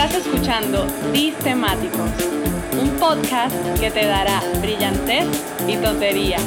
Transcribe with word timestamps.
Estás 0.00 0.24
escuchando 0.24 0.86
Temáticos, 1.42 2.08
un 2.80 2.88
podcast 3.00 3.52
que 3.80 3.90
te 3.90 4.06
dará 4.06 4.40
brillantez 4.60 5.26
y 5.66 5.76
tontería. 5.76 6.38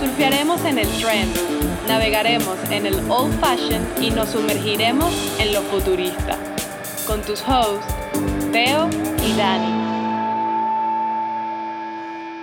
Surfearemos 0.00 0.64
en 0.64 0.78
el 0.78 0.88
trend, 0.98 1.30
navegaremos 1.86 2.56
en 2.70 2.86
el 2.86 2.94
old 3.10 3.38
fashion 3.40 3.86
y 4.00 4.10
nos 4.10 4.30
sumergiremos 4.30 5.12
en 5.38 5.52
lo 5.52 5.60
futurista. 5.64 6.38
Con 7.06 7.20
tus 7.20 7.42
hosts, 7.46 7.94
Teo 8.52 8.88
y 9.22 9.36
Dani. 9.36 9.84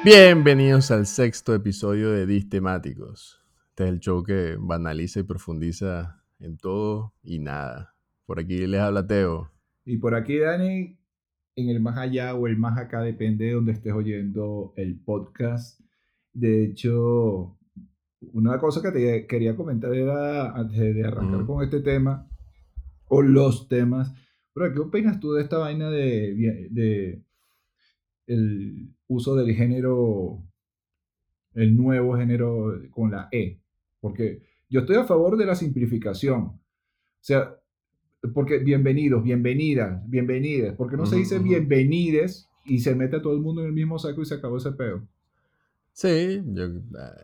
Bienvenidos 0.04 0.92
al 0.92 1.08
sexto 1.08 1.56
episodio 1.56 2.12
de 2.12 2.42
Temáticos. 2.42 3.42
Este 3.70 3.86
es 3.86 3.90
el 3.90 4.00
show 4.00 4.22
que 4.22 4.58
banaliza 4.60 5.22
y 5.22 5.24
profundiza 5.24 6.24
en 6.38 6.56
todo 6.58 7.16
y 7.24 7.40
nada. 7.40 7.96
Por 8.28 8.40
aquí 8.40 8.68
les 8.68 8.80
habla 8.80 9.08
Teo. 9.08 9.55
Y 9.86 9.98
por 9.98 10.16
aquí, 10.16 10.40
Dani, 10.40 10.98
en 11.56 11.70
el 11.70 11.80
más 11.80 11.98
allá 11.98 12.34
o 12.34 12.48
el 12.48 12.58
más 12.58 12.78
acá, 12.78 13.02
depende 13.02 13.46
de 13.46 13.54
donde 13.54 13.72
estés 13.72 13.94
oyendo 13.94 14.74
el 14.76 15.00
podcast. 15.00 15.80
De 16.34 16.66
hecho, 16.66 17.58
una 18.34 18.58
cosa 18.60 18.82
que 18.82 18.92
te 18.92 19.28
quería 19.28 19.56
comentar 19.56 19.94
era, 19.94 20.52
antes 20.52 20.78
de 20.78 21.06
arrancar 21.06 21.46
con 21.46 21.64
este 21.64 21.82
tema, 21.82 22.28
o 23.08 23.22
los 23.22 23.68
temas, 23.68 24.12
pero 24.54 24.74
¿qué 24.74 24.80
opinas 24.80 25.20
tú 25.20 25.34
de 25.34 25.44
esta 25.44 25.60
vaina 25.60 25.92
de, 25.92 26.70
de 26.72 27.24
el 28.26 28.96
uso 29.08 29.36
del 29.36 29.54
género, 29.54 30.44
el 31.54 31.78
nuevo 31.78 32.18
género 32.18 32.74
con 32.90 33.12
la 33.12 33.30
E? 33.32 33.62
Porque 34.00 34.42
yo 34.70 34.80
estoy 34.80 34.96
a 34.96 35.04
favor 35.04 35.38
de 35.38 35.46
la 35.46 35.56
simplificación. 35.56 36.42
O 36.42 36.60
sea, 37.22 37.56
porque 38.34 38.60
bienvenidos, 38.60 39.24
bienvenidas, 39.24 40.02
bienvenidas, 40.10 40.76
porque 40.76 40.98
no 40.98 41.06
se 41.06 41.18
dice 41.18 41.40
bienvenides 41.40 42.50
y 42.66 42.80
se 42.80 42.96
mete 42.96 43.18
a 43.18 43.22
todo 43.22 43.34
el 43.34 43.42
mundo 43.42 43.62
en 43.62 43.68
el 43.68 43.74
mismo 43.74 44.00
saco 44.00 44.22
y 44.22 44.26
se 44.26 44.36
acabó 44.36 44.58
ese 44.58 44.72
peo. 44.72 45.08
Sí, 45.94 46.42
yo, 46.46 46.66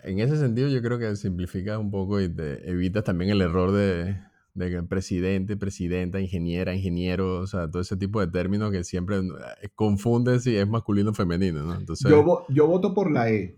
en 0.03 0.19
ese 0.19 0.37
sentido 0.37 0.69
yo 0.69 0.81
creo 0.81 0.97
que 0.97 1.15
simplifica 1.15 1.77
un 1.77 1.91
poco 1.91 2.21
y 2.21 2.29
te 2.29 2.69
evitas 2.69 3.03
también 3.03 3.31
el 3.31 3.41
error 3.41 3.71
de, 3.71 4.15
de 4.53 4.83
presidente, 4.83 5.57
presidenta, 5.57 6.21
ingeniera, 6.21 6.73
ingeniero, 6.73 7.39
o 7.39 7.47
sea, 7.47 7.69
todo 7.69 7.81
ese 7.81 7.97
tipo 7.97 8.21
de 8.21 8.27
términos 8.27 8.71
que 8.71 8.83
siempre 8.83 9.17
eh, 9.17 9.69
confunden 9.75 10.39
si 10.39 10.55
es 10.55 10.67
masculino 10.67 11.11
o 11.11 11.13
femenino, 11.13 11.63
¿no? 11.63 11.75
Entonces, 11.75 12.09
yo, 12.09 12.45
yo 12.49 12.67
voto 12.67 12.93
por 12.93 13.11
la 13.11 13.29
E 13.29 13.57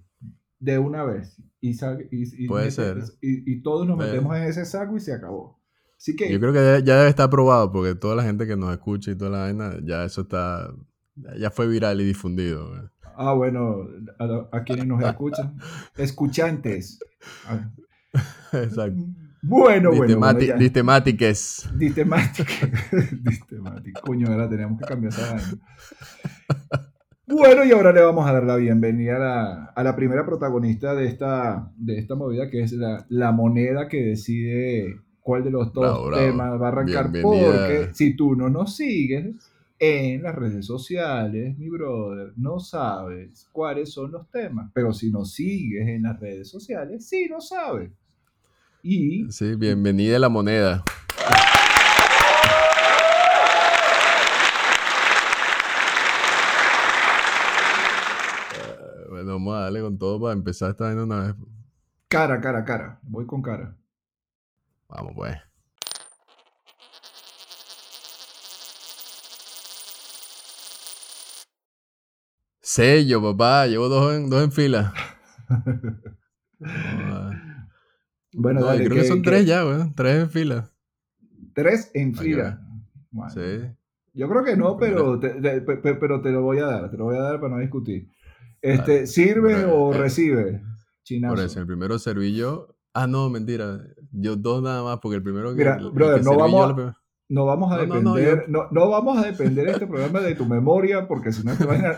de 0.59 0.79
una 0.79 1.03
vez 1.03 1.37
y, 1.61 1.75
y, 2.11 2.47
puede 2.47 2.71
ser. 2.71 3.03
y, 3.21 3.61
todos 3.61 3.87
nos 3.87 3.97
metemos 3.97 4.35
en 4.35 4.43
ese 4.43 4.65
saco 4.65 4.97
y 4.97 4.99
se 4.99 5.13
acabó. 5.13 5.62
Yo 6.05 6.39
creo 6.39 6.51
que 6.51 6.81
ya 6.83 6.97
debe 6.97 7.09
estar 7.09 7.29
probado 7.29 7.71
porque 7.71 7.95
toda 7.95 8.15
la 8.15 8.23
gente 8.23 8.45
que 8.45 8.57
nos 8.57 8.71
escucha 8.71 9.11
y 9.11 9.15
toda 9.15 9.31
la 9.31 9.37
vaina, 9.39 9.77
ya 9.83 10.03
eso 10.03 10.21
está, 10.21 10.73
ya 11.39 11.49
fue 11.49 11.67
viral 11.67 12.01
y 12.01 12.05
difundido. 12.05 12.91
Ah, 13.15 13.33
bueno, 13.33 13.87
a, 14.51 14.63
quienes 14.63 14.85
nos 14.85 15.01
escuchan, 15.01 15.57
escuchantes. 15.97 16.99
Ah. 17.47 17.71
Exacto. 18.51 19.01
Bueno, 19.41 19.91
bueno. 19.91 20.17
bueno 20.19 20.57
Distemáticas. 20.57 21.69
Distemáticas. 21.77 22.69
Coño, 24.03 24.27
ahora 24.27 24.49
tenemos 24.49 24.79
que 24.79 24.85
cambiar 24.85 25.13
esa 25.13 25.33
vaina. 25.33 25.47
Bueno, 27.25 27.63
y 27.63 27.71
ahora 27.71 27.93
le 27.93 28.01
vamos 28.01 28.27
a 28.27 28.33
dar 28.33 28.43
la 28.43 28.57
bienvenida 28.57 29.15
a 29.15 29.19
la, 29.19 29.65
a 29.75 29.83
la 29.83 29.95
primera 29.95 30.25
protagonista 30.25 30.93
de 30.93 31.07
esta, 31.07 31.71
de 31.77 31.97
esta 31.97 32.15
movida, 32.15 32.49
que 32.49 32.61
es 32.61 32.73
la, 32.73 33.05
la 33.09 33.31
moneda 33.31 33.87
que 33.87 34.03
decide 34.03 34.99
cuál 35.23 35.43
de 35.43 35.51
los 35.51 35.73
dos 35.73 36.11
temas 36.13 36.61
va 36.61 36.65
a 36.65 36.67
arrancar. 36.67 37.09
Porque 37.21 37.89
si 37.93 38.15
tú 38.15 38.35
no 38.35 38.49
nos 38.49 38.75
sigues 38.75 39.33
en 39.79 40.21
las 40.21 40.35
redes 40.35 40.65
sociales, 40.65 41.57
mi 41.57 41.69
brother, 41.69 42.33
no 42.35 42.59
sabes 42.59 43.47
cuáles 43.51 43.91
son 43.91 44.11
los 44.11 44.29
temas. 44.29 44.69
Pero 44.73 44.93
si 44.93 45.09
nos 45.09 45.33
sigues 45.33 45.87
en 45.87 46.03
las 46.03 46.19
redes 46.19 46.49
sociales, 46.49 47.07
sí 47.07 47.27
lo 47.27 47.41
sabes. 47.41 47.89
Y. 48.83 49.31
Sí, 49.31 49.55
bienvenida 49.55 50.17
a 50.17 50.19
la 50.19 50.29
moneda. 50.29 50.83
Eh, 58.53 59.09
bueno, 59.09 59.31
vamos 59.31 59.55
a 59.55 59.61
darle 59.61 59.81
con 59.81 59.97
todo 59.97 60.21
para 60.21 60.33
empezar 60.33 60.71
esta 60.71 60.89
vez 60.89 60.97
una 60.97 61.27
vez. 61.27 61.35
Cara, 62.09 62.41
cara, 62.41 62.65
cara. 62.65 62.99
Voy 63.03 63.25
con 63.25 63.41
cara. 63.41 63.77
Vamos 64.93 65.13
pues. 65.15 65.35
Sello, 72.61 73.21
papá. 73.21 73.65
Llevo 73.67 73.89
dos 73.89 74.13
en, 74.13 74.29
dos 74.29 74.43
en 74.43 74.51
fila. 74.51 74.93
bueno, 78.33 78.65
dale, 78.65 78.85
creo 78.85 79.01
que, 79.01 79.07
son 79.07 79.23
tres 79.23 79.45
ya, 79.47 79.63
güey. 79.63 79.91
Tres 79.95 80.23
en 80.23 80.29
fila. 80.29 80.69
Tres 81.53 81.89
en 81.93 82.13
fila. 82.15 82.61
Sí. 83.33 83.61
Yo 84.13 84.29
creo 84.29 84.43
que 84.43 84.55
no, 84.55 84.77
pero 84.77 85.19
te, 85.19 85.61
pero 85.61 86.21
te 86.21 86.31
lo 86.31 86.43
voy 86.43 86.59
a 86.59 86.65
dar. 86.65 86.91
Te 86.91 86.97
lo 86.97 87.05
voy 87.05 87.15
a 87.17 87.21
dar 87.21 87.39
para 87.39 87.55
no 87.55 87.61
discutir. 87.61 88.09
Este, 88.61 89.07
¿Sirve 89.07 89.65
o 89.65 89.91
eh, 89.91 89.97
recibe? 89.97 90.61
Chinazo. 91.03 91.35
Por 91.35 91.43
eso, 91.43 91.59
el 91.59 91.65
primero 91.65 91.97
serví 91.97 92.35
yo 92.35 92.72
Ah, 92.93 93.07
no, 93.07 93.29
mentira. 93.29 93.81
Yo 94.11 94.35
dos 94.35 94.61
nada 94.61 94.83
más, 94.83 94.99
porque 94.99 95.17
el 95.17 95.23
primero 95.23 95.49
que. 95.51 95.57
Mira, 95.57 95.77
brother, 95.91 96.23
no, 96.23 96.37
vamos, 96.37 96.93
no 97.29 97.45
vamos 97.45 97.71
a 97.71 97.77
depender. 97.77 98.45
No, 98.47 98.67
no, 98.69 98.89
vamos 98.89 99.17
a 99.17 99.25
depender 99.25 99.67
este 99.67 99.87
programa 99.87 100.19
de 100.19 100.35
tu 100.35 100.45
memoria, 100.45 101.07
porque 101.07 101.31
si 101.31 101.43
no, 101.43 101.53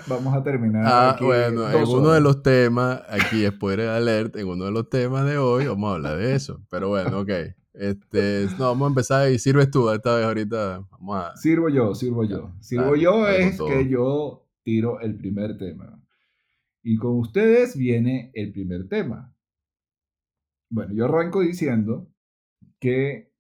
vamos 0.08 0.34
a 0.34 0.44
terminar. 0.44 0.84
Ah, 0.86 1.18
bueno, 1.20 1.70
en 1.70 1.88
uno 1.88 2.12
de 2.12 2.22
los 2.22 2.42
temas, 2.42 3.02
aquí 3.10 3.46
spoiler 3.46 3.90
alert, 3.90 4.38
en 4.38 4.48
uno 4.48 4.66
de 4.66 4.72
los 4.72 4.90
temas 4.90 5.26
de 5.26 5.38
hoy 5.38 5.68
vamos 5.68 5.92
a 5.92 5.96
hablar 5.96 6.18
de 6.18 6.36
eso. 6.36 6.62
Pero 6.70 6.90
bueno, 6.90 7.20
ok. 7.20 7.32
Este, 7.74 8.48
no, 8.58 8.68
vamos 8.68 8.86
a 8.86 8.90
empezar 8.90 9.32
y 9.32 9.38
sirves 9.38 9.70
tú 9.70 9.90
esta 9.90 10.16
vez 10.16 10.26
ahorita. 10.26 10.86
Vamos 10.92 11.18
a... 11.18 11.36
Sirvo 11.36 11.68
yo, 11.68 11.94
sirvo 11.94 12.24
yo. 12.24 12.54
Sirvo 12.62 12.96
yo 12.96 13.28
es 13.28 13.60
que 13.60 13.90
yo 13.90 14.48
tiro 14.64 15.02
el 15.02 15.18
primer 15.18 15.58
tema. 15.58 16.02
Y 16.82 16.96
con 16.96 17.20
ustedes 17.20 17.76
viene 17.76 18.32
el 18.34 18.54
primer 18.54 18.88
tema. 18.88 19.35
Bueno, 20.76 20.94
yo 20.94 21.06
arranco 21.06 21.40
diciendo 21.40 22.12
que 22.82 23.32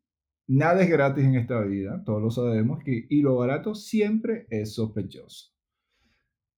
nada 0.48 0.84
es 0.84 0.90
gratis 0.90 1.26
en 1.26 1.36
esta 1.36 1.60
vida, 1.60 2.02
todos 2.06 2.22
lo 2.22 2.32
sabemos, 2.32 2.82
que, 2.82 3.08
y 3.10 3.22
lo 3.24 3.36
barato 3.36 3.76
siempre 3.76 4.48
es 4.50 4.74
sospechoso. 4.74 5.52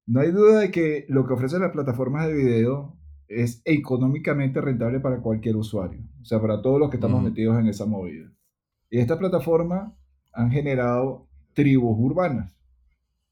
No 0.06 0.20
hay 0.20 0.30
duda 0.30 0.60
de 0.60 0.70
que 0.70 1.08
lo 1.10 1.26
que 1.26 1.34
ofrecen 1.34 1.62
las 1.62 1.72
plataformas 1.72 2.28
de 2.28 2.36
video 2.36 2.96
es 3.28 3.64
económicamente 3.66 4.62
rentable 4.62 5.00
para 5.00 5.20
cualquier 5.20 5.56
usuario, 5.56 6.08
o 6.22 6.26
sea, 6.26 6.40
para 6.40 6.62
todos 6.62 6.80
los 6.80 6.92
que 6.92 6.98
estamos 6.98 7.24
metidos 7.24 7.60
en 7.60 7.70
esa 7.70 7.88
movida. 7.88 8.32
Y 8.92 9.00
estas 9.00 9.18
plataformas 9.18 9.92
han 10.32 10.52
generado 10.52 11.28
tribus 11.56 11.98
urbanas 12.00 12.56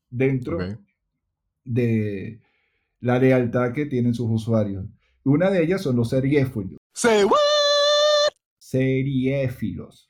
dentro 0.09 0.57
de 1.63 2.41
la 3.01 3.19
lealtad 3.19 3.71
que 3.71 3.85
tienen 3.85 4.15
sus 4.15 4.31
usuarios. 4.31 4.87
Una 5.23 5.51
de 5.51 5.63
ellas 5.63 5.83
son 5.83 5.95
los 5.95 6.09
seriéfilos. 6.09 6.79
Say 6.95 7.27
Seriéfilos, 8.57 10.09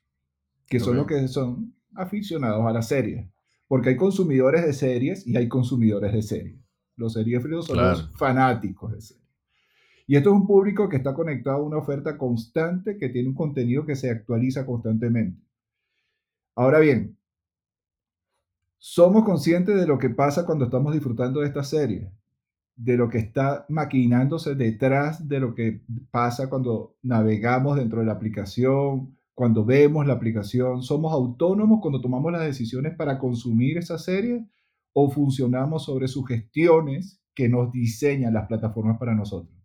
que 0.68 0.80
son 0.80 0.98
los 0.98 1.08
que 1.08 1.28
son 1.28 1.74
aficionados 1.96 2.64
a 2.64 2.72
las 2.72 2.88
series. 2.88 3.28
Porque 3.68 3.90
hay 3.90 3.96
consumidores 3.98 4.64
de 4.64 4.72
series 4.72 5.26
y 5.26 5.36
hay 5.36 5.48
consumidores 5.48 6.14
de 6.14 6.22
series. 6.22 6.60
Los 6.96 7.14
seriéfilos 7.14 7.66
son 7.66 7.78
los 7.78 8.12
fanáticos 8.16 8.94
de 8.94 9.02
series. 9.02 9.26
Y 10.06 10.16
esto 10.16 10.30
es 10.30 10.36
un 10.36 10.46
público 10.46 10.88
que 10.88 10.98
está 10.98 11.16
conectado 11.16 11.58
a 11.58 11.64
una 11.64 11.78
oferta 11.80 12.20
constante 12.20 13.00
que 13.00 13.10
tiene 13.10 13.30
un 13.30 13.36
contenido 13.36 13.84
que 13.84 13.96
se 13.96 14.12
actualiza 14.12 14.64
constantemente. 14.64 15.42
Ahora 16.54 16.78
bien, 16.78 17.18
somos 18.78 19.26
conscientes 19.26 19.76
de 19.76 19.88
lo 19.88 19.98
que 19.98 20.12
pasa 20.12 20.46
cuando 20.46 20.66
estamos 20.66 20.94
disfrutando 20.94 21.40
de 21.40 21.48
esta 21.48 21.64
serie 21.64 22.12
de 22.76 22.98
lo 22.98 23.10
que 23.10 23.20
está 23.20 23.66
maquinándose 23.70 24.56
detrás 24.56 25.28
de 25.28 25.40
lo 25.40 25.56
que 25.56 25.82
pasa 26.12 26.50
cuando 26.50 26.98
navegamos 27.02 27.78
dentro 27.78 28.00
de 28.00 28.06
la 28.06 28.14
aplicación, 28.14 29.18
cuando 29.34 29.66
vemos 29.66 30.06
la 30.06 30.14
aplicación. 30.14 30.82
¿Somos 30.82 31.14
autónomos 31.14 31.80
cuando 31.82 32.02
tomamos 32.02 32.32
las 32.32 32.44
decisiones 32.44 32.96
para 32.96 33.18
consumir 33.18 33.78
esa 33.78 33.98
serie 33.98 34.46
o 34.94 35.10
funcionamos 35.10 35.86
sobre 35.86 36.08
sugestiones 36.08 37.22
que 37.34 37.50
nos 37.50 37.72
diseñan 37.72 38.34
las 38.34 38.48
plataformas 38.48 38.98
para 38.98 39.16
nosotros? 39.16 39.56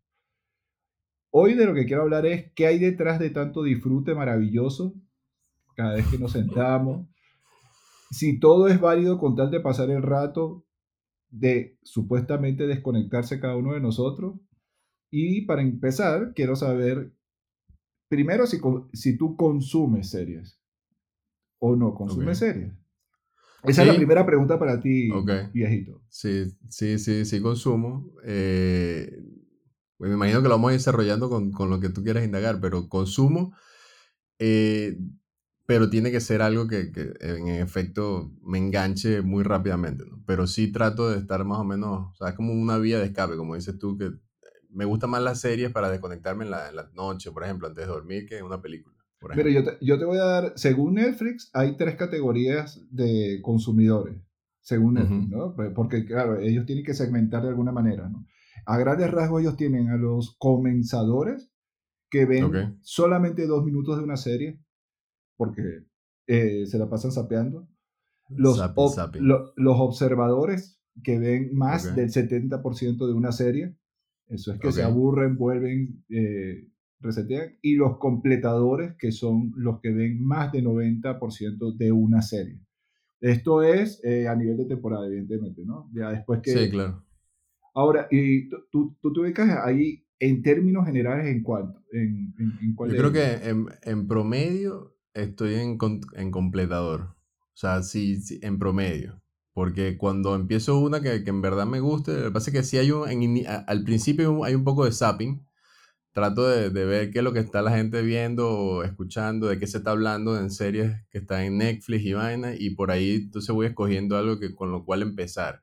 Hoy 1.33 1.55
de 1.55 1.67
lo 1.67 1.75
que 1.75 1.87
quiero 1.87 2.03
hablar 2.03 2.27
es 2.27 2.53
qué 2.55 2.67
hay 2.67 2.79
detrás 2.79 3.21
de 3.21 3.31
tanto 3.31 3.63
disfrute 3.63 4.15
maravilloso 4.15 4.95
cada 5.77 5.95
vez 5.95 6.07
que 6.09 6.19
nos 6.19 6.33
sentamos. 6.33 7.07
Si 8.11 8.41
todo 8.41 8.67
es 8.67 8.81
válido 8.81 9.19
con 9.19 9.37
tal 9.37 9.51
de 9.53 9.61
pasar 9.61 9.91
el 9.91 10.03
rato 10.03 10.65
de 11.31 11.79
supuestamente 11.83 12.67
desconectarse 12.67 13.41
cada 13.41 13.57
uno 13.57 13.75
de 13.75 13.81
nosotros. 13.81 14.35
Y 15.11 15.43
para 15.43 15.63
empezar, 15.63 16.33
quiero 16.35 16.57
saber, 16.57 17.13
primero, 18.09 18.47
si, 18.47 18.61
si 18.93 19.17
tú 19.17 19.37
consumes 19.37 20.11
series 20.11 20.61
o 21.59 21.77
no 21.77 21.95
consumes 21.95 22.39
series. 22.39 22.73
Esa 23.63 23.83
es 23.83 23.89
la 23.89 23.97
primera 23.97 24.25
pregunta 24.25 24.59
para 24.59 24.81
ti, 24.81 25.11
viejito. 25.53 26.03
Sí, 26.09 26.57
sí, 26.69 26.99
sí, 26.99 27.25
sí 27.25 27.43
consumo. 27.43 28.11
Eh, 28.25 29.23
pues 29.99 30.09
me 30.09 30.17
imagino 30.17 30.41
que 30.41 30.49
lo 30.49 30.55
vamos 30.55 30.71
a 30.71 30.73
ir 30.73 30.79
desarrollando 30.79 31.29
con, 31.29 31.51
con, 31.53 31.69
lo 31.69 31.79
que 31.79 31.91
tú 31.91 32.03
quieras 32.03 32.25
indagar, 32.25 32.59
pero 32.61 32.89
consumo, 32.89 33.55
eh, 34.39 34.97
pero 35.71 35.89
tiene 35.89 36.11
que 36.11 36.19
ser 36.19 36.43
algo 36.43 36.67
que, 36.67 36.91
que, 36.91 37.13
en 37.21 37.47
efecto 37.47 38.33
me 38.43 38.59
enganche 38.59 39.23
muy 39.23 39.45
rápidamente, 39.45 40.05
¿no? 40.05 40.21
Pero 40.27 40.49
sí 40.49 40.73
trato 40.73 41.09
de 41.09 41.19
estar 41.19 41.45
más 41.45 41.61
o 41.61 41.65
menos, 41.65 42.09
o 42.11 42.15
sea, 42.17 42.31
es 42.31 42.35
como 42.35 42.53
una 42.53 42.77
vía 42.79 42.99
de 42.99 43.05
escape, 43.05 43.37
como 43.37 43.55
dices 43.55 43.79
tú, 43.79 43.97
que 43.97 44.11
me 44.69 44.85
gustan 44.85 45.11
más 45.11 45.23
las 45.23 45.41
series 45.41 45.71
para 45.71 45.89
desconectarme 45.89 46.45
en 46.45 46.51
la, 46.51 46.71
en 46.71 46.75
la 46.75 46.91
noche, 46.97 47.31
por 47.31 47.45
ejemplo, 47.45 47.69
antes 47.69 47.87
de 47.87 47.93
dormir, 47.93 48.27
que 48.27 48.43
una 48.43 48.61
película. 48.61 48.97
Pero 49.21 49.49
yo 49.49 49.63
te, 49.63 49.79
yo 49.81 49.97
te 49.97 50.05
voy 50.07 50.19
a 50.19 50.25
dar, 50.25 50.53
según 50.57 50.95
Netflix, 50.95 51.51
hay 51.53 51.77
tres 51.77 51.95
categorías 51.95 52.85
de 52.91 53.39
consumidores, 53.41 54.17
según 54.63 54.95
Netflix, 54.95 55.29
¿no? 55.29 55.55
Pues, 55.55 55.71
porque, 55.73 56.05
claro, 56.05 56.41
ellos 56.41 56.67
tienen 56.67 56.85
que 56.85 56.95
segmentar 56.95 57.45
de 57.45 57.51
alguna 57.51 57.71
manera, 57.71 58.09
¿no? 58.09 58.27
A 58.67 58.77
grandes 58.77 59.09
rasgos 59.09 59.43
ellos 59.43 59.57
tienen 59.57 59.89
a 59.91 59.97
los 59.97 60.35
comenzadores 60.37 61.49
que 62.11 62.27
ven 62.27 62.77
solamente 62.83 63.47
dos 63.47 63.65
minutos 63.65 63.99
de 63.99 64.03
una 64.03 64.17
serie, 64.17 64.59
porque 65.41 65.87
eh, 66.27 66.67
se 66.67 66.79
la 66.79 66.91
pasan 66.91 67.13
sapeando. 67.13 67.67
Los, 68.29 68.61
los 69.57 69.81
observadores 69.81 70.79
que 71.03 71.19
ven 71.19 71.55
más 71.55 71.97
del 71.97 72.11
70% 72.11 73.07
de 73.07 73.15
una 73.15 73.33
serie, 73.33 73.75
eso 74.29 74.53
es 74.53 74.61
que 74.61 74.71
se 74.71 74.83
aburren, 74.83 75.39
vuelven, 75.39 76.05
eh, 76.11 76.69
resetean, 77.01 77.57
y 77.63 77.77
los 77.77 77.97
completadores, 77.97 78.97
que 78.99 79.13
son 79.13 79.55
los 79.57 79.81
que 79.81 79.93
ven 79.93 80.23
más 80.23 80.53
del 80.53 80.67
90% 80.67 81.75
de 81.75 81.91
una 81.91 82.21
serie. 82.21 82.61
Esto 83.23 83.63
es 83.63 84.05
eh, 84.05 84.29
a 84.29 84.37
nivel 84.37 84.59
de 84.59 84.67
temporada, 84.67 85.07
evidentemente, 85.07 85.63
¿no? 85.65 85.91
Ya 85.95 86.11
después 86.11 86.41
que... 86.43 86.53
Sí, 86.53 86.71
claro. 86.71 87.03
Ahora, 87.75 88.09
y 88.11 88.47
tú, 88.51 88.95
tú, 89.01 89.13
te 89.15 89.21
ubicas 89.21 89.49
ahí 89.65 90.05
en 90.19 90.43
términos 90.43 90.85
generales 90.85 91.29
en 91.29 91.43
cuánto? 91.43 91.83
En, 91.93 92.35
en, 92.39 92.77
Yo 92.77 92.97
creo 92.97 93.13
que 93.13 93.49
en, 93.49 93.67
en, 93.85 94.07
promedio 94.07 95.00
estoy 95.15 95.55
en, 95.55 95.79
en 96.15 96.31
completador. 96.31 97.17
O 97.55 97.57
sea, 97.61 97.83
sí, 97.83 98.19
en 98.43 98.59
promedio. 98.59 99.23
Porque 99.53 99.99
cuando 99.99 100.35
empiezo 100.35 100.79
una 100.79 101.01
que, 101.03 101.25
que, 101.25 101.31
en 101.31 101.43
verdad 101.43 101.67
me 101.67 101.81
guste, 101.81 102.13
lo 102.15 102.25
que 102.25 102.31
pasa 102.31 102.51
es 102.51 102.57
que 102.57 102.63
sí 102.63 102.79
hay 102.79 102.93
un, 102.93 103.07
al 103.67 103.85
principio 103.85 104.45
hay 104.45 104.55
un 104.55 104.65
poco 104.65 104.85
de 104.85 104.93
zapping, 104.93 105.47
trato 106.13 106.49
de, 106.49 106.71
de, 106.71 106.85
ver 106.85 107.11
qué 107.11 107.19
es 107.19 107.25
lo 107.25 107.33
que 107.33 107.41
está 107.41 107.63
la 107.63 107.77
gente 107.77 108.03
viendo 108.03 108.49
o 108.51 108.83
escuchando, 108.85 109.49
de 109.49 109.59
qué 109.59 109.67
se 109.67 109.79
está 109.79 109.91
hablando 109.93 110.39
en 110.39 110.51
series 110.51 110.97
que 111.11 111.19
están 111.19 111.43
en 111.43 111.59
Netflix 111.59 112.05
y 112.05 112.13
vaina, 112.15 112.55
y 112.57 112.71
por 112.71 112.91
ahí 112.91 113.17
entonces 113.25 113.55
voy 113.55 113.67
escogiendo 113.67 114.17
algo 114.17 114.39
que, 114.39 114.55
con 114.55 114.71
lo 114.73 114.85
cual 114.85 115.03
empezar. 115.03 115.63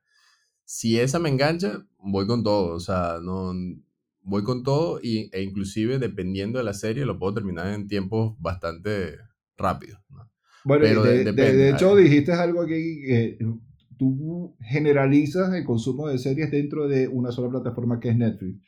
Si 0.65 0.99
esa 0.99 1.19
me 1.19 1.29
engancha, 1.29 1.85
voy 1.99 2.27
con 2.27 2.43
todo, 2.43 2.75
o 2.75 2.79
sea, 2.79 3.19
no 3.23 3.53
voy 4.27 4.43
con 4.43 4.63
todo 4.63 4.99
y, 5.01 5.29
e 5.33 5.41
inclusive 5.41 5.99
dependiendo 5.99 6.59
de 6.59 6.65
la 6.65 6.73
serie 6.73 7.05
lo 7.05 7.17
puedo 7.17 7.33
terminar 7.35 7.67
en 7.73 7.87
tiempos 7.87 8.35
bastante 8.39 9.17
rápidos. 9.57 9.99
Bueno, 10.63 11.03
de, 11.03 11.31
de, 11.31 11.69
hecho 11.69 11.95
dijiste 11.95 12.33
algo 12.33 12.61
aquí, 12.61 13.01
que 13.01 13.37
tú 13.97 14.55
generalizas 14.59 15.53
el 15.53 15.63
consumo 15.63 16.07
de 16.07 16.17
series 16.17 16.51
dentro 16.51 16.87
de 16.87 17.07
una 17.07 17.31
sola 17.31 17.49
plataforma 17.49 17.99
que 17.99 18.09
es 18.09 18.17
Netflix. 18.17 18.59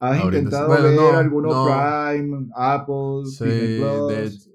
¿Has 0.00 0.24
intentado 0.24 0.70
ver 0.70 1.14
algunos 1.14 1.54
Prime, 1.66 2.48
Apple, 2.54 3.22
Disney 3.24 3.78
Plus? 3.78 4.50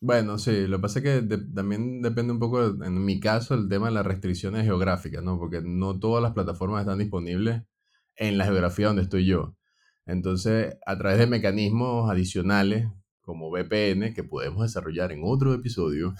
bueno, 0.00 0.38
sí, 0.38 0.66
lo 0.66 0.76
que 0.76 0.82
pasa 0.82 0.98
es 0.98 1.04
que 1.04 1.38
también 1.54 2.02
depende 2.02 2.32
un 2.32 2.38
poco, 2.38 2.62
en 2.84 3.04
mi 3.04 3.18
caso, 3.18 3.54
el 3.54 3.68
tema 3.68 3.86
de 3.86 3.94
las 3.94 4.06
restricciones 4.06 4.64
geográficas, 4.64 5.22
¿no? 5.22 5.38
Porque 5.38 5.62
no 5.64 5.98
todas 5.98 6.22
las 6.22 6.32
plataformas 6.32 6.82
están 6.82 6.98
disponibles 6.98 7.62
en 8.16 8.38
la 8.38 8.44
geografía 8.44 8.88
donde 8.88 9.02
estoy 9.02 9.26
yo. 9.26 9.56
Entonces, 10.06 10.76
a 10.84 10.98
través 10.98 11.18
de 11.18 11.26
mecanismos 11.26 12.10
adicionales, 12.10 12.86
como 13.24 13.50
VPN, 13.50 14.14
que 14.14 14.24
podemos 14.24 14.62
desarrollar 14.62 15.12
en 15.12 15.22
otro 15.24 15.54
episodio, 15.54 16.14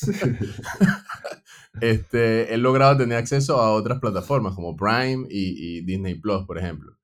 este, 1.80 2.54
he 2.54 2.58
logrado 2.58 2.98
tener 2.98 3.18
acceso 3.18 3.58
a 3.58 3.72
otras 3.72 4.00
plataformas 4.00 4.54
como 4.54 4.76
Prime 4.76 5.26
y, 5.30 5.78
y 5.78 5.80
Disney 5.82 6.14
Plus, 6.14 6.44
por 6.46 6.58
ejemplo. 6.58 6.96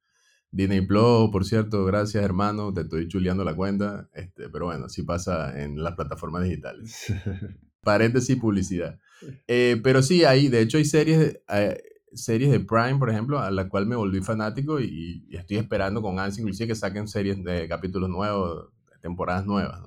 Disney 0.51 0.81
Plus, 0.81 1.31
por 1.31 1.45
cierto, 1.45 1.85
gracias 1.85 2.25
hermano, 2.25 2.73
te 2.73 2.83
estoy 2.83 3.07
chuleando 3.09 3.45
la 3.45 3.55
cuenta, 3.55 4.09
este, 4.15 4.49
pero 4.49 4.67
bueno, 4.67 4.87
así 4.87 5.03
pasa 5.03 5.61
en 5.61 5.83
las 5.83 5.95
plataformas 5.95 6.45
digitales. 6.45 7.13
Paréntesis 7.83 8.37
publicidad. 8.37 8.99
Eh, 9.47 9.81
pero 9.83 10.03
sí, 10.03 10.25
hay, 10.25 10.49
de 10.49 10.61
hecho 10.61 10.79
hay 10.79 10.85
series, 10.85 11.41
eh, 11.49 11.83
series 12.13 12.51
de 12.51 12.61
Prime, 12.61 12.99
por 12.99 13.11
ejemplo, 13.11 13.39
a 13.39 13.51
la 13.51 13.69
cual 13.69 13.87
me 13.87 13.97
volví 13.97 14.21
fanático 14.21 14.81
y, 14.81 15.27
estoy 15.31 15.59
esperando 15.59 16.03
con 16.03 16.19
ansia 16.19 16.41
inclusive 16.41 16.69
que 16.69 16.75
saquen 16.75 17.09
series 17.09 17.43
de 17.45 17.69
capítulos 17.69 18.09
nuevos, 18.09 18.71
temporadas 19.09 19.47
nuevas, 19.47 19.81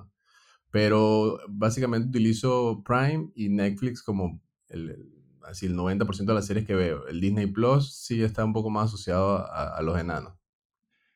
Pero 0.69 1.39
básicamente 1.49 2.09
utilizo 2.09 2.83
Prime 2.83 3.31
y 3.35 3.49
Netflix 3.49 4.03
como 4.03 4.41
el, 4.69 4.95
así 5.43 5.65
el 5.65 5.75
90% 5.75 6.25
de 6.25 6.33
las 6.33 6.45
series 6.45 6.65
que 6.65 6.75
veo. 6.75 7.07
El 7.07 7.19
Disney 7.19 7.47
Plus 7.47 7.93
sí 7.95 8.23
está 8.23 8.43
un 8.45 8.53
poco 8.53 8.69
más 8.69 8.85
asociado 8.85 9.45
a 9.51 9.81
los 9.81 9.99
enanos. 9.99 10.33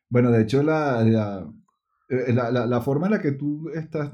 Bueno, 0.10 0.32
de 0.32 0.44
hecho, 0.44 0.64
la, 0.64 1.04
la, 1.04 1.52
eh, 2.10 2.34
la, 2.34 2.82
forma 2.82 3.08
en 3.08 3.14
la 3.14 3.22
que 3.22 3.32
tú 3.32 3.70
estás 3.70 4.14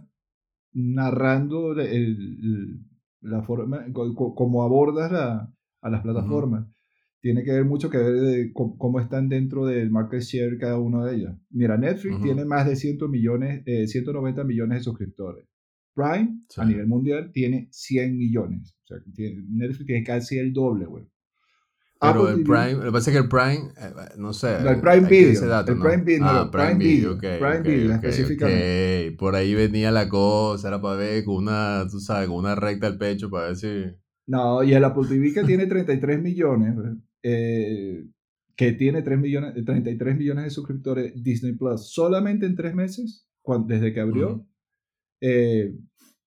narrando 0.73 1.73
la 1.73 3.41
forma, 3.43 3.85
como 3.93 4.63
abordas 4.63 5.11
a 5.81 5.89
las 5.89 6.01
plataformas, 6.01 6.67
tiene 7.21 7.43
que 7.43 7.51
ver 7.51 7.65
mucho 7.65 7.89
que 7.89 7.97
ver 7.97 8.19
de 8.19 8.51
cómo, 8.53 8.99
están 8.99 9.29
dentro 9.29 9.65
del 9.65 9.91
market 9.91 10.21
share 10.21 10.57
cada 10.57 10.79
uno 10.79 11.05
de 11.05 11.15
ellas. 11.15 11.37
Mira, 11.51 11.77
Netflix 11.77 12.21
tiene 12.21 12.45
más 12.45 12.67
de 12.67 12.75
100 12.75 12.97
millones, 13.09 13.63
190 13.65 14.41
eh, 14.41 14.43
millones 14.43 14.79
de 14.79 14.83
suscriptores. 14.83 15.45
Prime, 15.93 16.41
a 16.57 16.65
nivel 16.65 16.87
mundial, 16.87 17.31
tiene 17.31 17.67
100 17.71 18.17
millones. 18.17 18.75
O 18.83 18.87
sea, 18.87 18.97
Netflix 19.49 19.85
tiene 19.85 20.03
casi 20.03 20.39
el 20.39 20.51
doble, 20.51 20.85
güey. 20.85 21.05
Pero 22.01 22.29
el 22.29 22.43
Prime, 22.43 22.73
lo 22.73 22.85
que 22.85 22.91
pasa 22.91 23.11
es 23.11 23.15
que 23.15 23.23
el 23.23 23.29
Prime, 23.29 23.71
eh, 23.77 23.93
no 24.17 24.33
sé. 24.33 24.57
el 24.57 24.81
Prime 24.81 25.07
Video. 25.07 25.59
el 25.59 25.77
Prime 25.77 26.03
Video, 26.03 26.25
ah, 26.25 26.49
Prime, 26.51 26.75
Video. 26.75 27.17
Prime 27.19 27.61
Video, 27.61 27.93
específicamente. 27.93 29.15
Por 29.19 29.35
ahí 29.35 29.53
venía 29.53 29.91
la 29.91 30.09
cosa, 30.09 30.69
era 30.69 30.81
para 30.81 30.95
ver 30.95 31.23
con 31.23 31.35
una, 31.35 31.85
tú 31.91 31.99
sabes, 31.99 32.27
con 32.27 32.37
una 32.37 32.55
recta 32.55 32.87
al 32.87 32.97
pecho 32.97 33.29
para 33.29 33.47
ver 33.47 33.55
si. 33.55 33.83
No, 34.25 34.63
y 34.63 34.73
el 34.73 34.83
Apple 34.83 35.07
TV 35.07 35.31
que 35.31 35.43
tiene 35.43 35.67
33 35.67 36.19
millones, 36.19 36.75
eh, 37.23 38.05
que 38.55 38.71
tiene 38.73 39.01
3 39.01 39.19
millones, 39.19 39.65
33 39.65 40.17
millones 40.17 40.43
de 40.45 40.49
suscriptores, 40.49 41.23
Disney 41.23 41.53
Plus, 41.53 41.91
solamente 41.91 42.45
en 42.45 42.55
tres 42.55 42.75
meses, 42.75 43.27
desde 43.67 43.93
que 43.93 43.99
abrió, 43.99 44.45
eh, 45.19 45.75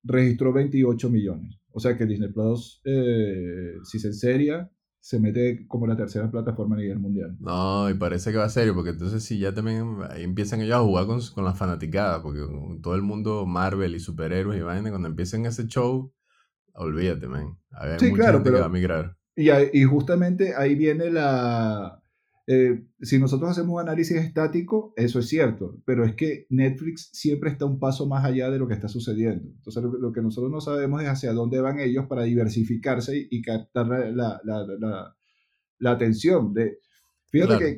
registró 0.02 0.52
28 0.52 1.10
millones. 1.10 1.58
O 1.70 1.80
sea 1.80 1.96
que 1.96 2.06
Disney 2.06 2.32
Plus, 2.32 2.80
si 3.84 3.98
se 3.98 4.08
enseria, 4.08 4.70
se 5.04 5.20
mete 5.20 5.66
como 5.68 5.86
la 5.86 5.98
tercera 5.98 6.30
plataforma 6.30 6.76
a 6.76 6.78
nivel 6.78 6.98
mundial. 6.98 7.36
No, 7.38 7.90
y 7.90 7.94
parece 7.94 8.32
que 8.32 8.38
va 8.38 8.44
a 8.44 8.48
serio, 8.48 8.74
porque 8.74 8.88
entonces 8.88 9.22
sí, 9.22 9.38
ya 9.38 9.52
también 9.52 9.98
empiezan 10.16 10.62
ellos 10.62 10.76
a 10.76 10.80
jugar 10.80 11.04
con, 11.04 11.20
con 11.34 11.44
la 11.44 11.52
fanaticada, 11.52 12.22
porque 12.22 12.40
todo 12.80 12.94
el 12.94 13.02
mundo 13.02 13.44
Marvel 13.44 13.94
y 13.94 14.00
superhéroes 14.00 14.58
y 14.58 14.62
vaina, 14.62 14.88
cuando 14.88 15.08
empiecen 15.08 15.44
ese 15.44 15.66
show, 15.66 16.10
olvídate, 16.72 17.28
man. 17.28 17.58
sí, 17.98 18.14
claro, 18.14 18.42
pero, 18.42 18.60
va 18.60 18.64
a 18.64 18.70
migrar. 18.70 19.14
Y, 19.36 19.50
y 19.72 19.84
justamente 19.84 20.54
ahí 20.56 20.74
viene 20.74 21.10
la, 21.10 22.04
eh, 22.46 22.84
si 23.00 23.18
nosotros 23.18 23.50
hacemos 23.50 23.80
análisis 23.80 24.18
estático, 24.18 24.92
eso 24.96 25.18
es 25.18 25.28
cierto, 25.28 25.80
pero 25.86 26.04
es 26.04 26.14
que 26.14 26.46
Netflix 26.50 27.08
siempre 27.12 27.48
está 27.50 27.64
un 27.64 27.78
paso 27.78 28.06
más 28.06 28.22
allá 28.24 28.50
de 28.50 28.58
lo 28.58 28.68
que 28.68 28.74
está 28.74 28.86
sucediendo. 28.86 29.48
Entonces, 29.48 29.82
lo, 29.82 30.12
que 30.12 30.20
nosotros 30.20 30.52
no 30.52 30.60
sabemos 30.60 31.02
es 31.02 31.08
hacia 31.08 31.32
dónde 31.32 31.60
van 31.60 31.80
ellos 31.80 32.06
para 32.06 32.24
diversificarse 32.24 33.28
y, 33.30 33.40
captar 33.40 33.86
la, 33.86 34.40
la, 34.44 34.66
la, 34.78 35.16
la, 35.78 35.90
atención. 35.90 36.52
De, 36.52 36.80
fíjate 37.28 37.58
que, 37.58 37.76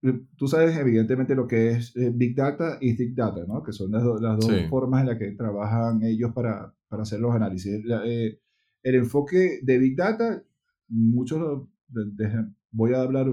que, 0.00 0.16
tú 0.36 0.48
sabes 0.48 0.76
evidentemente 0.78 1.34
lo 1.34 1.46
que 1.46 1.72
es 1.72 1.94
eh, 1.96 2.10
Big 2.12 2.34
Data 2.34 2.78
y 2.80 2.96
Thick 2.96 3.14
Data, 3.14 3.44
¿no? 3.46 3.62
que 3.62 3.72
son 3.72 3.92
las, 3.92 4.02
las 4.02 4.38
dos 4.38 4.50
formas 4.70 5.02
en 5.02 5.08
las 5.08 5.18
que 5.18 5.30
trabajan 5.32 6.02
ellos 6.02 6.32
para, 6.32 6.74
para 6.88 7.02
hacer 7.02 7.20
los 7.20 7.34
análisis. 7.34 7.84
Eh, 8.06 8.40
el 8.82 8.94
enfoque 8.96 9.60
de 9.62 9.78
Big 9.78 9.96
Data, 9.96 10.42
muchos 10.88 11.68
de, 11.88 12.46
voy 12.70 12.94
a 12.94 13.02
hablar 13.02 13.32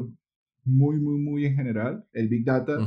muy, 0.63 0.99
muy, 0.99 1.19
muy 1.19 1.45
en 1.45 1.55
general. 1.55 2.05
El 2.13 2.27
Big 2.27 2.45
Data 2.45 2.77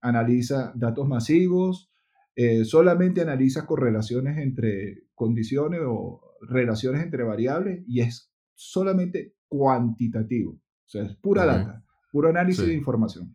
analiza 0.00 0.72
datos 0.74 1.06
masivos, 1.08 1.90
eh, 2.34 2.64
solamente 2.64 3.20
analiza 3.20 3.66
correlaciones 3.66 4.38
entre 4.38 5.04
condiciones 5.14 5.80
o 5.84 6.20
relaciones 6.48 7.02
entre 7.02 7.24
variables 7.24 7.82
y 7.86 8.00
es 8.00 8.32
solamente 8.54 9.34
cuantitativo. 9.48 10.52
O 10.52 10.88
sea, 10.88 11.04
es 11.04 11.16
pura 11.16 11.44
data, 11.44 11.84
puro 12.12 12.28
análisis 12.28 12.66
de 12.66 12.74
información. 12.74 13.34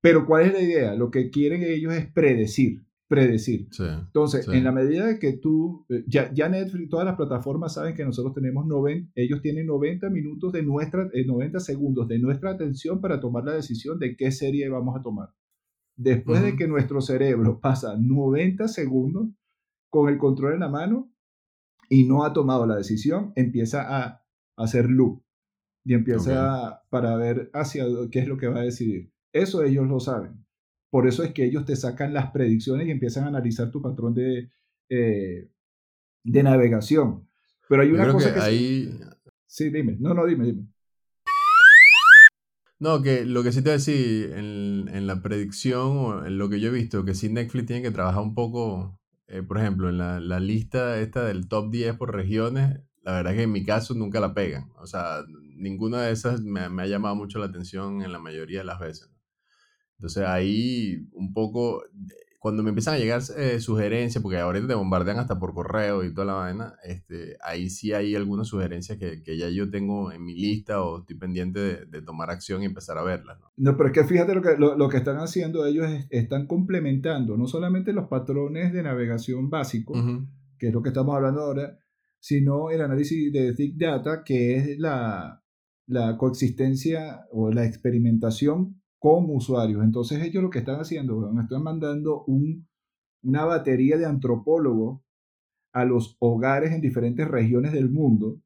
Pero 0.00 0.26
¿cuál 0.26 0.46
es 0.46 0.52
la 0.52 0.60
idea? 0.60 0.94
Lo 0.94 1.10
que 1.10 1.30
quieren 1.30 1.62
ellos 1.62 1.94
es 1.94 2.06
predecir. 2.06 2.84
Predecir. 3.14 3.68
Entonces, 3.78 4.48
en 4.48 4.64
la 4.64 4.72
medida 4.72 5.06
de 5.06 5.18
que 5.18 5.34
tú, 5.34 5.86
eh, 5.88 6.04
ya, 6.06 6.32
ya 6.32 6.48
Netflix, 6.48 6.88
todas 6.88 7.06
las 7.06 7.16
plataformas 7.16 7.74
saben 7.74 7.94
que 7.94 8.04
nosotros 8.04 8.34
tenemos 8.34 8.66
90, 8.66 9.12
ellos 9.14 9.40
tienen 9.40 9.66
90 9.66 10.10
minutos 10.10 10.52
de 10.52 10.62
nuestra, 10.62 11.08
90 11.14 11.60
segundos 11.60 12.08
de 12.08 12.18
nuestra 12.18 12.50
atención 12.50 13.00
para 13.00 13.20
tomar 13.20 13.44
la 13.44 13.54
decisión 13.54 13.98
de 13.98 14.16
qué 14.16 14.30
serie 14.30 14.68
vamos 14.68 14.96
a 14.98 15.02
tomar. 15.02 15.30
Después 15.96 16.42
de 16.42 16.56
que 16.56 16.66
nuestro 16.66 17.00
cerebro 17.00 17.60
pasa 17.60 17.96
90 17.96 18.66
segundos 18.68 19.28
con 19.90 20.08
el 20.08 20.18
control 20.18 20.54
en 20.54 20.60
la 20.60 20.68
mano 20.68 21.12
y 21.88 22.04
no 22.04 22.24
ha 22.24 22.32
tomado 22.32 22.66
la 22.66 22.76
decisión, 22.76 23.32
empieza 23.36 24.04
a, 24.04 24.20
hacer 24.56 24.88
loop 24.88 25.20
y 25.84 25.94
empieza 25.94 26.82
para 26.88 27.16
ver 27.16 27.50
hacia 27.52 27.86
qué 28.12 28.20
es 28.20 28.28
lo 28.28 28.36
que 28.36 28.46
va 28.46 28.60
a 28.60 28.64
decidir. 28.64 29.12
Eso 29.32 29.64
ellos 29.64 29.88
lo 29.88 29.98
saben. 29.98 30.43
Por 30.94 31.08
eso 31.08 31.24
es 31.24 31.32
que 31.32 31.44
ellos 31.44 31.64
te 31.64 31.74
sacan 31.74 32.14
las 32.14 32.30
predicciones 32.30 32.86
y 32.86 32.92
empiezan 32.92 33.24
a 33.24 33.26
analizar 33.26 33.68
tu 33.68 33.82
patrón 33.82 34.14
de, 34.14 34.52
eh, 34.88 35.48
de 36.22 36.42
navegación. 36.44 37.28
Pero 37.68 37.82
hay 37.82 37.90
una 37.90 38.12
cosa 38.12 38.32
que, 38.32 38.38
ahí... 38.38 39.00
Sí, 39.44 39.70
dime. 39.70 39.96
No, 39.98 40.14
no, 40.14 40.24
dime, 40.24 40.46
dime. 40.46 40.68
No, 42.78 43.02
que 43.02 43.24
lo 43.24 43.42
que 43.42 43.50
sí 43.50 43.58
te 43.58 43.70
voy 43.70 43.70
a 43.70 43.78
decir, 43.78 44.34
en, 44.36 44.88
en, 44.88 45.08
la 45.08 45.20
predicción 45.20 45.96
o 45.96 46.26
en 46.26 46.38
lo 46.38 46.48
que 46.48 46.60
yo 46.60 46.68
he 46.68 46.72
visto, 46.72 47.04
que 47.04 47.16
sí 47.16 47.28
Netflix 47.28 47.66
tiene 47.66 47.82
que 47.82 47.90
trabajar 47.90 48.22
un 48.22 48.36
poco, 48.36 48.96
eh, 49.26 49.42
por 49.42 49.58
ejemplo, 49.58 49.88
en 49.88 49.98
la, 49.98 50.20
la, 50.20 50.38
lista 50.38 51.00
esta 51.00 51.24
del 51.24 51.48
top 51.48 51.72
10 51.72 51.96
por 51.96 52.14
regiones, 52.14 52.82
la 53.02 53.14
verdad 53.14 53.32
es 53.32 53.38
que 53.38 53.42
en 53.42 53.52
mi 53.52 53.64
caso 53.64 53.94
nunca 53.94 54.20
la 54.20 54.32
pegan. 54.32 54.70
O 54.76 54.86
sea, 54.86 55.24
ninguna 55.56 56.02
de 56.02 56.12
esas 56.12 56.40
me, 56.42 56.68
me 56.68 56.84
ha 56.84 56.86
llamado 56.86 57.16
mucho 57.16 57.40
la 57.40 57.46
atención 57.46 58.00
en 58.02 58.12
la 58.12 58.20
mayoría 58.20 58.60
de 58.60 58.66
las 58.66 58.78
veces. 58.78 59.13
Entonces 59.98 60.24
ahí 60.24 61.08
un 61.12 61.32
poco 61.32 61.82
cuando 62.44 62.62
me 62.62 62.68
empiezan 62.68 62.96
a 62.96 62.98
llegar 62.98 63.22
eh, 63.38 63.58
sugerencias, 63.58 64.20
porque 64.20 64.36
ahorita 64.36 64.66
te 64.66 64.74
bombardean 64.74 65.18
hasta 65.18 65.38
por 65.38 65.54
correo 65.54 66.04
y 66.04 66.12
toda 66.12 66.26
la 66.26 66.32
vaina, 66.34 66.74
este, 66.84 67.38
ahí 67.42 67.70
sí 67.70 67.94
hay 67.94 68.14
algunas 68.14 68.48
sugerencias 68.48 68.98
que, 68.98 69.22
que 69.22 69.38
ya 69.38 69.48
yo 69.48 69.70
tengo 69.70 70.12
en 70.12 70.22
mi 70.22 70.34
lista 70.34 70.82
o 70.82 70.98
estoy 70.98 71.16
pendiente 71.16 71.58
de, 71.58 71.86
de 71.86 72.02
tomar 72.02 72.28
acción 72.28 72.60
y 72.60 72.66
empezar 72.66 72.98
a 72.98 73.02
verlas. 73.02 73.40
¿no? 73.40 73.46
no, 73.56 73.78
pero 73.78 73.88
es 73.88 73.94
que 73.94 74.04
fíjate 74.04 74.34
lo 74.34 74.42
que, 74.42 74.58
lo, 74.58 74.76
lo 74.76 74.90
que 74.90 74.98
están 74.98 75.16
haciendo 75.16 75.64
ellos, 75.64 75.88
es, 75.88 76.06
están 76.10 76.46
complementando 76.46 77.38
no 77.38 77.46
solamente 77.46 77.94
los 77.94 78.08
patrones 78.08 78.74
de 78.74 78.82
navegación 78.82 79.48
básicos, 79.48 79.96
que 80.58 80.68
es 80.68 80.74
lo 80.74 80.82
que 80.82 80.90
estamos 80.90 81.16
hablando 81.16 81.40
ahora, 81.40 81.78
sino 82.20 82.68
el 82.68 82.82
análisis 82.82 83.32
de 83.32 83.52
Big 83.52 83.78
Data, 83.78 84.22
que 84.22 84.56
es 84.56 84.78
la, 84.78 85.42
la 85.86 86.18
coexistencia 86.18 87.24
o 87.30 87.50
la 87.50 87.64
experimentación 87.64 88.82
como 89.04 89.34
usuarios. 89.34 89.84
Entonces 89.84 90.22
ellos 90.22 90.42
lo 90.42 90.48
que 90.48 90.60
están 90.60 90.80
haciendo, 90.80 91.30
están 91.38 91.62
mandando 91.62 92.24
un, 92.24 92.66
una 93.22 93.44
batería 93.44 93.98
de 93.98 94.06
antropólogos 94.06 95.02
a 95.74 95.84
los 95.84 96.16
hogares 96.20 96.72
en 96.72 96.80
diferentes 96.80 97.28
regiones 97.28 97.74
del 97.74 97.90
mundo 97.90 98.40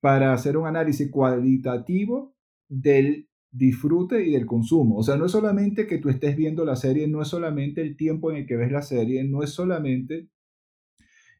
para 0.00 0.34
hacer 0.34 0.58
un 0.58 0.66
análisis 0.66 1.10
cualitativo 1.10 2.34
del 2.68 3.30
disfrute 3.50 4.26
y 4.26 4.32
del 4.32 4.44
consumo. 4.44 4.98
O 4.98 5.02
sea, 5.02 5.16
no 5.16 5.24
es 5.24 5.32
solamente 5.32 5.86
que 5.86 5.96
tú 5.96 6.10
estés 6.10 6.36
viendo 6.36 6.66
la 6.66 6.76
serie, 6.76 7.08
no 7.08 7.22
es 7.22 7.28
solamente 7.28 7.80
el 7.80 7.96
tiempo 7.96 8.30
en 8.30 8.36
el 8.36 8.46
que 8.46 8.56
ves 8.56 8.70
la 8.70 8.82
serie, 8.82 9.24
no 9.24 9.42
es 9.42 9.54
solamente 9.54 10.28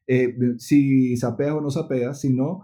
eh, 0.07 0.35
si 0.57 1.15
sapeas 1.17 1.51
o 1.51 1.61
no 1.61 1.69
sapeas, 1.69 2.19
sino 2.19 2.63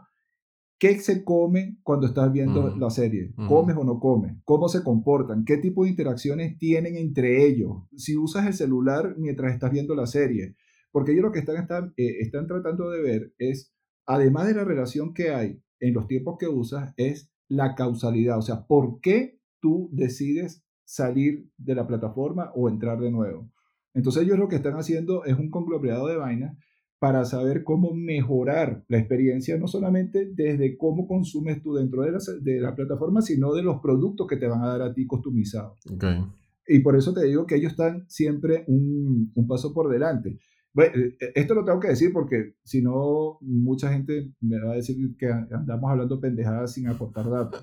¿Qué 0.78 1.00
se 1.00 1.24
come 1.24 1.78
cuando 1.84 2.08
estás 2.08 2.32
viendo 2.34 2.76
la 2.76 2.90
serie? 2.90 3.34
¿Comes 3.48 3.78
o 3.78 3.84
no 3.86 4.00
comes? 4.00 4.36
¿Cómo 4.44 4.68
se 4.68 4.84
comportan? 4.84 5.46
¿Qué 5.46 5.58
tipo 5.58 5.84
de 5.84 5.92
interacciones 5.92 6.58
tienen 6.58 6.98
entre 6.98 7.46
ellos? 7.46 7.84
Si 7.96 8.18
usas 8.18 8.46
el 8.46 8.54
celular 8.54 9.16
mientras 9.18 9.54
estás 9.54 9.72
viendo 9.72 9.96
la 9.96 10.06
serie. 10.06 10.56
Porque 10.92 11.14
ellos 11.14 11.24
lo 11.24 11.32
que 11.32 11.40
están, 11.40 11.58
están, 11.58 11.94
eh, 11.96 12.20
están 12.20 12.48
tratando 12.48 12.90
de 12.90 13.02
ver 13.02 13.34
es, 13.38 13.74
además 14.06 14.48
de 14.48 14.56
la 14.56 14.66
relación 14.66 15.14
que 15.14 15.30
hay 15.30 15.62
en 15.80 15.94
los 15.94 16.08
tiempos 16.08 16.38
que 16.38 16.48
usas, 16.48 16.94
es 16.98 17.32
la 17.48 17.76
causalidad. 17.76 18.38
O 18.38 18.42
sea, 18.42 18.66
¿por 18.68 19.00
qué 19.00 19.40
tú 19.62 19.90
decides 19.94 20.66
salir 20.84 21.50
de 21.58 21.76
la 21.76 21.88
plataforma 21.88 22.52
o 22.54 22.68
entrar 22.68 23.00
de 23.00 23.12
nuevo? 23.12 23.50
Entonces 23.94 24.24
ellos 24.24 24.38
lo 24.38 24.50
que 24.50 24.58
están 24.58 24.76
haciendo 24.76 25.24
es 25.24 25.38
un 25.38 25.50
conglomerado 25.50 26.08
de 26.08 26.18
vainas 26.18 26.58
para 27.00 27.26
saber 27.26 27.64
cómo 27.64 27.94
mejorar 27.94 28.84
la 28.88 28.98
experiencia, 28.98 29.58
no 29.58 29.68
solamente 29.68 30.32
desde 30.34 30.78
cómo 30.78 31.08
consumes 31.08 31.62
tú 31.62 31.74
dentro 31.74 32.04
de 32.04 32.12
la, 32.12 32.20
de 32.42 32.60
la 32.60 32.76
plataforma, 32.76 33.22
sino 33.22 33.54
de 33.54 33.64
los 33.64 33.82
productos 33.82 34.28
que 34.28 34.38
te 34.38 34.48
van 34.48 34.64
a 34.64 34.68
dar 34.68 34.82
a 34.82 34.94
ti 34.94 35.06
customizados. 35.06 35.80
Okay. 35.94 36.24
Y 36.68 36.80
por 36.80 36.96
eso 36.96 37.14
te 37.14 37.26
digo 37.26 37.46
que 37.46 37.56
ellos 37.56 37.72
están 37.72 38.06
siempre 38.08 38.64
un, 38.68 39.32
un 39.36 39.48
paso 39.48 39.74
por 39.74 39.90
delante. 39.90 40.40
Bueno, 40.74 40.98
eh, 40.98 41.16
eh, 41.20 41.32
esto 41.36 41.54
lo 41.54 41.64
tengo 41.64 41.80
que 41.80 41.90
decir 41.90 42.12
porque 42.12 42.56
si 42.64 42.82
no, 42.82 43.38
mucha 43.42 43.92
gente 43.92 44.34
me 44.42 44.60
va 44.60 44.74
a 44.74 44.76
decir 44.76 44.98
que 45.18 45.28
andamos 45.28 45.90
hablando 45.90 46.20
pendejadas 46.20 46.74
sin 46.74 46.88
aportar 46.88 47.30
datos. 47.30 47.62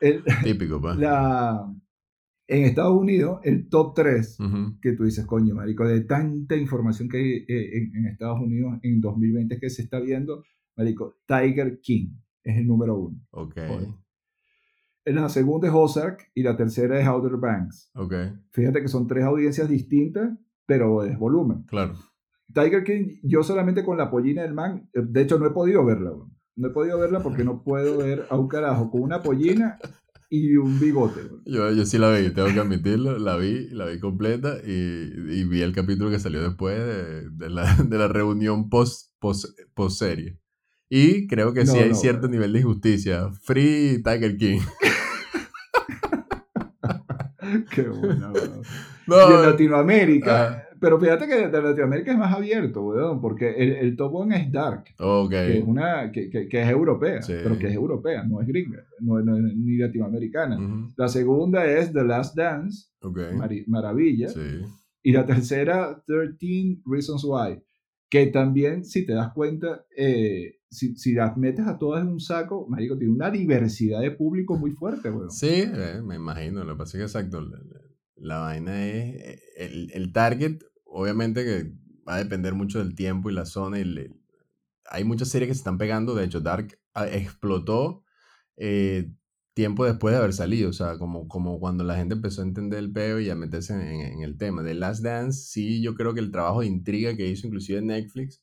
Típico, 0.44 0.80
pa. 0.80 0.94
La, 0.96 1.74
en 2.48 2.64
Estados 2.64 2.96
Unidos, 2.96 3.40
el 3.42 3.68
top 3.68 3.94
3, 3.94 4.38
que 4.80 4.92
tú 4.92 5.04
dices, 5.04 5.26
coño, 5.26 5.54
marico, 5.54 5.86
de 5.86 6.02
tanta 6.02 6.56
información 6.56 7.08
que 7.08 7.16
hay 7.16 7.32
eh, 7.48 7.90
en, 7.94 8.06
Estados 8.06 8.40
Unidos 8.40 8.78
en 8.82 9.00
2020 9.00 9.58
que 9.58 9.70
se 9.70 9.82
está 9.82 9.98
viendo, 9.98 10.44
marico, 10.76 11.18
Tiger 11.26 11.80
King 11.80 12.10
es 12.44 12.58
el 12.58 12.66
número 12.66 12.96
uno. 12.96 13.20
Ok. 13.30 13.56
La 15.04 15.28
segunda 15.28 15.68
es 15.68 15.74
Ozark 15.74 16.30
y 16.34 16.42
la 16.42 16.56
tercera 16.56 17.00
es 17.00 17.06
Outer 17.06 17.36
Banks. 17.36 17.90
Ok. 17.94 18.14
Fíjate 18.50 18.80
que 18.80 18.88
son 18.88 19.06
tres 19.06 19.24
audiencias 19.24 19.68
distintas, 19.68 20.36
pero 20.66 21.04
es 21.04 21.18
volumen. 21.18 21.64
Claro. 21.64 21.94
Tiger 22.52 22.84
King, 22.84 23.18
yo 23.22 23.42
solamente 23.42 23.84
con 23.84 23.98
la 23.98 24.10
pollina 24.10 24.42
del 24.42 24.54
man, 24.54 24.88
eh, 24.94 25.02
de 25.02 25.22
hecho 25.22 25.38
no 25.38 25.46
he 25.46 25.50
podido 25.50 25.84
verla, 25.84 26.12
no 26.56 26.68
he 26.68 26.70
podido 26.70 26.98
verla 26.98 27.20
porque 27.20 27.44
no 27.44 27.62
puedo 27.62 27.98
ver 27.98 28.26
a 28.30 28.36
un 28.36 28.48
carajo 28.48 28.90
con 28.90 29.02
una 29.02 29.22
pollina 29.22 29.78
y 30.28 30.56
un 30.56 30.78
bigote. 30.80 31.20
Yo, 31.44 31.70
yo 31.72 31.86
sí 31.86 31.98
la 31.98 32.10
vi, 32.10 32.30
tengo 32.30 32.48
que 32.52 32.60
admitirlo, 32.60 33.18
la 33.18 33.36
vi, 33.36 33.68
la 33.70 33.86
vi 33.86 34.00
completa 34.00 34.58
y, 34.64 34.70
y 34.70 35.44
vi 35.44 35.62
el 35.62 35.72
capítulo 35.72 36.10
que 36.10 36.18
salió 36.18 36.42
después 36.42 36.78
de, 36.78 37.30
de, 37.30 37.50
la, 37.50 37.74
de 37.88 37.98
la, 37.98 38.08
reunión 38.08 38.68
post, 38.68 39.12
post, 39.18 39.58
post, 39.74 39.98
serie. 39.98 40.38
Y 40.88 41.26
creo 41.26 41.52
que 41.52 41.66
sí 41.66 41.78
hay 41.78 41.94
cierto 41.94 42.28
nivel 42.28 42.52
de 42.52 42.60
injusticia. 42.60 43.30
Free 43.42 44.02
Tiger 44.04 44.36
King. 44.36 44.60
Qué 47.70 47.82
bueno. 47.82 48.32
No, 49.06 49.30
y 49.30 49.34
en 49.34 49.42
Latinoamérica, 49.42 50.66
pero 50.80 51.00
fíjate 51.00 51.26
que 51.26 51.48
de 51.48 51.62
Latinoamérica 51.62 52.12
es 52.12 52.18
más 52.18 52.34
abierto, 52.34 52.82
weón, 52.82 53.20
porque 53.20 53.50
el, 53.50 53.72
el 53.72 53.96
top 53.96 54.14
one 54.14 54.36
es 54.36 54.52
Dark. 54.52 54.84
Que 55.28 55.58
es, 55.58 55.64
una, 55.64 56.10
que, 56.12 56.28
que, 56.28 56.48
que 56.48 56.62
es 56.62 56.68
europea, 56.68 57.20
pero 57.26 57.58
que 57.58 57.68
es 57.68 57.74
europea, 57.74 58.24
no 58.24 58.40
es 58.40 58.46
gringa, 58.46 58.82
no, 59.00 59.20
no 59.20 59.38
ni 59.38 59.78
latinoamericana. 59.78 60.58
La 60.96 61.08
segunda 61.08 61.66
es 61.66 61.92
The 61.92 62.04
Last 62.04 62.36
Dance, 62.36 62.88
maravilla. 63.66 64.28
Sí. 64.28 64.62
Y 65.02 65.12
la 65.12 65.24
tercera, 65.24 66.02
13 66.06 66.82
Reasons 66.84 67.24
Why, 67.24 67.62
que 68.10 68.26
también, 68.26 68.84
si 68.84 69.06
te 69.06 69.12
das 69.12 69.32
cuenta, 69.32 69.84
eh, 69.96 70.56
si, 70.68 70.96
si, 70.96 71.14
las 71.14 71.36
metes 71.36 71.66
a 71.66 71.78
todas 71.78 72.02
en 72.02 72.08
un 72.08 72.20
saco, 72.20 72.66
marico, 72.68 72.98
tiene 72.98 73.12
una 73.12 73.30
diversidad 73.30 74.00
de 74.00 74.10
público 74.10 74.56
muy 74.56 74.72
fuerte, 74.72 75.10
weón. 75.10 75.30
Sí, 75.30 75.64
eh, 75.64 76.00
me 76.04 76.16
imagino, 76.16 76.64
lo 76.64 76.74
que 76.74 76.78
pasa 76.78 76.98
es 76.98 77.00
que 77.00 77.18
exacto, 77.18 77.40
la 78.16 78.38
vaina 78.38 78.86
es, 78.86 79.14
eh, 79.14 79.42
el, 79.56 79.90
el, 79.92 80.12
target, 80.12 80.58
obviamente 80.84 81.44
que 81.44 81.72
va 82.08 82.16
a 82.16 82.18
depender 82.18 82.54
mucho 82.54 82.78
del 82.78 82.94
tiempo 82.94 83.30
y 83.30 83.34
la 83.34 83.46
zona. 83.46 83.78
Y 83.78 84.10
hay 84.86 85.04
muchas 85.04 85.28
series 85.28 85.48
que 85.48 85.54
se 85.54 85.60
están 85.60 85.78
pegando, 85.78 86.14
de 86.14 86.24
hecho 86.24 86.40
Dark 86.40 86.78
ah, 86.94 87.08
explotó 87.08 88.04
eh, 88.56 89.10
tiempo 89.54 89.84
después 89.84 90.12
de 90.12 90.18
haber 90.18 90.32
salido, 90.32 90.70
o 90.70 90.72
sea, 90.72 90.98
como, 90.98 91.28
como 91.28 91.58
cuando 91.60 91.82
la 91.84 91.96
gente 91.96 92.14
empezó 92.14 92.42
a 92.42 92.44
entender 92.44 92.78
el 92.78 92.92
peo 92.92 93.20
y 93.20 93.30
a 93.30 93.34
meterse 93.34 93.74
en, 93.74 94.22
el 94.22 94.36
tema. 94.36 94.62
De 94.62 94.74
Last 94.74 95.02
Dance, 95.02 95.46
sí, 95.50 95.82
yo 95.82 95.94
creo 95.94 96.14
que 96.14 96.20
el 96.20 96.30
trabajo 96.30 96.60
de 96.60 96.66
intriga 96.66 97.16
que 97.16 97.26
hizo 97.26 97.46
inclusive 97.46 97.80
Netflix 97.80 98.42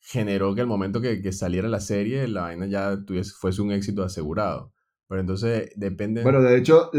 generó 0.00 0.54
que 0.54 0.62
el 0.62 0.66
momento 0.66 1.00
que, 1.00 1.20
que 1.20 1.32
saliera 1.32 1.68
la 1.68 1.80
serie, 1.80 2.26
la 2.28 2.42
vaina 2.42 2.66
ya 2.66 3.04
tuviese, 3.04 3.32
fuese 3.32 3.60
un 3.60 3.72
éxito 3.72 4.02
asegurado. 4.02 4.72
Pero 5.08 5.20
entonces 5.20 5.70
depende... 5.76 6.22
Bueno, 6.22 6.40
de 6.40 6.56
hecho, 6.56 6.90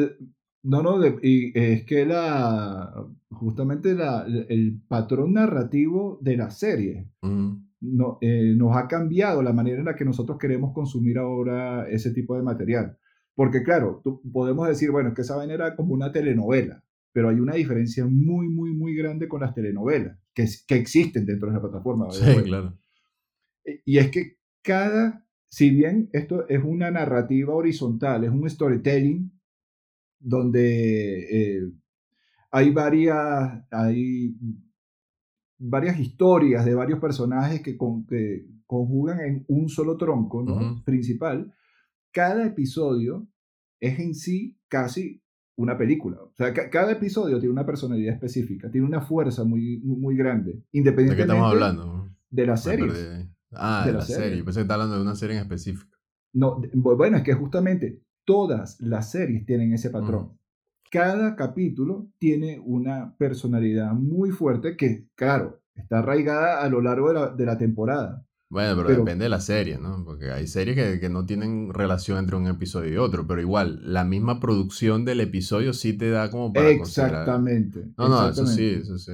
no, 0.63 0.81
no, 0.81 0.97
y 1.21 1.51
es 1.55 1.85
que 1.85 2.05
la, 2.05 3.07
justamente 3.29 3.93
la, 3.93 4.25
el 4.49 4.81
patrón 4.87 5.33
narrativo 5.33 6.19
de 6.21 6.37
la 6.37 6.49
serie 6.49 7.09
no, 7.21 8.17
eh, 8.21 8.53
nos 8.55 8.75
ha 8.75 8.87
cambiado 8.87 9.41
la 9.41 9.53
manera 9.53 9.79
en 9.79 9.85
la 9.85 9.95
que 9.95 10.05
nosotros 10.05 10.37
queremos 10.37 10.73
consumir 10.73 11.17
ahora 11.17 11.87
ese 11.89 12.11
tipo 12.11 12.35
de 12.35 12.43
material. 12.43 12.97
Porque 13.35 13.61
claro, 13.61 14.01
podemos 14.33 14.67
decir, 14.67 14.89
bueno, 14.89 15.09
es 15.09 15.15
que 15.15 15.21
esa 15.21 15.35
vaina 15.35 15.53
era 15.53 15.75
como 15.75 15.93
una 15.93 16.11
telenovela, 16.11 16.83
pero 17.13 17.29
hay 17.29 17.39
una 17.39 17.53
diferencia 17.53 18.05
muy, 18.05 18.49
muy, 18.49 18.73
muy 18.73 18.95
grande 18.95 19.27
con 19.27 19.41
las 19.41 19.53
telenovelas 19.53 20.17
que, 20.33 20.45
que 20.67 20.75
existen 20.75 21.25
dentro 21.25 21.47
de 21.47 21.53
la 21.53 21.61
plataforma. 21.61 22.11
Sí, 22.11 22.25
claro. 22.43 22.77
E, 23.63 23.81
y 23.85 23.99
es 23.99 24.09
que 24.09 24.37
cada, 24.63 25.23
si 25.49 25.69
bien 25.69 26.09
esto 26.13 26.47
es 26.49 26.63
una 26.63 26.89
narrativa 26.89 27.53
horizontal, 27.53 28.23
es 28.23 28.31
un 28.31 28.49
storytelling, 28.49 29.36
donde 30.19 31.57
eh, 31.57 31.71
hay 32.51 32.71
varias, 32.71 33.63
hay 33.71 34.35
varias 35.57 35.99
historias 35.99 36.65
de 36.65 36.73
varios 36.73 36.99
personajes 36.99 37.61
que, 37.61 37.77
conjugan 38.67 39.21
en 39.21 39.45
un 39.47 39.69
solo 39.69 39.95
tronco 39.95 40.43
¿no? 40.43 40.83
principal, 40.83 41.53
cada 42.11 42.45
episodio 42.45 43.27
es 43.79 43.97
en 43.99 44.13
sí 44.13 44.59
casi 44.67 45.23
una 45.55 45.77
película. 45.77 46.17
O 46.21 46.33
sea, 46.35 46.53
cada 46.53 46.91
episodio 46.91 47.39
tiene 47.39 47.53
una 47.53 47.65
personalidad 47.65 48.13
específica, 48.13 48.69
tiene 48.69 48.85
una 48.85 49.01
fuerza 49.01 49.43
muy, 49.43 49.79
muy, 49.79 50.15
grande. 50.15 50.63
Independientemente 50.71 51.11
¿De 51.11 51.15
qué 51.15 51.21
estamos 51.21 51.51
hablando? 51.51 52.09
De 52.29 52.45
la 52.45 52.57
serie. 52.57 53.29
Ah, 53.51 53.83
de, 53.85 53.93
la, 53.93 54.01
serie. 54.01 54.43
Pensé 54.43 54.59
que 54.59 54.61
está 54.63 54.73
hablando 54.73 54.95
de 54.95 55.01
una 55.01 55.15
serie 55.15 55.37
en 55.37 55.43
específico. 55.43 55.97
No, 56.33 56.61
bueno, 56.73 57.17
es 57.17 57.23
que 57.23 57.33
justamente 57.33 58.03
todas 58.27 58.79
las 58.81 59.09
series 59.09 59.45
tienen 59.45 59.71
ese 59.71 59.89
patrón. 59.89 60.37
Cada 60.91 61.35
capítulo 61.37 62.09
tiene 62.19 62.59
una 62.59 63.15
personalidad 63.17 63.93
muy 63.93 64.31
fuerte 64.31 64.75
que, 64.75 65.05
claro, 65.15 65.61
está 65.73 65.99
arraigada 65.99 66.61
a 66.61 66.69
lo 66.69 66.81
largo 66.81 67.07
de 67.07 67.13
la, 67.13 67.27
de 67.29 67.45
la 67.45 67.57
temporada. 67.57 68.25
Bueno, 68.49 68.75
pero, 68.83 68.99
depende 68.99 69.23
de 69.25 69.29
la 69.29 69.39
serie, 69.39 69.77
¿no? 69.77 70.03
Porque 70.03 70.31
hay 70.31 70.47
series 70.47 70.75
que, 70.75 70.99
que, 70.99 71.09
no 71.09 71.25
tienen 71.25 71.73
relación 71.73 72.17
entre 72.17 72.35
un 72.35 72.47
episodio 72.47 72.93
y 72.93 72.97
otro, 72.97 73.25
pero 73.27 73.41
igual, 73.41 73.79
la 73.83 74.03
misma 74.03 74.39
producción 74.39 75.05
del 75.05 75.21
episodio 75.21 75.71
sí 75.73 75.93
te 75.93 76.09
da 76.09 76.29
como 76.29 76.51
para 76.51 76.69
Exactamente. 76.69 77.85
No, 77.97 78.09
no, 78.09 78.29
eso 78.29 78.45
sí, 78.45 78.77
eso 78.81 78.97
sí. 78.97 79.13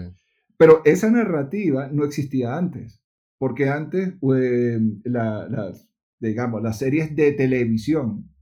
Pero 0.58 0.82
esa 0.86 1.12
narrativa 1.12 1.88
no 1.91 2.03
existía 2.03 2.58
antes, 2.58 3.00
porque 3.38 3.70
antes, 3.70 4.13
la, 4.22 5.48
las, 5.50 5.88
digamos, 6.20 6.63
las 6.63 6.79
series 6.79 7.15
de 7.15 7.32
televisión, 7.32 8.32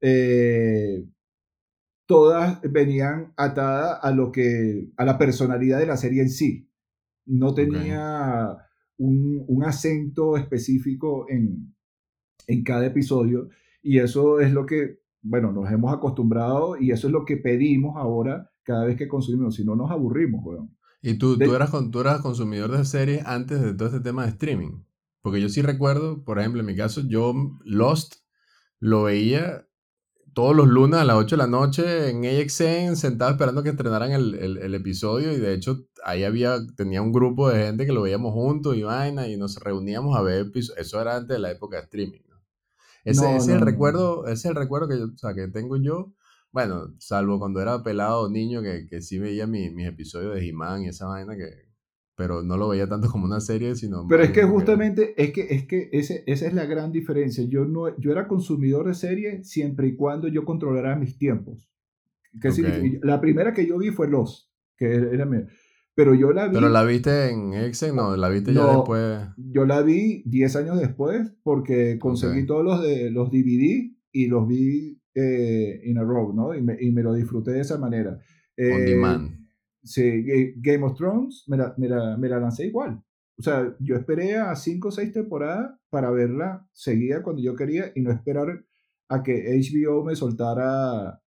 eh, 0.00 1.04
todas 2.06 2.60
venían 2.62 3.32
atadas 3.36 3.98
a 4.02 4.10
lo 4.10 4.32
que, 4.32 4.90
a 4.96 5.04
la 5.04 5.18
personalidad 5.18 5.78
de 5.78 5.86
la 5.86 5.96
serie 5.96 6.22
en 6.22 6.30
sí. 6.30 6.70
No 7.26 7.54
tenía 7.54 8.56
un, 8.96 9.62
acento 9.64 10.36
específico 10.36 11.26
en, 11.28 11.74
cada 12.64 12.86
episodio 12.86 13.50
y 13.82 13.98
eso 13.98 14.40
es 14.40 14.52
lo 14.52 14.64
que, 14.64 15.00
bueno, 15.20 15.52
nos 15.52 15.70
hemos 15.70 15.92
acostumbrado 15.92 16.80
y 16.80 16.92
eso 16.92 17.08
es 17.08 17.12
lo 17.12 17.26
que 17.26 17.36
pedimos 17.36 17.96
ahora 17.96 18.50
cada 18.62 18.86
vez 18.86 18.96
que 18.96 19.08
consumimos, 19.08 19.56
si 19.56 19.64
no 19.64 19.76
nos 19.76 19.90
aburrimos, 19.90 20.42
weón. 20.44 20.74
¿Y 21.02 21.18
tú, 21.18 21.38
tú, 21.38 21.54
eras, 21.54 21.70
tú 21.90 22.00
eras 22.00 22.20
consumidor 22.20 22.76
de 22.76 22.84
series 22.84 23.24
antes 23.26 23.60
de 23.60 23.74
todo 23.74 23.88
este 23.88 24.00
tema 24.00 24.24
de 24.24 24.30
streaming? 24.30 24.82
Porque 25.20 25.40
yo 25.40 25.48
sí 25.48 25.62
recuerdo, 25.62 26.24
por 26.24 26.38
ejemplo, 26.38 26.60
en 26.60 26.66
mi 26.66 26.74
caso, 26.74 27.02
yo 27.06 27.34
Lost 27.64 28.16
lo 28.80 29.04
veía 29.04 29.67
todos 30.38 30.54
los 30.54 30.68
lunes 30.68 31.00
a 31.00 31.04
las 31.04 31.16
8 31.16 31.34
de 31.34 31.36
la 31.36 31.48
noche 31.48 32.10
en 32.10 32.24
AXN, 32.24 32.94
sentado 32.94 33.32
esperando 33.32 33.64
que 33.64 33.70
estrenaran 33.70 34.12
el, 34.12 34.72
episodio. 34.72 35.32
Y 35.32 35.36
de 35.36 35.52
hecho, 35.52 35.88
ahí 36.04 36.22
había, 36.22 36.58
tenía 36.76 37.02
un 37.02 37.10
grupo 37.10 37.50
de 37.50 37.64
gente 37.64 37.86
que 37.86 37.92
lo 37.92 38.02
veíamos 38.02 38.32
juntos 38.32 38.76
y 38.76 38.84
vaina, 38.84 39.26
y 39.26 39.36
nos 39.36 39.56
reuníamos 39.56 40.16
a 40.16 40.22
ver 40.22 40.42
episodios. 40.42 40.86
Eso 40.86 41.02
era 41.02 41.16
antes 41.16 41.34
de 41.34 41.40
la 41.40 41.50
época 41.50 41.78
de 41.78 41.82
streaming. 41.82 42.20
Ese, 43.02 43.34
es 43.34 43.48
el 43.48 43.60
recuerdo, 43.60 44.26
ese 44.26 44.34
es 44.34 44.44
el 44.44 44.54
recuerdo 44.54 44.86
que, 44.86 45.00
yo, 45.00 45.06
o 45.06 45.18
sea, 45.18 45.34
que 45.34 45.48
tengo 45.48 45.76
yo. 45.76 46.12
Bueno, 46.52 46.94
salvo 47.00 47.40
cuando 47.40 47.60
era 47.60 47.82
pelado 47.82 48.30
niño, 48.30 48.62
que, 48.62 48.86
que 48.86 49.02
sí 49.02 49.18
veía 49.18 49.48
mis 49.48 49.88
episodios 49.88 50.36
de 50.36 50.46
He-Man 50.46 50.84
y 50.84 50.88
esa 50.90 51.06
vaina 51.06 51.36
que, 51.36 51.67
pero 52.18 52.42
no 52.42 52.56
lo 52.56 52.68
veía 52.68 52.88
tanto 52.88 53.08
como 53.08 53.26
una 53.26 53.38
serie, 53.38 53.76
sino... 53.76 54.04
Pero 54.08 54.24
es 54.24 54.32
que 54.32 54.42
justamente, 54.42 55.14
es 55.16 55.30
que, 55.32 55.46
es 55.50 55.68
que 55.68 55.88
ese, 55.92 56.24
esa 56.26 56.48
es 56.48 56.52
la 56.52 56.66
gran 56.66 56.90
diferencia. 56.90 57.44
Yo, 57.48 57.64
no, 57.64 57.96
yo 57.96 58.10
era 58.10 58.26
consumidor 58.26 58.88
de 58.88 58.94
series 58.94 59.48
siempre 59.48 59.86
y 59.86 59.94
cuando 59.94 60.26
yo 60.26 60.44
controlara 60.44 60.96
mis 60.96 61.16
tiempos. 61.16 61.70
Que 62.40 62.50
la 63.04 63.20
primera 63.20 63.52
que 63.52 63.68
yo 63.68 63.78
vi 63.78 63.90
fue 63.90 64.08
Los, 64.08 64.52
que 64.76 64.94
era, 64.94 65.28
Pero 65.94 66.12
yo 66.16 66.32
la 66.32 66.48
vi... 66.48 66.54
¿Pero 66.54 66.68
la 66.70 66.82
viste 66.82 67.30
en 67.30 67.54
Excel? 67.54 67.94
No, 67.94 68.16
la 68.16 68.28
viste 68.28 68.52
ya 68.52 68.66
después... 68.66 69.20
Yo 69.36 69.64
la 69.64 69.82
vi 69.82 70.24
10 70.26 70.56
años 70.56 70.80
después 70.80 71.36
porque 71.44 72.00
conseguí 72.00 72.46
todos 72.46 72.64
los, 72.64 72.82
de, 72.82 73.12
los 73.12 73.30
DVD 73.30 73.92
y 74.10 74.26
los 74.26 74.48
vi 74.48 75.00
eh, 75.14 75.82
in 75.84 75.98
a 75.98 76.02
row, 76.02 76.34
¿no? 76.34 76.52
Y 76.52 76.62
me, 76.62 76.76
y 76.80 76.90
me, 76.90 77.04
lo 77.04 77.14
disfruté 77.14 77.52
de 77.52 77.60
esa 77.60 77.78
manera. 77.78 78.18
On 78.58 78.64
eh, 78.66 78.84
demand 78.86 79.37
Game 80.56 80.84
of 80.84 80.96
Thrones 80.96 81.44
me 81.46 81.56
la, 81.56 81.74
me, 81.76 81.88
la, 81.88 82.16
me 82.16 82.28
la, 82.28 82.38
lancé 82.40 82.66
igual. 82.66 83.02
O 83.38 83.42
sea, 83.42 83.74
yo 83.78 83.96
esperé 83.96 84.36
a 84.36 84.54
cinco 84.56 84.88
o 84.88 84.90
seis 84.90 85.12
temporadas 85.12 85.72
para 85.90 86.10
verla 86.10 86.66
seguida 86.72 87.22
cuando 87.22 87.42
yo 87.42 87.54
quería 87.54 87.92
y 87.94 88.00
no 88.00 88.10
esperar 88.10 88.64
a 89.08 89.22
que 89.22 89.58
HBO 89.58 90.04
me 90.04 90.16
soltara 90.16 91.20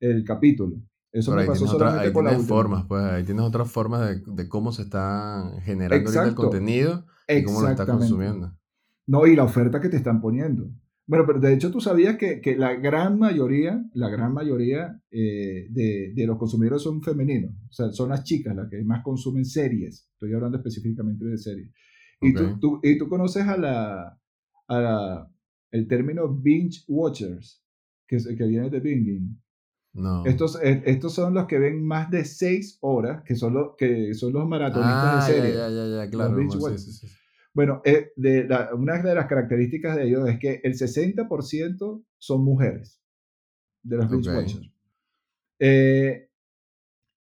el 0.00 0.24
capítulo. 0.24 0.76
Eso 1.12 1.34
me 1.34 1.44
pasó 1.44 1.66
solamente 1.66 2.06
ahí 2.06 2.12
tienes 2.12 2.46
formas, 2.46 2.84
pues 2.86 3.02
ahí 3.02 3.24
tienes 3.24 3.44
otras 3.44 3.70
formas 3.70 4.08
de, 4.08 4.32
de 4.32 4.48
cómo 4.48 4.72
se 4.72 4.82
está 4.82 5.50
generando 5.62 6.22
el 6.22 6.34
contenido 6.34 7.06
y 7.26 7.42
cómo 7.44 7.62
lo 7.62 7.68
estás 7.68 7.86
consumiendo. 7.86 8.54
No, 9.06 9.26
y 9.26 9.34
la 9.34 9.44
oferta 9.44 9.80
que 9.80 9.88
te 9.88 9.96
están 9.96 10.20
poniendo. 10.20 10.70
Bueno, 11.08 11.24
pero 11.26 11.40
de 11.40 11.54
hecho 11.54 11.72
tú 11.72 11.80
sabías 11.80 12.18
que, 12.18 12.42
que 12.42 12.54
la 12.54 12.74
gran 12.74 13.18
mayoría, 13.18 13.82
la 13.94 14.10
gran 14.10 14.34
mayoría 14.34 15.00
eh, 15.10 15.66
de, 15.70 16.12
de, 16.14 16.26
los 16.26 16.36
consumidores 16.36 16.82
son 16.82 17.02
femeninos. 17.02 17.50
O 17.70 17.72
sea, 17.72 17.90
son 17.92 18.10
las 18.10 18.24
chicas 18.24 18.54
las 18.54 18.68
que 18.68 18.84
más 18.84 19.02
consumen 19.02 19.46
series. 19.46 20.06
Estoy 20.12 20.34
hablando 20.34 20.58
específicamente 20.58 21.24
de 21.24 21.38
series. 21.38 21.72
Y, 22.20 22.34
tú, 22.34 22.58
tú, 22.60 22.80
y 22.82 22.98
tú 22.98 23.08
conoces 23.08 23.44
a 23.44 23.56
la, 23.56 24.20
a 24.68 24.80
la, 24.80 25.32
el 25.70 25.88
término 25.88 26.28
binge 26.28 26.84
watchers, 26.88 27.64
que, 28.06 28.18
que 28.18 28.44
viene 28.46 28.68
de 28.68 28.80
binging. 28.80 29.42
No. 29.94 30.26
Estos, 30.26 30.62
eh, 30.62 30.82
estos 30.84 31.14
son 31.14 31.32
los 31.32 31.46
que 31.46 31.58
ven 31.58 31.82
más 31.86 32.10
de 32.10 32.26
seis 32.26 32.76
horas, 32.82 33.22
que 33.24 33.34
son 33.34 33.54
los, 33.54 33.76
que 33.78 34.12
son 34.12 34.34
los 34.34 34.46
maratonistas 34.46 34.92
de 34.92 35.18
ah, 35.18 35.22
series. 35.22 35.56
Ya, 35.56 35.70
ya, 35.70 36.04
ya, 36.04 36.10
claro. 36.10 36.36
sí, 36.76 36.92
sí, 36.92 37.08
bueno, 37.58 37.82
eh, 37.84 38.12
de 38.14 38.48
una 38.72 39.02
de 39.02 39.16
las 39.16 39.26
características 39.26 39.96
de 39.96 40.06
ellos 40.06 40.28
es 40.28 40.38
que 40.38 40.60
el 40.62 40.74
60% 40.74 42.04
son 42.16 42.44
mujeres 42.44 43.02
de 43.82 43.96
los 43.96 44.08
binge 44.08 44.30
watchers. 44.30 44.72
Eh, 45.58 46.30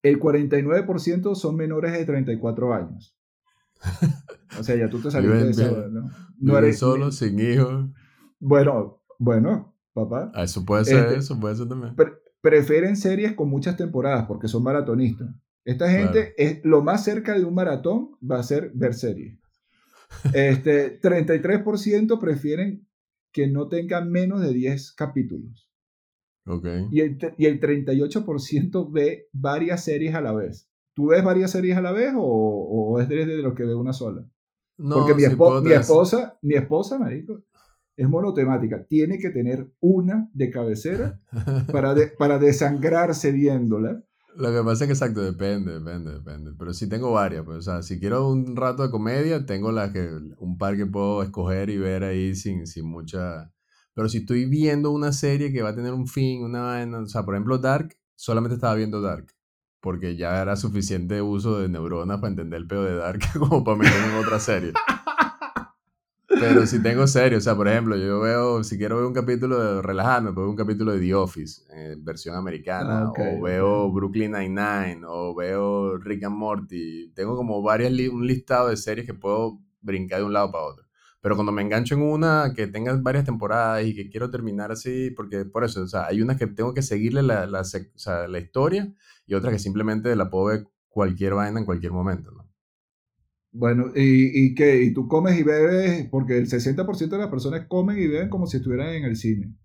el 0.02 0.20
49% 0.20 1.36
son 1.36 1.56
menores 1.56 1.94
de 1.94 2.06
34 2.06 2.74
años. 2.74 3.16
O 4.58 4.64
sea, 4.64 4.76
ya 4.76 4.90
tú 4.90 5.00
te 5.00 5.12
saliste 5.12 5.44
de 5.44 5.52
eso, 5.52 5.90
¿no? 5.90 6.10
No 6.40 6.58
eres 6.58 6.80
solo, 6.80 7.12
sin 7.12 7.40
hijos. 7.40 7.92
Bueno, 8.40 9.04
bueno, 9.20 9.78
papá. 9.94 10.32
Ah, 10.34 10.46
eso 10.46 10.66
puede 10.66 10.86
ser, 10.86 11.06
este, 11.06 11.20
eso 11.20 11.40
puede 11.40 11.56
ser 11.56 11.68
también. 11.68 11.96
prefieren 12.42 12.98
series 12.98 13.34
con 13.34 13.48
muchas 13.48 13.78
temporadas 13.78 14.26
porque 14.26 14.48
son 14.48 14.64
maratonistas. 14.64 15.30
Esta 15.66 15.88
gente 15.92 16.34
es 16.36 16.62
lo 16.64 16.82
más 16.82 17.04
cerca 17.04 17.38
de 17.38 17.46
un 17.46 17.54
maratón 17.54 18.18
va 18.28 18.40
a 18.40 18.44
ser 18.44 18.72
ver 18.74 18.96
series. 18.96 19.45
Este, 20.34 21.00
33% 21.02 22.20
prefieren 22.20 22.88
que 23.32 23.48
no 23.48 23.68
tengan 23.68 24.12
menos 24.12 24.42
de 24.42 24.54
10 24.54 24.94
capítulos. 24.94 25.70
Okay. 26.48 26.88
Y, 26.92 27.02
el, 27.02 27.18
y 27.38 27.46
el 27.48 27.60
38% 27.60 28.92
ve 28.92 29.28
varias 29.34 29.84
series 29.84 30.16
a 30.16 30.22
la 30.22 30.32
vez. 30.32 30.70
¿Tú 30.96 31.08
ves 31.08 31.24
varias 31.24 31.52
series 31.52 31.76
a 31.78 31.82
la 31.82 31.92
vez 31.92 32.14
o, 32.16 32.24
o 32.24 33.00
es 33.02 33.10
de, 33.10 33.26
los 33.26 33.54
que 33.54 33.66
ve 33.66 33.76
una 33.76 33.94
sola? 33.94 34.26
No, 34.78 34.98
Porque 34.98 35.16
mi, 35.16 35.24
mi 35.68 35.74
esposa, 35.74 36.38
mi 36.42 36.56
esposa, 36.56 37.00
marico, 37.00 37.44
es 37.98 38.08
monotemática. 38.08 38.86
Tiene 38.86 39.20
que 39.20 39.30
tener 39.30 39.70
una 39.80 40.30
de 40.34 40.50
cabecera 40.50 41.20
para, 41.72 41.96
para 42.18 42.40
desangrarse 42.40 43.32
viéndola. 43.32 44.04
Lo 44.38 44.52
que 44.52 44.62
pasa 44.64 44.84
es 44.84 44.88
que 44.88 44.94
exacto, 44.94 45.22
depende, 45.22 45.74
depende, 45.80 46.12
depende. 46.12 46.52
Pero 46.58 46.74
sí 46.74 46.90
tengo 46.90 47.12
varias, 47.14 47.46
pues, 47.46 47.58
o 47.60 47.62
sea, 47.62 47.82
si 47.82 48.00
quiero 48.00 48.28
un 48.28 48.56
rato 48.56 48.84
de 48.84 48.92
comedia, 48.92 49.46
tengo 49.46 49.72
las 49.72 49.92
que, 49.92 50.10
un 50.38 50.58
par 50.58 50.76
que 50.76 50.86
puedo 50.86 51.24
escoger 51.24 51.70
y 51.70 51.78
ver 51.78 52.04
ahí 52.04 52.36
sin, 52.36 52.68
sin 52.68 52.86
mucha... 52.86 53.52
Pero 53.94 54.10
si 54.10 54.20
estoy 54.20 54.46
viendo 54.46 54.92
una 54.92 55.14
serie 55.14 55.54
que 55.54 55.62
va 55.62 55.70
a 55.70 55.76
tener 55.76 55.94
un 55.94 56.08
fin, 56.08 56.44
una 56.44 56.64
vaina, 56.64 57.00
o 57.00 57.08
sea, 57.08 57.24
por 57.24 57.36
ejemplo, 57.36 57.58
Dark, 57.60 57.96
solamente 58.16 58.56
estaba 58.56 58.76
viendo 58.76 59.02
Dark. 59.02 59.28
Porque 59.80 60.18
ya 60.18 60.42
era 60.42 60.58
suficiente 60.58 61.22
uso 61.22 61.60
de 61.60 61.70
neuronas 61.70 62.20
para 62.20 62.32
entender 62.32 62.60
el 62.60 62.68
pedo 62.68 62.84
de 62.84 62.96
Dark 62.96 63.22
como 63.40 63.64
para 63.64 63.78
meterme 63.78 64.08
en 64.08 64.26
otra 64.26 64.40
serie. 64.40 64.74
Pero 66.40 66.66
si 66.66 66.82
tengo 66.82 67.08
serio, 67.08 67.38
o 67.38 67.42
sea, 67.42 67.56
por 67.56 67.68
ejemplo, 67.68 67.96
yo 67.96 68.20
veo, 68.20 68.64
si 68.64 68.78
quiero 68.78 68.98
ver 68.98 69.06
un 69.06 69.14
capítulo 69.14 69.60
de 69.60 69.82
relajarme, 69.82 70.34
puedo 70.34 70.48
ver 70.48 70.52
un 70.52 70.58
capítulo 70.58 70.92
de 70.92 71.00
The 71.00 71.14
Office, 71.16 71.64
en 71.70 72.04
versión 72.04 72.36
americana, 72.36 73.04
ah, 73.04 73.14
o 73.18 73.42
veo 73.42 73.92
Brooklyn 73.92 74.32
Nine-Nine, 74.32 75.02
o 75.08 75.34
veo 75.34 75.98
Rick 75.98 76.26
and 76.26 76.36
Morty. 76.36 77.12
Tengo 77.16 77.36
como 77.36 77.62
varias, 77.62 77.92
un 78.10 78.28
listado 78.28 78.70
de 78.70 78.78
series 78.78 79.06
que 79.06 79.14
puedo 79.14 79.60
brincar 79.82 80.20
de 80.20 80.26
un 80.26 80.34
lado 80.34 80.52
para 80.52 80.64
otro. 80.66 80.86
Pero 81.22 81.36
cuando 81.36 81.52
me 81.52 81.64
engancho 81.64 81.96
en 81.96 82.04
una 82.04 82.54
que 82.56 82.68
tenga 82.68 82.96
varias 83.02 83.26
temporadas 83.26 83.84
y 83.84 83.96
que 83.96 84.10
quiero 84.10 84.30
terminar 84.30 84.72
así, 84.72 85.10
porque 85.10 85.46
por 85.46 85.64
eso, 85.64 85.82
o 85.82 85.88
sea, 85.88 86.06
hay 86.06 86.22
unas 86.22 86.38
que 86.38 86.46
tengo 86.46 86.74
que 86.74 86.84
seguirle 86.84 87.24
la, 87.24 87.48
la, 87.48 87.62
o 87.62 87.64
sea, 87.64 88.28
la 88.28 88.40
historia 88.40 88.94
y 89.26 89.34
otras 89.34 89.52
que 89.52 89.60
simplemente 89.60 90.16
la 90.16 90.30
puedo 90.30 90.46
ver 90.46 90.68
cualquier 90.88 91.34
vaina 91.34 91.60
en 91.60 91.66
cualquier 91.66 91.94
momento, 91.94 92.32
¿no? 92.32 92.45
Bueno, 93.58 93.94
¿y, 93.96 94.48
y 94.48 94.54
qué? 94.54 94.84
¿Y 94.84 94.94
tú 94.94 95.08
comes 95.08 95.40
y 95.40 95.44
bebes? 95.44 96.10
Porque 96.12 96.38
el 96.38 96.48
60% 96.48 97.08
de 97.08 97.18
las 97.18 97.30
personas 97.30 97.68
comen 97.68 97.98
y 97.98 98.06
beben 98.06 98.30
como 98.30 98.48
si 98.48 98.58
estuvieran 98.58 98.90
en 98.90 99.06
el 99.06 99.16
cine. 99.16 99.56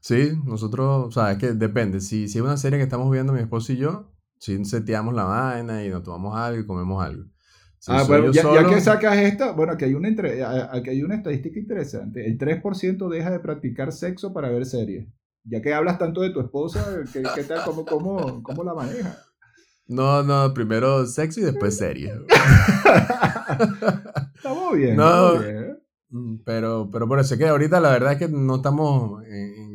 Sí, 0.00 0.32
nosotros, 0.44 1.06
o 1.06 1.10
sea, 1.12 1.30
es 1.30 1.38
que 1.38 1.52
depende. 1.52 2.00
Si, 2.00 2.26
si 2.26 2.38
es 2.38 2.44
una 2.44 2.56
serie 2.56 2.78
que 2.78 2.82
estamos 2.82 3.08
viendo 3.12 3.32
mi 3.32 3.38
esposo 3.38 3.72
y 3.72 3.76
yo, 3.76 4.12
si 4.38 4.64
seteamos 4.64 5.14
la 5.14 5.22
vaina 5.22 5.84
y 5.84 5.88
nos 5.88 6.02
tomamos 6.02 6.36
algo 6.36 6.60
y 6.60 6.66
comemos 6.66 7.04
algo. 7.04 7.24
ah, 7.86 8.04
bueno, 8.08 8.32
ya, 8.32 8.68
que 8.68 8.80
sacas 8.80 9.18
esta, 9.18 9.52
bueno, 9.52 9.74
aquí 9.74 9.84
hay, 9.84 9.94
una 9.94 10.08
entre, 10.08 10.44
aquí 10.44 10.90
hay 10.90 11.02
una 11.04 11.14
estadística 11.14 11.60
interesante. 11.60 12.26
El 12.26 12.36
3% 12.38 13.08
deja 13.08 13.30
de 13.30 13.38
practicar 13.38 13.92
sexo 13.92 14.32
para 14.32 14.50
ver 14.50 14.66
series. 14.66 15.06
Ya 15.44 15.62
que 15.62 15.72
hablas 15.72 15.96
tanto 15.96 16.22
de 16.22 16.30
tu 16.30 16.40
esposa, 16.40 17.04
¿qué, 17.12 17.22
qué 17.36 17.44
tal? 17.44 17.62
¿Cómo, 17.64 17.84
cómo, 17.84 18.42
cómo 18.42 18.64
la 18.64 18.74
maneja? 18.74 19.16
No, 19.88 20.22
no, 20.22 20.52
primero 20.52 21.06
sexo 21.06 21.40
y 21.40 21.44
después 21.44 21.76
serie. 21.76 22.12
estamos 24.34 24.74
bien. 24.74 24.96
No, 24.96 25.38
bien. 25.38 25.78
Mm, 26.08 26.36
pero, 26.44 26.88
pero 26.90 27.08
por 27.08 27.18
eso 27.18 27.36
que 27.36 27.46
ahorita 27.46 27.80
la 27.80 27.90
verdad 27.90 28.12
es 28.12 28.18
que 28.18 28.28
no 28.28 28.56
estamos 28.56 29.22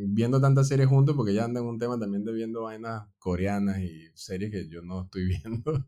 viendo 0.08 0.42
tantas 0.42 0.68
series 0.68 0.88
juntos 0.88 1.16
porque 1.16 1.34
ya 1.34 1.46
andan 1.46 1.66
un 1.66 1.80
tema 1.80 1.98
también 1.98 2.24
de 2.24 2.34
viendo 2.34 2.64
vainas 2.64 3.08
coreanas 3.20 3.80
y 3.80 4.10
series 4.14 4.52
que 4.52 4.68
yo 4.68 4.82
no 4.82 5.04
estoy 5.04 5.26
viendo. 5.44 5.86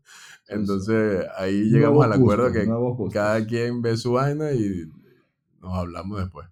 Entonces 0.48 1.26
ahí 1.36 1.70
llegamos 1.70 2.04
al 2.04 2.12
acuerdo 2.12 2.52
que 2.52 2.66
cada 3.12 3.44
quien 3.46 3.82
ve 3.82 3.96
su 3.96 4.12
vaina 4.12 4.52
y 4.52 4.90
nos 5.60 5.74
hablamos 5.74 6.20
después. 6.20 6.48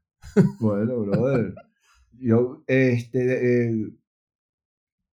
Bueno, 0.61 1.00
brother. 1.00 1.54
Yo, 2.12 2.62
este, 2.66 3.66
eh, 3.66 3.92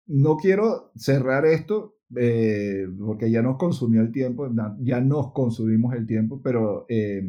no 0.07 0.37
quiero 0.37 0.91
cerrar 0.95 1.45
esto 1.45 1.97
eh, 2.15 2.87
porque 2.99 3.31
ya 3.31 3.41
nos 3.41 3.57
consumió 3.57 4.01
el 4.01 4.11
tiempo, 4.11 4.49
ya 4.79 5.01
nos 5.01 5.31
consumimos 5.33 5.93
el 5.95 6.05
tiempo, 6.05 6.41
pero 6.41 6.85
eh, 6.89 7.23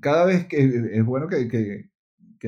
cada 0.00 0.26
vez 0.26 0.46
que 0.46 0.58
es 0.92 1.04
bueno 1.04 1.28
que, 1.28 1.48
que, 1.48 1.90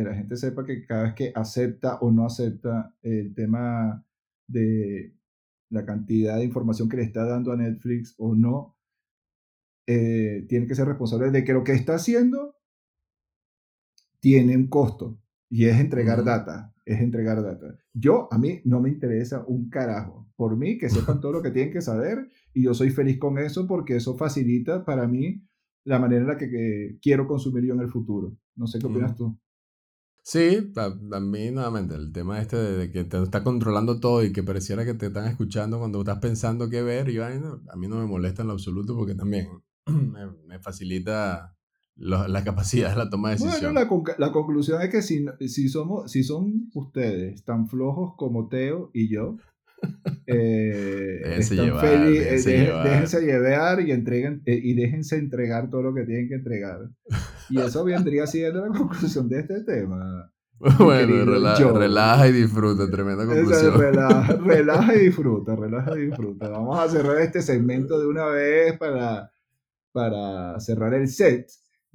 la 0.02 0.14
gente 0.14 0.36
sepa 0.36 0.64
que 0.66 0.84
cada 0.84 1.04
vez 1.04 1.14
que 1.14 1.32
acepta 1.34 1.96
o 2.00 2.10
no 2.10 2.26
acepta 2.26 2.94
el 3.02 3.34
tema 3.34 4.04
de 4.46 5.14
la 5.70 5.86
cantidad 5.86 6.36
de 6.36 6.44
información 6.44 6.88
que 6.88 6.98
le 6.98 7.04
está 7.04 7.24
dando 7.24 7.52
a 7.52 7.56
Netflix 7.56 8.14
o 8.18 8.34
no, 8.34 8.76
tiene 9.86 10.66
que 10.66 10.74
ser 10.74 10.86
responsable 10.86 11.30
de 11.30 11.44
que 11.44 11.54
lo 11.54 11.64
que 11.64 11.72
está 11.72 11.94
haciendo 11.94 12.56
tiene 14.20 14.56
un 14.56 14.66
costo. 14.66 15.18
Y 15.48 15.66
es 15.66 15.78
entregar 15.78 16.24
data, 16.24 16.74
es 16.84 17.00
entregar 17.00 17.42
data. 17.42 17.76
Yo, 17.92 18.28
a 18.30 18.38
mí 18.38 18.60
no 18.64 18.80
me 18.80 18.90
interesa 18.90 19.44
un 19.46 19.68
carajo. 19.68 20.28
Por 20.36 20.56
mí, 20.56 20.76
que 20.76 20.90
sepan 20.90 21.20
todo 21.20 21.32
lo 21.32 21.42
que 21.42 21.50
tienen 21.50 21.72
que 21.72 21.80
saber 21.80 22.28
y 22.52 22.64
yo 22.64 22.74
soy 22.74 22.90
feliz 22.90 23.18
con 23.18 23.38
eso 23.38 23.66
porque 23.66 23.96
eso 23.96 24.16
facilita 24.16 24.84
para 24.84 25.06
mí 25.06 25.42
la 25.84 25.98
manera 25.98 26.22
en 26.22 26.28
la 26.28 26.36
que, 26.36 26.98
quiero 27.00 27.26
consumir 27.26 27.64
yo 27.64 27.74
en 27.74 27.80
el 27.80 27.88
futuro. 27.88 28.36
No 28.56 28.66
sé 28.66 28.78
qué 28.78 28.86
opinas 28.86 29.16
tú. 29.16 29.38
Sí, 30.22 30.72
a, 30.74 31.20
mí 31.20 31.52
nuevamente, 31.52 31.94
el 31.94 32.10
tema 32.12 32.40
este 32.40 32.56
de, 32.56 32.90
que 32.90 33.04
te 33.04 33.22
está 33.22 33.44
controlando 33.44 34.00
todo 34.00 34.24
y 34.24 34.32
que 34.32 34.42
pareciera 34.42 34.84
que 34.84 34.94
te 34.94 35.06
están 35.06 35.26
escuchando 35.28 35.78
cuando 35.78 36.00
estás 36.00 36.18
pensando 36.18 36.68
qué 36.68 36.82
ver, 36.82 37.08
y 37.10 37.18
a 37.18 37.28
mí 37.28 37.86
no 37.86 37.96
me 37.96 38.06
molesta 38.06 38.42
en 38.42 38.48
lo 38.48 38.54
absoluto 38.54 38.96
porque 38.96 39.14
también 39.14 39.46
me, 39.86 40.26
me 40.46 40.58
facilita 40.58 41.55
la 41.96 42.44
capacidad 42.44 42.90
de 42.90 42.96
la 42.96 43.10
toma 43.10 43.30
de 43.30 43.36
decisión. 43.36 43.74
Bueno, 43.74 44.04
la, 44.18 44.32
conclusión 44.32 44.82
es 44.82 44.90
que 44.90 45.02
si, 45.02 45.26
si, 45.48 45.68
somos, 45.68 46.10
si 46.10 46.22
son 46.22 46.70
ustedes 46.74 47.42
tan 47.44 47.66
flojos 47.68 48.14
como 48.16 48.48
Teo 48.48 48.90
y 48.92 49.08
yo, 49.08 49.38
eh, 50.26 51.20
déjense, 51.24 51.54
llevar, 51.56 52.10
déjense, 52.10 53.20
llevar. 53.22 53.80
y 53.80 53.92
entreguen 53.92 54.42
eh, 54.46 54.58
y 54.62 54.74
déjense 54.74 55.16
entregar 55.16 55.70
todo 55.70 55.82
lo 55.82 55.94
que 55.94 56.04
tienen 56.04 56.28
que 56.28 56.34
entregar. 56.34 56.90
Y 57.48 57.58
eso 57.60 57.84
vendría 57.84 58.26
siendo 58.26 58.66
la 58.66 58.76
conclusión 58.76 59.28
de 59.28 59.40
este 59.40 59.64
tema. 59.64 60.32
Bueno, 60.78 61.24
relaja, 61.78 62.28
y 62.28 62.32
disfruta, 62.32 62.90
tremenda 62.90 63.26
conclusión. 63.26 63.78
relaja, 63.78 64.36
relaja 64.44 64.96
y 64.96 65.00
disfruta, 65.00 65.54
relaja 65.54 65.98
y 65.98 66.06
disfruta. 66.06 66.48
Vamos 66.48 66.78
a 66.78 66.88
cerrar 66.88 67.20
este 67.20 67.42
segmento 67.42 67.98
de 68.00 68.06
una 68.06 68.26
vez 68.26 68.78
para, 68.78 69.30
para 69.92 70.58
cerrar 70.58 70.94
el 70.94 71.08
set. 71.08 71.46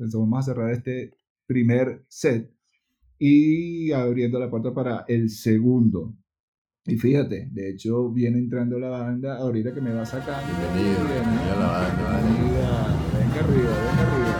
Entonces 0.02 0.20
vamos 0.20 0.40
a 0.40 0.52
cerrar 0.54 0.72
este 0.72 1.14
primer 1.46 2.04
set 2.08 2.52
y 3.20 3.92
abriendo 3.92 4.40
la 4.40 4.50
puerta 4.50 4.74
para 4.74 5.06
el 5.08 5.30
segundo. 5.30 6.16
Y 6.86 6.98
fíjate, 6.98 7.50
de 7.52 7.70
hecho 7.70 8.10
viene 8.10 8.40
entrando 8.40 8.80
la 8.80 8.90
banda 8.90 9.38
ahorita 9.38 9.72
que 9.76 9.82
me 9.82 9.94
va 9.94 10.04
sacando. 10.04 10.52
Bienvenido, 10.60 11.06
bienvenido 11.06 11.60
la 11.60 11.68
banda. 11.68 12.20
Venga 13.14 13.40
arriba, 13.42 13.70
venga 13.70 14.02
arriba. 14.02 14.31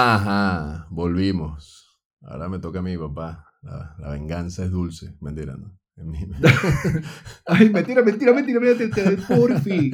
Ajá, 0.00 0.86
volvimos. 0.90 1.98
Ahora 2.22 2.48
me 2.48 2.60
toca 2.60 2.78
a 2.78 2.82
mi 2.82 2.96
papá. 2.96 3.44
La, 3.62 4.10
venganza 4.12 4.64
es 4.64 4.70
dulce. 4.70 5.16
Mentira, 5.20 5.56
¿no? 5.56 5.76
Ay, 7.46 7.68
mentira, 7.70 8.02
mentira, 8.02 8.32
mentira, 8.32 8.60
mentira, 8.60 9.16
por 9.26 9.60
fin. 9.60 9.92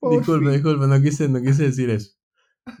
Disculpe, 0.00 0.50
disculpe, 0.52 0.86
no 0.86 1.02
quise, 1.02 1.28
no 1.28 1.42
quise 1.42 1.64
decir 1.64 1.90
eso. 1.90 2.12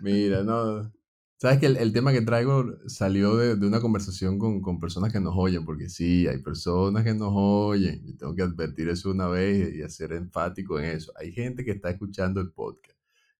Mira, 0.00 0.44
no. 0.44 0.92
Sabes 1.38 1.58
que 1.58 1.66
el, 1.66 1.92
tema 1.92 2.12
que 2.12 2.22
traigo 2.22 2.64
salió 2.86 3.34
de, 3.36 3.66
una 3.66 3.80
conversación 3.80 4.38
con, 4.38 4.60
con, 4.60 4.78
personas 4.78 5.12
que 5.12 5.18
nos 5.18 5.34
oyen, 5.36 5.64
porque 5.64 5.88
sí, 5.88 6.28
hay 6.28 6.38
personas 6.38 7.02
que 7.02 7.14
nos 7.14 7.32
oyen. 7.34 8.00
Y 8.06 8.16
tengo 8.16 8.32
que 8.36 8.42
advertir 8.42 8.88
eso 8.90 9.10
una 9.10 9.26
vez 9.26 9.74
y 9.74 9.82
hacer 9.82 10.12
enfático 10.12 10.78
en 10.78 10.84
eso. 10.84 11.12
Hay 11.16 11.32
gente 11.32 11.64
que 11.64 11.72
está 11.72 11.90
escuchando 11.90 12.40
el 12.40 12.52
podcast. 12.52 12.96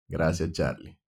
Gracias, 0.09 0.51
Charlie. 0.51 0.99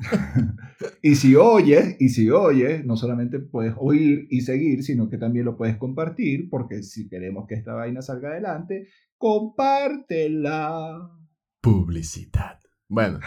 y 1.02 1.14
si 1.14 1.36
oyes, 1.36 1.96
y 1.98 2.08
si 2.08 2.30
oyes, 2.30 2.84
no 2.84 2.96
solamente 2.96 3.38
puedes 3.38 3.74
oír 3.76 4.26
y 4.30 4.40
seguir, 4.42 4.82
sino 4.82 5.08
que 5.08 5.18
también 5.18 5.44
lo 5.44 5.56
puedes 5.56 5.76
compartir, 5.76 6.48
porque 6.50 6.82
si 6.82 7.08
queremos 7.08 7.46
que 7.48 7.54
esta 7.54 7.74
vaina 7.74 8.02
salga 8.02 8.30
adelante, 8.30 8.88
compártela. 9.16 11.10
Publicidad. 11.60 12.58
Bueno, 12.88 13.20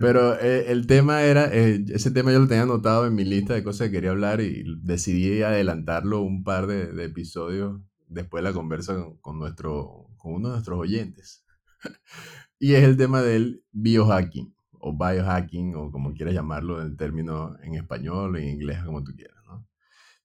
pero 0.00 0.38
eh, 0.38 0.70
el 0.70 0.86
tema 0.86 1.22
era, 1.22 1.52
eh, 1.52 1.84
ese 1.88 2.12
tema 2.12 2.30
yo 2.30 2.38
lo 2.38 2.46
tenía 2.46 2.62
anotado 2.62 3.04
en 3.06 3.16
mi 3.16 3.24
lista 3.24 3.52
de 3.54 3.64
cosas 3.64 3.88
que 3.88 3.94
quería 3.94 4.10
hablar 4.10 4.40
y 4.40 4.62
decidí 4.80 5.42
adelantarlo 5.42 6.20
un 6.20 6.44
par 6.44 6.68
de, 6.68 7.04
episodios 7.04 7.80
después 8.06 8.44
de 8.44 8.50
la 8.50 8.54
conversa 8.54 9.04
con, 9.20 9.40
nuestro, 9.40 10.06
con 10.18 10.34
uno 10.34 10.48
de 10.48 10.52
nuestros 10.54 10.78
oyentes. 10.78 11.44
y 12.60 12.74
es 12.74 12.84
el 12.84 12.96
tema 12.96 13.22
del 13.22 13.64
biohacking 13.72 14.54
o 14.82 14.92
biohacking 14.92 15.76
o 15.76 15.92
como 15.92 16.12
quieras 16.12 16.34
llamarlo 16.34 16.82
el 16.82 16.96
término 16.96 17.56
en 17.62 17.74
español 17.76 18.34
o 18.34 18.38
en 18.38 18.48
inglés, 18.48 18.82
como 18.84 19.04
tú 19.04 19.12
quieras. 19.14 19.38
¿no? 19.46 19.64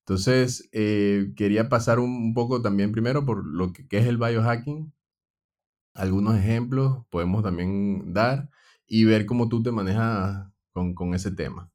Entonces, 0.00 0.68
eh, 0.72 1.32
quería 1.36 1.68
pasar 1.68 2.00
un, 2.00 2.34
poco 2.34 2.60
también 2.60 2.90
primero 2.90 3.24
por 3.24 3.46
lo 3.46 3.72
que, 3.72 3.86
es 3.90 4.06
el 4.06 4.18
biohacking, 4.18 4.92
algunos 5.94 6.36
ejemplos 6.36 7.04
podemos 7.08 7.42
también 7.44 8.12
dar 8.12 8.50
y 8.86 9.04
ver 9.04 9.26
cómo 9.26 9.48
tú 9.48 9.62
te 9.62 9.70
manejas 9.70 10.48
con, 10.72 10.94
con 10.94 11.14
ese 11.14 11.30
tema. 11.30 11.70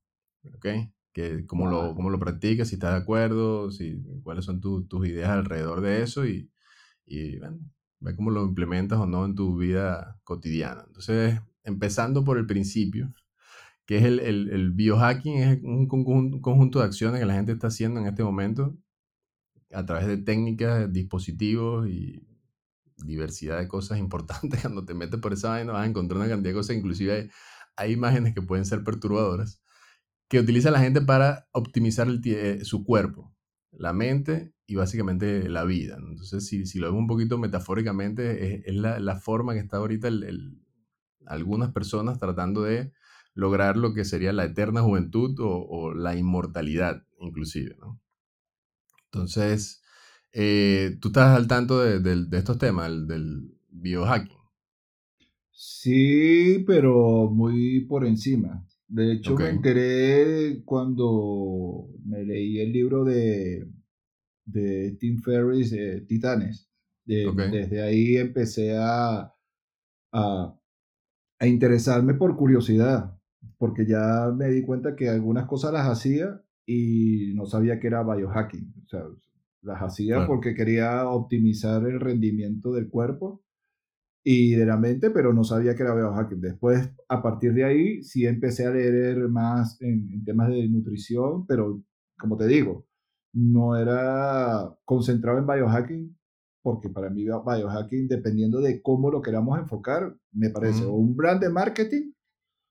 ¿Ok? 0.55 0.67
Que, 1.13 1.45
cómo, 1.45 1.69
lo, 1.69 1.95
cómo 1.95 2.09
lo 2.09 2.19
practicas, 2.19 2.67
si 2.67 2.75
estás 2.75 2.91
de 2.91 2.99
acuerdo, 2.99 3.71
si, 3.71 4.03
cuáles 4.23 4.43
son 4.45 4.59
tus 4.59 5.07
ideas 5.07 5.29
alrededor 5.29 5.79
de 5.81 6.01
eso 6.01 6.25
y, 6.25 6.51
y 7.05 7.37
bueno, 7.39 7.59
ver 8.01 8.15
cómo 8.15 8.29
lo 8.29 8.43
implementas 8.43 8.99
o 8.99 9.05
no 9.05 9.25
en 9.25 9.35
tu 9.35 9.57
vida 9.57 10.19
cotidiana. 10.23 10.83
Entonces, 10.87 11.39
empezando 11.63 12.23
por 12.23 12.37
el 12.37 12.45
principio, 12.45 13.13
que 13.85 13.97
es 13.97 14.03
el, 14.03 14.19
el, 14.19 14.71
biohacking, 14.71 15.37
es 15.37 15.63
un 15.63 15.87
conjunto, 15.87 16.79
de 16.79 16.85
acciones 16.85 17.19
que 17.19 17.25
la 17.25 17.33
gente 17.33 17.51
está 17.51 17.67
haciendo 17.67 17.99
en 17.99 18.07
este 18.07 18.23
momento 18.23 18.77
a 19.71 19.85
través 19.85 20.07
de 20.07 20.17
técnicas, 20.17 20.91
dispositivos 20.91 21.89
y 21.89 22.25
diversidad 22.97 23.59
de 23.59 23.67
cosas 23.67 23.99
importantes. 23.99 24.61
Cuando 24.61 24.85
te 24.85 24.93
metes 24.93 25.19
por 25.19 25.33
esa 25.33 25.49
vaina 25.49 25.73
vas 25.73 25.83
a 25.83 25.89
encontrar 25.89 26.19
una 26.19 26.29
cantidad 26.29 26.51
de 26.51 26.57
cosas, 26.57 26.75
inclusive 26.75 27.29
hay, 27.75 27.91
imágenes 27.91 28.33
que 28.33 28.41
pueden 28.41 28.65
ser 28.65 28.83
perturbadoras, 28.83 29.61
que 30.29 30.39
utiliza 30.39 30.71
la 30.71 30.79
gente 30.79 31.01
para 31.01 31.47
optimizar 31.51 32.07
eh, 32.25 32.63
su 32.63 32.83
cuerpo, 32.85 33.35
la 33.71 33.93
mente 33.93 34.53
y 34.65 34.75
básicamente 34.75 35.49
la 35.49 35.65
vida. 35.65 35.97
Entonces, 35.99 36.45
si, 36.45 36.65
si, 36.65 36.79
lo 36.79 36.87
vemos 36.87 37.01
un 37.01 37.07
poquito 37.07 37.37
metafóricamente, 37.37 38.69
es, 38.69 38.75
la, 38.75 38.99
la, 38.99 39.19
forma 39.19 39.53
que 39.53 39.59
está 39.59 39.77
ahorita 39.77 40.07
el, 40.07 40.62
algunas 41.27 41.71
personas 41.71 42.19
tratando 42.19 42.63
de 42.63 42.91
lograr 43.33 43.77
lo 43.77 43.93
que 43.93 44.05
sería 44.05 44.33
la 44.33 44.45
eterna 44.45 44.81
juventud 44.81 45.35
o, 45.39 45.93
la 45.93 46.15
inmortalidad, 46.15 47.03
inclusive, 47.19 47.75
¿no? 47.79 47.99
Entonces, 49.05 49.81
eh, 50.31 50.97
¿tú 50.99 51.09
estás 51.09 51.35
al 51.37 51.47
tanto 51.47 51.79
de, 51.79 52.37
estos 52.37 52.57
temas, 52.57 53.07
del, 53.07 53.51
biohacking? 53.69 54.37
Sí, 55.51 56.63
pero 56.65 57.29
muy 57.29 57.81
por 57.85 58.05
encima. 58.05 58.65
De 58.87 59.13
hecho, 59.13 59.35
me 59.35 59.49
enteré 59.49 60.63
cuando 60.63 61.89
me 62.05 62.23
leí 62.23 62.59
el 62.59 62.71
libro 62.71 63.03
de, 63.03 63.67
de 64.45 64.91
Tim 64.99 65.21
Ferriss, 65.21 65.75
Titanes. 66.07 66.69
Desde 67.05 67.81
ahí 67.81 68.17
empecé 68.17 68.77
a, 68.77 69.33
a, 70.11 70.59
a 71.43 71.47
interesarme 71.47 72.13
por 72.13 72.37
curiosidad, 72.37 73.19
porque 73.57 73.85
ya 73.85 74.31
me 74.33 74.47
di 74.47 74.61
cuenta 74.61 74.95
que 74.95 75.09
algunas 75.09 75.45
cosas 75.45 75.73
las 75.73 75.89
hacía 75.89 76.41
y 76.65 77.33
no 77.35 77.45
sabía 77.45 77.81
que 77.81 77.87
era 77.87 78.01
biohacking. 78.01 78.73
O 78.85 78.87
sea, 78.87 79.03
las 79.61 79.81
hacía 79.81 80.25
porque 80.25 80.55
quería 80.55 81.05
optimizar 81.09 81.85
el 81.85 81.99
rendimiento 81.99 82.71
del 82.71 82.89
cuerpo 82.89 83.43
y 84.23 84.55
de 84.55 84.65
la 84.65 84.77
mente, 84.77 85.11
pero 85.11 85.33
no 85.33 85.43
sabía 85.43 85.75
que 85.75 85.83
era 85.83 85.93
biohacking. 85.93 86.39
Después, 86.39 86.89
a 87.09 87.21
partir 87.21 87.53
de 87.53 87.65
ahí, 87.65 88.03
sí 88.03 88.25
empecé 88.25 88.65
a 88.65 88.71
leer 88.71 89.27
más 89.27 89.81
en, 89.81 90.23
temas 90.23 90.47
de 90.47 90.65
nutrición, 90.69 91.45
pero 91.45 91.83
como 92.17 92.37
te 92.37 92.47
digo, 92.47 92.85
no 93.33 93.75
era 93.75 94.73
concentrado 94.85 95.39
en 95.39 95.47
biohacking, 95.47 96.17
porque 96.61 96.87
para 96.87 97.09
mí 97.09 97.25
biohacking, 97.25 98.07
dependiendo 98.07 98.61
de 98.61 98.81
cómo 98.81 99.11
lo 99.11 99.21
queramos 99.21 99.59
enfocar, 99.59 100.15
me 100.33 100.49
parece 100.49 100.83
o 100.85 100.93
un 100.93 101.15
brand 101.15 101.41
de 101.41 101.49
marketing 101.49 102.11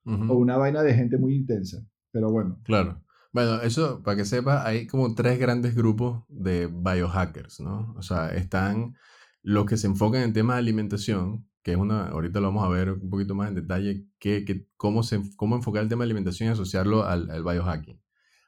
o 0.04 0.34
una 0.34 0.56
vaina 0.56 0.82
de 0.82 0.94
gente 0.94 1.16
muy 1.16 1.36
intensa. 1.36 1.86
Pero 2.10 2.30
bueno. 2.30 2.60
Claro. 2.64 3.02
Bueno, 3.32 3.62
eso, 3.62 4.02
para 4.02 4.16
que 4.16 4.24
sepas, 4.26 4.66
hay 4.66 4.86
como 4.86 5.14
tres 5.14 5.38
grandes 5.38 5.74
grupos 5.74 6.24
de 6.28 6.66
biohackers, 6.66 7.60
¿no? 7.60 7.94
O 7.96 8.02
sea, 8.02 8.28
están 8.28 8.94
los 9.42 9.64
que 9.64 9.78
se 9.78 9.86
enfocan 9.86 10.22
en 10.22 10.34
temas 10.34 10.56
de 10.56 10.60
alimentación, 10.60 11.48
que 11.62 11.72
es 11.72 11.78
una, 11.78 12.08
ahorita 12.08 12.40
lo 12.40 12.48
vamos 12.48 12.64
a 12.64 12.68
ver 12.68 12.90
un 12.90 13.08
poquito 13.08 13.34
más 13.34 13.48
en 13.48 13.54
detalle, 13.54 14.06
que, 14.18 14.66
cómo, 14.76 15.02
se, 15.02 15.22
cómo 15.36 15.56
enfocar 15.56 15.82
el 15.82 15.88
tema 15.88 16.04
de 16.04 16.06
alimentación 16.06 16.50
y 16.50 16.52
asociarlo 16.52 17.04
al, 17.04 17.30
al 17.30 17.42
biohacking. 17.42 18.02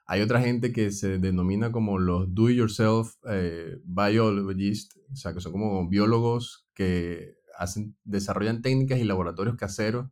Hay 0.07 0.21
otra 0.21 0.43
gente 0.43 0.71
que 0.73 0.91
se 0.91 1.19
denomina 1.19 1.73
como 1.73 1.99
los 1.99 2.35
do-it-yourself 2.35 3.15
eh, 3.31 3.79
biologists, 3.85 5.01
o 5.11 5.17
sea, 5.17 5.33
que 5.33 5.41
son 5.41 5.53
como 5.53 5.89
biólogos 5.89 6.69
que 6.75 7.37
hacen, 7.59 7.97
desarrollan 8.05 8.63
técnicas 8.63 8.99
y 8.99 9.05
laboratorios 9.05 9.57
caseros 9.57 10.11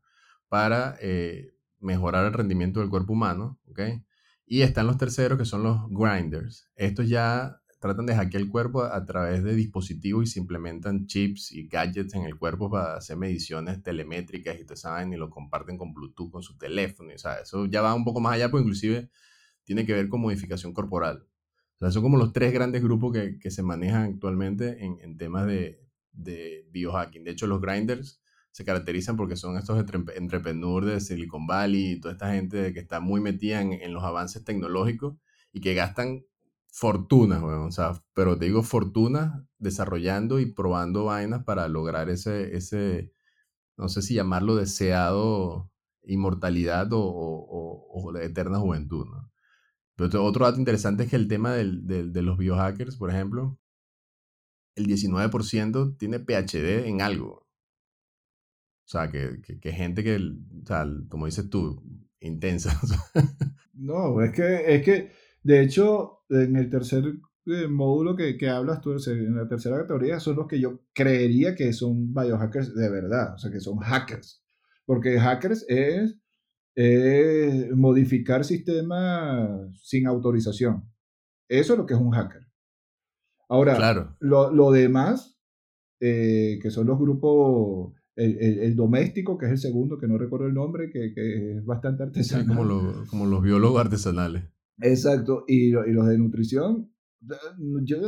para 0.48 0.96
eh, 1.00 1.54
mejorar 1.80 2.26
el 2.26 2.32
rendimiento 2.32 2.80
del 2.80 2.90
cuerpo 2.90 3.12
humano, 3.12 3.58
¿ok? 3.68 3.80
Y 4.46 4.62
están 4.62 4.86
los 4.86 4.98
terceros 4.98 5.38
que 5.38 5.44
son 5.44 5.62
los 5.62 5.88
grinders. 5.88 6.68
Estos 6.76 7.08
ya 7.08 7.62
tratan 7.82 8.06
de 8.06 8.14
hackear 8.14 8.42
el 8.42 8.48
cuerpo 8.48 8.84
a, 8.84 9.04
través 9.04 9.42
de 9.42 9.56
dispositivos 9.56 10.22
y 10.22 10.26
se 10.32 10.38
implementan 10.38 11.06
chips 11.06 11.50
y 11.50 11.66
gadgets 11.66 12.14
en 12.14 12.22
el 12.22 12.36
cuerpo 12.36 12.70
para 12.70 12.94
hacer 12.96 13.16
mediciones 13.16 13.82
telemétricas 13.82 14.60
y 14.60 14.64
te 14.64 14.76
saben 14.76 15.12
y 15.12 15.16
lo 15.16 15.30
comparten 15.30 15.76
con 15.76 15.92
Bluetooth 15.92 16.30
con 16.30 16.42
su 16.42 16.56
teléfono. 16.56 17.12
O 17.12 17.18
sea, 17.18 17.40
eso 17.40 17.66
ya 17.66 17.82
va 17.82 17.92
un 17.94 18.04
poco 18.04 18.20
más 18.20 18.34
allá, 18.34 18.52
pues 18.52 18.62
inclusive 18.62 19.10
tiene 19.64 19.84
que 19.84 19.94
ver 19.94 20.08
con 20.08 20.20
modificación 20.20 20.72
corporal. 20.72 21.26
O 21.76 21.78
sea, 21.80 21.90
son 21.90 22.02
como 22.02 22.18
los 22.18 22.32
tres 22.32 22.52
grandes 22.52 22.82
grupos 22.82 23.12
que, 23.12 23.38
que 23.40 23.50
se 23.50 23.64
manejan 23.64 24.02
actualmente 24.02 24.84
en, 24.84 24.98
en 25.00 25.16
temas 25.16 25.46
de, 25.46 25.82
de, 26.12 26.66
biohacking. 26.70 27.24
De 27.24 27.32
hecho, 27.32 27.46
los 27.46 27.60
grinders 27.60 28.20
se 28.50 28.64
caracterizan 28.64 29.16
porque 29.16 29.36
son 29.36 29.56
estos 29.56 29.78
entrepreneurs 30.14 30.86
de 30.86 31.00
Silicon 31.00 31.46
Valley 31.46 31.92
y 31.92 32.00
toda 32.00 32.12
esta 32.12 32.32
gente 32.32 32.72
que 32.72 32.80
está 32.80 33.00
muy 33.00 33.20
metida 33.20 33.60
en, 33.60 33.72
en 33.72 33.94
los 33.94 34.04
avances 34.04 34.44
tecnológicos 34.44 35.16
y 35.52 35.60
que 35.60 35.74
gastan 35.74 36.24
fortunas, 36.72 37.42
o 37.42 37.70
sea, 37.70 38.02
pero 38.14 38.38
te 38.38 38.46
digo 38.46 38.62
fortunas 38.62 39.44
desarrollando 39.58 40.40
y 40.40 40.46
probando 40.46 41.04
vainas 41.04 41.44
para 41.44 41.68
lograr 41.68 42.08
ese, 42.08 42.56
ese 42.56 43.12
no 43.76 43.90
sé 43.90 44.00
si 44.00 44.14
llamarlo 44.14 44.56
deseado 44.56 45.70
inmortalidad 46.04 46.92
o, 46.94 47.00
o, 47.00 47.86
o, 47.90 48.18
eterna 48.18 48.58
juventud, 48.58 49.06
¿no? 49.06 49.30
Pero 49.96 50.24
otro 50.24 50.46
dato 50.46 50.58
interesante 50.58 51.04
es 51.04 51.10
que 51.10 51.16
el 51.16 51.28
tema 51.28 51.52
del, 51.52 51.86
de 51.86 52.22
los 52.22 52.38
biohackers, 52.38 52.96
por 52.96 53.10
ejemplo, 53.10 53.58
el 54.74 54.86
19% 54.86 55.96
tiene 55.98 56.18
PhD 56.18 56.86
en 56.86 57.00
algo. 57.00 57.46
O 58.84 58.88
sea, 58.92 59.10
que, 59.10 59.40
que, 59.40 59.72
gente 59.72 60.02
que, 60.02 60.16
o 60.16 60.66
sea, 60.66 60.86
como 61.08 61.26
dices 61.26 61.48
tú, 61.48 61.82
intensa. 62.20 62.78
no, 63.74 64.22
es 64.22 64.32
que, 64.32 64.74
es 64.74 64.84
que 64.84 65.12
de 65.42 65.62
hecho, 65.62 66.24
en 66.28 66.56
el 66.56 66.70
tercer 66.70 67.04
eh, 67.46 67.66
módulo 67.68 68.14
que, 68.14 68.36
que, 68.36 68.48
hablas 68.48 68.80
tú, 68.80 68.92
en 69.06 69.36
la 69.36 69.48
tercera 69.48 69.78
categoría, 69.78 70.20
son 70.20 70.36
los 70.36 70.46
que 70.46 70.60
yo 70.60 70.80
creería 70.92 71.54
que 71.54 71.72
son 71.72 72.14
biohackers 72.14 72.74
de 72.74 72.90
verdad, 72.90 73.34
o 73.34 73.38
sea, 73.38 73.50
que 73.50 73.60
son 73.60 73.78
hackers. 73.78 74.44
Porque 74.86 75.18
hackers 75.18 75.64
es, 75.68 76.16
modificar 77.74 78.44
sistemas 78.44 79.76
sin 79.82 80.06
autorización. 80.06 80.88
Eso 81.48 81.74
es 81.74 81.78
lo 81.78 81.86
que 81.86 81.94
es 81.94 82.00
un 82.00 82.12
hacker. 82.12 82.46
Ahora, 83.52 83.76
claro. 83.76 84.16
lo, 84.18 84.50
lo, 84.50 84.70
demás, 84.70 85.38
eh, 86.00 86.58
que 86.62 86.70
son 86.70 86.86
los 86.86 86.98
grupos, 86.98 87.92
el, 88.16 88.38
el, 88.38 88.74
doméstico, 88.74 89.36
que 89.36 89.44
es 89.44 89.52
el 89.52 89.58
segundo, 89.58 89.98
que 89.98 90.08
no 90.08 90.16
recuerdo 90.16 90.46
el 90.46 90.54
nombre, 90.54 90.88
que, 90.88 91.12
que 91.12 91.58
es 91.58 91.64
bastante 91.66 92.04
artesanal. 92.04 92.46
como, 92.46 93.04
como 93.10 93.26
los 93.26 93.42
biólogos 93.42 93.78
artesanales. 93.78 94.44
Exacto, 94.80 95.44
y, 95.46 95.66
y 95.66 95.92
los 95.92 96.08
de 96.08 96.16
nutrición, 96.16 96.90
yo, 97.82 97.98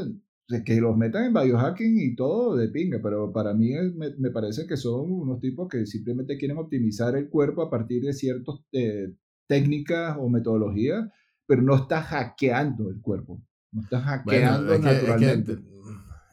que 0.64 0.80
los 0.80 0.96
metan 0.96 1.26
en 1.26 1.34
biohacking 1.34 1.98
y 1.98 2.16
todo 2.16 2.56
de 2.56 2.68
pinga, 2.68 3.00
pero 3.02 3.30
para 3.30 3.52
mí 3.52 3.72
me, 3.94 4.14
me, 4.16 4.30
parece 4.30 4.66
que 4.66 4.78
son 4.78 5.12
unos 5.12 5.40
tipos 5.40 5.68
que 5.68 5.84
simplemente 5.84 6.38
quieren 6.38 6.56
optimizar 6.56 7.16
el 7.16 7.28
cuerpo 7.28 7.60
a 7.60 7.70
partir 7.70 8.02
de 8.02 8.14
ciertas 8.14 8.56
eh, 8.72 9.14
técnicas 9.46 10.16
o 10.18 10.30
metodologías, 10.30 11.06
pero 11.46 11.60
no 11.60 11.76
está 11.76 12.00
hackeando 12.00 12.88
el 12.88 13.02
cuerpo, 13.02 13.42
no 13.74 13.82
está 13.82 14.00
hackeando 14.00 14.78
naturalmente. 14.78 15.58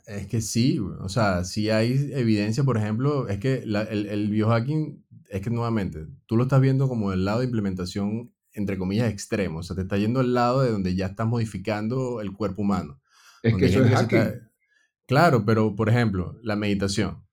es, 0.06 0.28
que, 0.28 0.42
sí, 0.42 0.80
o 0.80 1.10
sea, 1.10 1.44
si 1.44 1.70
hay 1.70 2.12
evidencia, 2.14 2.64
por 2.64 2.78
ejemplo, 2.78 3.28
es 3.28 3.40
que 3.40 3.64
el, 3.64 3.76
el 3.76 4.30
biohacking, 4.30 5.04
es 5.30 5.42
que 5.42 5.50
nuevamente, 5.50 6.08
tú 6.28 6.38
lo 6.38 6.44
estás 6.44 6.62
viendo 6.62 6.88
como 6.88 7.12
el 7.12 7.26
lado 7.26 7.40
de 7.40 7.46
implementación 7.46 8.32
entre 8.54 8.78
comillas, 8.78 9.10
extremo. 9.10 9.60
O 9.60 9.64
sea, 9.64 9.76
te 9.76 9.84
está 9.84 9.98
yendo 9.98 10.20
al 10.20 10.34
lado 10.34 10.62
de 10.62 10.72
donde 10.72 10.96
ya 10.96 11.08
estás 11.08 11.28
modificando 11.28 12.22
el 12.22 12.34
cuerpo 12.34 12.62
humano. 12.62 13.00
Es 13.44 13.56
que 13.56 13.66
eso 13.66 13.84
es 13.84 13.92
hacking. 13.92 14.50
Claro, 15.08 15.46
pero 15.46 15.76
por 15.76 15.90
ejemplo, 15.90 16.38
la 16.44 16.56
meditación. 16.56 17.24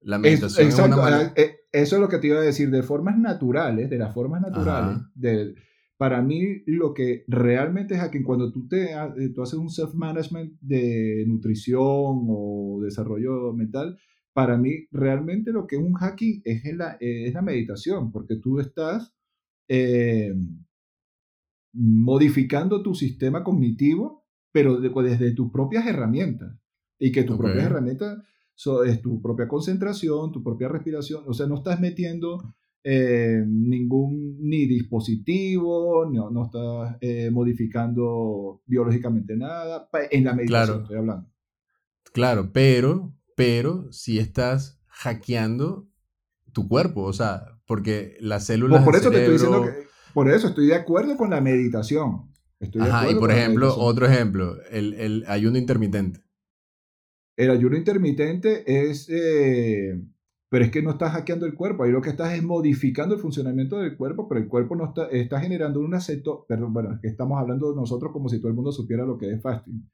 La 0.00 0.18
meditación 0.18 0.66
es, 0.66 0.74
exacto, 0.74 1.02
ah, 1.02 1.32
eh, 1.36 1.60
Eso 1.70 1.96
es 1.96 2.00
lo 2.00 2.08
que 2.08 2.18
te 2.18 2.26
iba 2.26 2.38
a 2.38 2.42
decir, 2.42 2.70
de 2.70 2.82
formas 2.82 3.16
naturales, 3.18 3.88
de 3.88 3.98
las 3.98 4.12
formas 4.12 4.40
naturales, 4.40 4.98
de, 5.14 5.54
para 5.96 6.22
mí 6.22 6.62
lo 6.66 6.94
que 6.94 7.24
realmente 7.28 7.94
es 7.94 8.00
hacking, 8.00 8.24
cuando 8.24 8.50
tú, 8.50 8.66
te, 8.66 8.92
eh, 8.92 9.28
tú 9.34 9.42
haces 9.42 9.58
un 9.58 9.70
self-management 9.70 10.60
de 10.60 11.24
nutrición 11.26 12.26
o 12.28 12.80
desarrollo 12.82 13.52
mental, 13.52 13.98
para 14.32 14.56
mí 14.56 14.86
realmente 14.90 15.52
lo 15.52 15.66
que 15.66 15.76
es 15.76 15.82
un 15.82 15.94
hacking 15.94 16.42
es 16.44 16.64
la, 16.74 16.96
es 17.00 17.34
la 17.34 17.42
meditación, 17.42 18.10
porque 18.10 18.36
tú 18.36 18.58
estás 18.58 19.14
eh, 19.68 20.34
modificando 21.72 22.82
tu 22.82 22.94
sistema 22.94 23.42
cognitivo, 23.44 24.24
pero 24.52 24.80
desde 24.80 25.32
tus 25.32 25.50
propias 25.50 25.86
herramientas. 25.86 26.58
Y 26.98 27.10
que 27.10 27.24
tus 27.24 27.36
propias 27.36 27.64
herramientas 27.64 28.18
es 28.86 29.02
tu 29.02 29.20
propia 29.20 29.48
concentración, 29.48 30.30
tu 30.30 30.42
propia 30.42 30.68
respiración. 30.68 31.24
O 31.26 31.32
sea, 31.32 31.46
no 31.46 31.56
estás 31.56 31.80
metiendo 31.80 32.54
eh, 32.84 33.44
ningún 33.46 34.38
ni 34.40 34.66
dispositivo, 34.66 36.04
no, 36.10 36.30
no 36.30 36.44
estás 36.46 36.96
eh, 37.00 37.30
modificando 37.30 38.62
biológicamente 38.66 39.36
nada. 39.36 39.88
En 40.10 40.24
la 40.24 40.34
meditación 40.34 40.82
estoy 40.82 40.96
hablando. 40.96 41.28
Claro, 42.12 42.50
pero, 42.52 43.14
pero 43.36 43.90
si 43.92 44.18
estás 44.18 44.80
hackeando 44.88 45.88
tu 46.52 46.68
cuerpo, 46.68 47.02
o 47.02 47.12
sea, 47.12 47.58
porque 47.66 48.16
las 48.20 48.46
células. 48.46 48.84
por 48.84 48.96
eso 48.96 49.10
te 49.10 49.18
estoy 49.18 49.34
diciendo 49.34 49.64
que. 49.64 49.86
Por 50.12 50.30
eso 50.30 50.48
estoy 50.48 50.66
de 50.66 50.74
acuerdo 50.74 51.16
con 51.16 51.30
la 51.30 51.40
meditación. 51.40 52.30
Estoy 52.60 52.82
Ajá, 52.82 53.10
y 53.10 53.14
por 53.14 53.30
ejemplo, 53.30 53.74
otro 53.76 54.06
ejemplo, 54.06 54.56
el, 54.70 54.94
el, 54.94 55.24
ayuno 55.26 55.56
intermitente. 55.56 56.20
El 57.36 57.50
ayuno 57.50 57.76
intermitente 57.76 58.90
es. 58.90 59.08
Eh, 59.08 60.00
pero 60.52 60.66
es 60.66 60.70
que 60.70 60.82
no 60.82 60.90
estás 60.90 61.12
hackeando 61.12 61.46
el 61.46 61.54
cuerpo, 61.54 61.82
ahí 61.82 61.90
lo 61.90 62.02
que 62.02 62.10
estás 62.10 62.34
es 62.34 62.42
modificando 62.42 63.14
el 63.14 63.22
funcionamiento 63.22 63.78
del 63.78 63.96
cuerpo, 63.96 64.28
pero 64.28 64.38
el 64.38 64.48
cuerpo 64.48 64.76
no 64.76 64.84
está, 64.84 65.06
está 65.06 65.40
generando 65.40 65.80
un 65.80 65.94
aceto, 65.94 66.44
perdón, 66.46 66.74
bueno, 66.74 66.98
que 67.00 67.08
estamos 67.08 67.40
hablando 67.40 67.70
de 67.70 67.76
nosotros 67.76 68.12
como 68.12 68.28
si 68.28 68.38
todo 68.38 68.48
el 68.48 68.54
mundo 68.54 68.70
supiera 68.70 69.06
lo 69.06 69.16
que 69.16 69.32
es 69.32 69.40
fasting. 69.40 69.90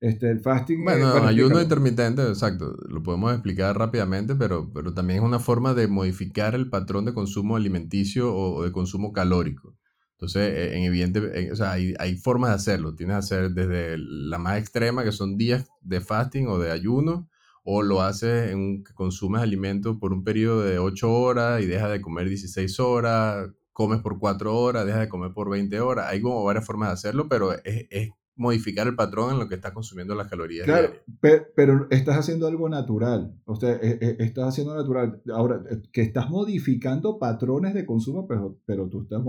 Este, 0.00 0.28
el 0.28 0.40
fasting. 0.40 0.82
Bueno, 0.82 1.06
ayuno 1.06 1.62
intermitente, 1.62 2.26
exacto. 2.26 2.74
Lo 2.88 3.04
podemos 3.04 3.32
explicar 3.32 3.78
rápidamente, 3.78 4.34
pero, 4.34 4.72
pero 4.74 4.92
también 4.92 5.20
es 5.20 5.24
una 5.24 5.38
forma 5.38 5.72
de 5.72 5.86
modificar 5.86 6.56
el 6.56 6.68
patrón 6.68 7.04
de 7.04 7.14
consumo 7.14 7.54
alimenticio 7.54 8.34
o, 8.34 8.64
de 8.64 8.72
consumo 8.72 9.12
calórico. 9.12 9.76
Entonces, 10.14 10.52
e, 10.52 10.78
en 10.78 10.82
evidente, 10.82 11.52
o 11.52 11.54
sea, 11.54 11.70
hay, 11.70 11.94
hay, 12.00 12.16
formas 12.16 12.50
de 12.50 12.56
hacerlo. 12.56 12.96
Tienes 12.96 13.14
que 13.14 13.18
hacer 13.18 13.50
desde 13.52 13.98
la 13.98 14.38
más 14.38 14.58
extrema, 14.58 15.04
que 15.04 15.12
son 15.12 15.36
días 15.36 15.68
de 15.80 16.00
fasting 16.00 16.48
o 16.48 16.58
de 16.58 16.72
ayuno, 16.72 17.28
o 17.64 17.82
lo 17.82 18.02
haces 18.02 18.52
en 18.52 18.84
que 18.84 18.92
consumes 18.94 19.42
alimento 19.42 19.98
por 19.98 20.12
un 20.12 20.24
periodo 20.24 20.62
de 20.62 20.78
8 20.78 21.12
horas 21.12 21.62
y 21.62 21.66
dejas 21.66 21.90
de 21.90 22.00
comer 22.00 22.28
16 22.28 22.80
horas, 22.80 23.50
comes 23.72 24.00
por 24.00 24.18
4 24.18 24.54
horas, 24.54 24.86
dejas 24.86 25.02
de 25.02 25.08
comer 25.08 25.32
por 25.32 25.50
20 25.50 25.80
horas. 25.80 26.06
Hay 26.08 26.20
como 26.20 26.44
varias 26.44 26.66
formas 26.66 26.88
de 26.88 26.94
hacerlo, 26.94 27.28
pero 27.28 27.52
es, 27.52 27.86
es 27.90 28.10
modificar 28.36 28.86
el 28.86 28.96
patrón 28.96 29.32
en 29.32 29.38
lo 29.38 29.48
que 29.48 29.54
estás 29.54 29.72
consumiendo 29.72 30.14
las 30.14 30.28
calorías. 30.28 30.64
Claro, 30.64 30.90
pero, 31.20 31.86
estás 31.90 32.16
haciendo 32.16 32.46
algo 32.46 32.68
natural. 32.68 33.34
O 33.44 33.56
sea, 33.56 33.72
e, 33.74 33.98
e, 34.00 34.16
estás 34.20 34.48
haciendo 34.48 34.74
natural. 34.74 35.20
Ahora, 35.32 35.62
eh, 35.70 35.82
que 35.92 36.02
estás 36.02 36.30
modificando 36.30 37.18
patrones 37.18 37.74
de 37.74 37.86
consumo, 37.86 38.26
pero, 38.26 38.58
pero 38.64 38.88
tú 38.88 39.02
estás, 39.02 39.22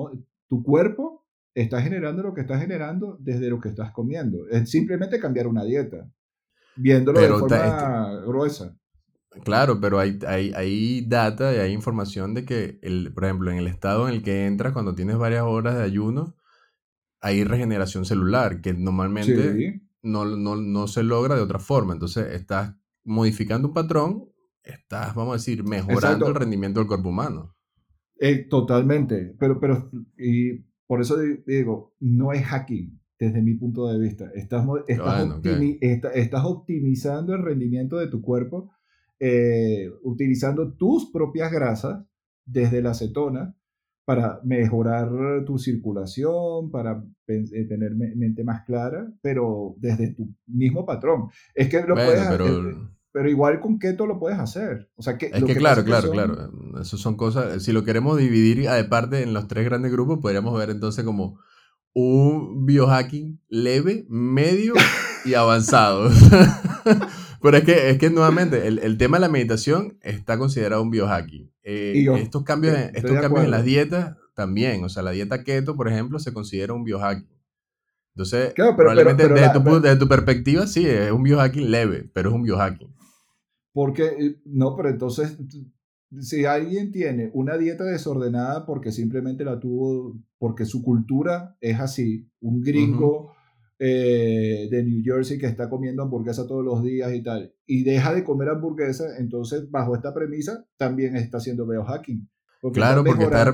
tu 0.47 0.63
cuerpo 0.63 1.25
está 1.53 1.81
generando 1.81 2.23
lo 2.23 2.33
que 2.33 2.41
está 2.41 2.59
generando 2.59 3.17
desde 3.19 3.49
lo 3.49 3.59
que 3.59 3.69
estás 3.69 3.91
comiendo. 3.91 4.47
Es 4.49 4.69
simplemente 4.69 5.19
cambiar 5.19 5.47
una 5.47 5.63
dieta, 5.63 6.09
viéndolo 6.75 7.19
de 7.19 7.27
forma 7.27 8.21
gruesa. 8.25 8.77
Claro, 9.43 9.79
pero 9.81 9.99
hay, 9.99 10.19
hay, 10.27 10.53
hay, 10.53 11.01
data 11.01 11.53
y 11.53 11.57
hay 11.57 11.73
información 11.73 12.33
de 12.33 12.45
que, 12.45 12.79
el, 12.83 13.11
por 13.13 13.25
ejemplo, 13.25 13.51
en 13.51 13.57
el 13.57 13.67
estado 13.67 14.07
en 14.07 14.13
el 14.13 14.21
que 14.21 14.45
entras 14.45 14.73
cuando 14.73 14.93
tienes 14.93 15.17
varias 15.17 15.43
horas 15.43 15.75
de 15.75 15.83
ayuno, 15.83 16.35
hay 17.19 17.43
regeneración 17.43 18.05
celular, 18.05 18.61
que 18.61 18.73
normalmente 18.73 19.81
no, 20.03 20.25
no, 20.25 20.55
no, 20.55 20.87
se 20.87 21.01
logra 21.01 21.35
de 21.35 21.41
otra 21.41 21.59
forma. 21.59 21.93
Entonces, 21.93 22.33
estás 22.33 22.75
modificando 23.03 23.69
un 23.69 23.73
patrón, 23.73 24.29
estás, 24.63 25.15
vamos 25.15 25.31
a 25.31 25.37
decir, 25.37 25.63
mejorando 25.63 26.27
el 26.27 26.35
rendimiento 26.35 26.79
del 26.79 26.87
cuerpo 26.87 27.09
humano. 27.09 27.55
Eh, 28.19 28.47
totalmente, 28.47 29.35
pero, 29.39 29.59
pero 29.59 29.89
y 30.17 30.63
por 30.85 31.01
eso 31.01 31.17
digo, 31.17 31.95
no 31.99 32.31
es 32.31 32.45
hacking 32.45 33.02
desde 33.19 33.41
mi 33.41 33.55
punto 33.55 33.87
de 33.87 33.99
vista. 33.99 34.31
Estás, 34.35 34.65
estás, 34.87 36.15
estás 36.15 36.45
optimizando 36.45 37.33
el 37.33 37.43
rendimiento 37.43 37.97
de 37.97 38.07
tu 38.07 38.21
cuerpo 38.21 38.71
eh, 39.25 39.89
utilizando 40.01 40.73
tus 40.73 41.09
propias 41.09 41.49
grasas 41.49 42.03
desde 42.45 42.81
la 42.81 42.89
acetona 42.89 43.55
para 44.03 44.41
mejorar 44.43 45.45
tu 45.45 45.57
circulación, 45.57 46.69
para 46.69 47.05
eh, 47.27 47.65
tener 47.69 47.95
mente 47.95 48.43
más 48.43 48.65
clara, 48.65 49.07
pero 49.21 49.75
desde 49.77 50.13
tu 50.13 50.35
mismo 50.45 50.85
patrón. 50.85 51.29
Es 51.55 51.69
que 51.69 51.79
lo 51.83 51.95
puedes 51.95 52.27
pero... 52.27 52.69
Eh, 52.69 52.75
pero 53.13 53.29
igual 53.29 53.61
con 53.61 53.77
keto 53.77 54.07
lo 54.07 54.19
puedes 54.19 54.39
hacer. 54.39 54.89
O 54.95 55.03
sea, 55.03 55.19
que, 55.19 55.27
es 55.27 55.43
que, 55.43 55.55
claro, 55.55 55.85
claro, 55.85 56.09
claro. 56.09 56.51
Eso 56.81 56.97
son 56.97 57.15
cosas. 57.15 57.61
Si 57.61 57.71
lo 57.71 57.83
queremos 57.83 58.17
dividir 58.17 58.67
aparte 58.67 59.21
en 59.21 59.33
los 59.33 59.47
tres 59.47 59.65
grandes 59.65 59.91
grupos, 59.91 60.17
podríamos 60.19 60.57
ver 60.57 60.71
entonces 60.71 61.05
como 61.05 61.39
un 61.93 62.65
biohacking 62.65 63.39
leve, 63.49 64.05
medio 64.09 64.73
y 65.25 65.33
avanzado. 65.35 66.09
Pero 67.41 67.57
es 67.57 67.63
que, 67.65 67.89
es 67.89 67.97
que 67.97 68.09
nuevamente, 68.09 68.67
el, 68.67 68.79
el, 68.79 68.97
tema 68.97 69.17
de 69.17 69.21
la 69.21 69.29
meditación 69.29 69.97
está 70.01 70.37
considerado 70.37 70.81
un 70.81 70.91
biohacking. 70.91 71.51
Eh, 71.63 72.05
estos 72.17 72.43
cambios, 72.43 72.75
estos 72.93 73.19
cambios 73.19 73.43
en 73.45 73.51
las 73.51 73.65
dietas 73.65 74.15
también. 74.33 74.83
O 74.83 74.89
sea, 74.89 75.03
la 75.03 75.11
dieta 75.11 75.43
keto, 75.43 75.75
por 75.75 75.89
ejemplo, 75.89 76.19
se 76.19 76.33
considera 76.33 76.73
un 76.73 76.83
biohacking. 76.83 77.29
Entonces, 78.15 78.53
probablemente 78.53 79.27
desde, 79.27 79.53
tu, 79.53 79.81
desde, 79.81 79.97
tu, 79.97 80.07
perspectiva, 80.07 80.67
sí, 80.67 80.85
es 80.87 81.11
un 81.11 81.23
biohacking 81.23 81.69
leve, 81.69 82.09
pero 82.13 82.29
es 82.29 82.35
un 82.35 82.43
biohacking. 82.43 82.93
Porque, 83.73 84.05
eh, 84.05 84.41
no, 84.45 84.75
pero 84.75 84.89
entonces, 84.89 85.37
si 86.21 86.45
alguien 86.45 86.91
tiene 86.91 87.31
una 87.33 87.57
dieta 87.57 87.83
desordenada 87.83 88.65
porque 88.65 88.91
simplemente 88.91 89.43
la 89.43 89.59
tuvo, 89.59 90.19
porque 90.37 90.65
su 90.65 90.83
cultura 90.83 91.57
es 91.61 91.79
así, 91.79 92.29
un 92.41 92.61
gringo 92.61 93.33
eh, 93.79 94.67
de 94.69 94.83
New 94.83 95.01
Jersey 95.03 95.37
que 95.37 95.47
está 95.47 95.69
comiendo 95.69 96.03
hamburguesa 96.03 96.47
todos 96.47 96.63
los 96.63 96.83
días 96.83 97.13
y 97.13 97.23
tal, 97.23 97.53
y 97.65 97.83
deja 97.83 98.13
de 98.13 98.23
comer 98.23 98.49
hamburguesa, 98.49 99.17
entonces 99.17 99.69
bajo 99.71 99.95
esta 99.95 100.13
premisa 100.13 100.65
también 100.77 101.15
está 101.15 101.37
haciendo 101.37 101.67
biohacking. 101.67 102.29
claro, 102.73 103.03
porque 103.03 103.23
está, 103.23 103.51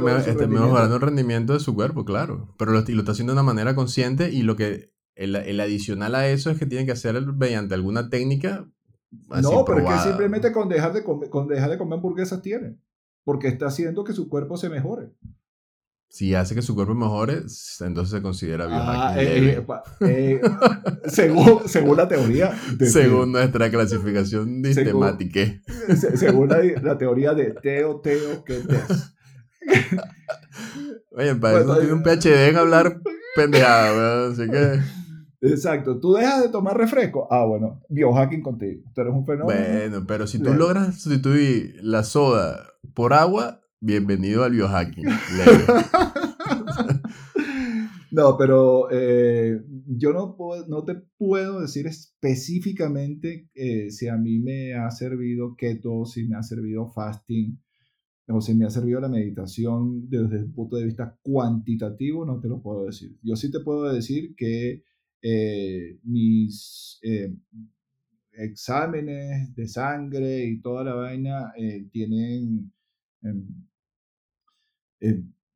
mejorando 0.48 0.96
el 0.96 1.02
rendimiento 1.02 1.54
de 1.54 1.60
su 1.60 1.74
cuerpo, 1.74 2.06
claro. 2.06 2.54
Pero 2.58 2.72
lo, 2.72 2.82
lo 2.82 3.00
está 3.00 3.12
haciendo 3.12 3.34
de 3.34 3.40
una 3.40 3.44
manera 3.44 3.76
consciente 3.76 4.32
y 4.32 4.44
lo 4.44 4.56
que 4.56 4.92
el, 5.16 5.36
el, 5.36 5.60
adicional 5.60 6.16
a 6.16 6.28
eso 6.30 6.50
es 6.50 6.58
que 6.58 6.66
tiene 6.66 6.86
que 6.86 6.92
hacer 6.92 7.22
mediante 7.26 7.74
alguna 7.74 8.10
técnica. 8.10 8.70
No, 9.12 9.66
pero 9.66 9.80
es 9.80 9.86
que 9.86 10.10
simplemente 10.10 10.52
con 10.52 10.70
dejar, 10.70 10.94
de 10.94 11.04
con 11.04 11.48
dejar 11.48 11.70
de 11.70 11.78
comer 11.78 11.98
hamburguesas 11.98 12.42
tiene. 12.42 12.78
Porque 13.24 13.48
está 13.48 13.68
haciendo 13.68 14.04
que 14.04 14.14
su 14.14 14.30
cuerpo 14.30 14.58
se 14.58 14.70
mejore 14.70 15.12
si 16.10 16.34
hace 16.34 16.56
que 16.56 16.64
su 16.64 16.74
cuerpo 16.74 16.96
mejore, 16.96 17.44
entonces 17.82 18.10
se 18.10 18.22
considera 18.22 18.66
ah, 18.68 19.14
biohacking. 19.16 19.48
Eh, 19.48 20.42
eh, 20.42 20.42
según, 21.06 21.62
según, 21.68 21.98
la 21.98 22.08
teoría. 22.08 22.60
según 22.80 23.32
nuestra 23.32 23.70
clasificación 23.70 24.64
sistemática. 24.66 25.42
Según, 26.16 26.50
la, 26.50 26.98
teoría 26.98 27.34
de 27.34 27.52
Teo, 27.52 28.02
Teo, 28.02 28.44
que 28.44 28.56
tes. 28.56 29.14
Oye, 31.12 31.36
para 31.36 31.60
eso 31.60 31.78
tiene 31.78 31.94
un 31.94 32.04
PhD 32.04 32.50
en 32.50 32.58
hablar 32.58 33.02
pendejada, 33.36 34.32
así 34.32 34.50
que... 34.50 34.80
Exacto, 35.42 36.00
tú 36.00 36.14
dejas 36.14 36.44
de 36.44 36.50
tomar 36.50 36.78
refresco. 36.78 37.28
Ah, 37.32 37.46
bueno, 37.46 37.82
biohacking 37.90 38.42
contigo. 38.42 38.84
Tú 38.94 39.02
eres 39.02 39.14
un 39.14 39.26
fenómeno. 39.26 39.60
Bueno, 39.60 40.06
pero 40.08 40.28
si 40.28 40.40
tú 40.40 40.54
logras 40.54 41.02
sustituir 41.02 41.80
la 41.82 42.04
soda 42.04 42.74
por 42.94 43.14
agua, 43.14 43.62
Bienvenido 43.82 44.44
al 44.44 44.52
biohacking. 44.52 45.06
no, 48.12 48.36
pero 48.38 48.92
eh, 48.92 49.58
yo 49.88 50.12
no, 50.12 50.36
puedo, 50.36 50.68
no 50.68 50.84
te 50.84 50.96
puedo 51.18 51.62
decir 51.62 51.88
específicamente 51.88 53.50
eh, 53.56 53.90
si 53.90 54.10
a 54.10 54.18
mí 54.18 54.40
me 54.40 54.74
ha 54.74 54.92
servido 54.92 55.56
keto, 55.56 56.04
si 56.04 56.28
me 56.28 56.36
ha 56.36 56.44
servido 56.44 56.90
fasting 56.90 57.58
o 58.28 58.42
si 58.42 58.54
me 58.54 58.66
ha 58.66 58.70
servido 58.70 59.00
la 59.00 59.08
meditación 59.08 60.10
desde 60.10 60.40
el 60.40 60.52
punto 60.52 60.76
de 60.76 60.84
vista 60.84 61.18
cuantitativo, 61.22 62.26
no 62.26 62.42
te 62.42 62.50
lo 62.50 62.62
puedo 62.62 62.86
decir. 62.86 63.18
Yo 63.24 63.38
sí 63.38 63.50
te 63.50 63.62
puedo 63.62 63.94
decir 63.94 64.36
que 64.36 64.84
eh, 65.22 66.00
mis 66.04 67.00
exámenes 68.34 69.54
de 69.56 69.68
sangre 69.68 70.46
y 70.46 70.62
toda 70.62 70.84
la 70.84 70.94
vaina 70.94 71.54
tienen 71.92 72.72
em, 73.22 73.46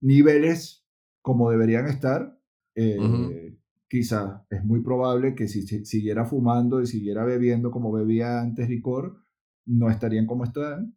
niveles 0.01 0.83
como 1.21 1.49
deberían 1.49 1.87
estar. 1.87 2.37
Eh, 2.75 3.57
quizá 3.87 4.45
es 4.49 4.63
muy 4.63 4.81
probable 4.81 5.35
que 5.35 5.47
si, 5.47 5.61
siguiera 5.85 6.25
fumando 6.25 6.81
y 6.81 6.87
siguiera 6.87 7.23
bebiendo 7.25 7.71
como 7.71 7.91
bebía 7.91 8.41
antes 8.41 8.69
licor, 8.69 9.17
no 9.65 9.89
estarían 9.89 10.27
como 10.27 10.43
están. 10.43 10.95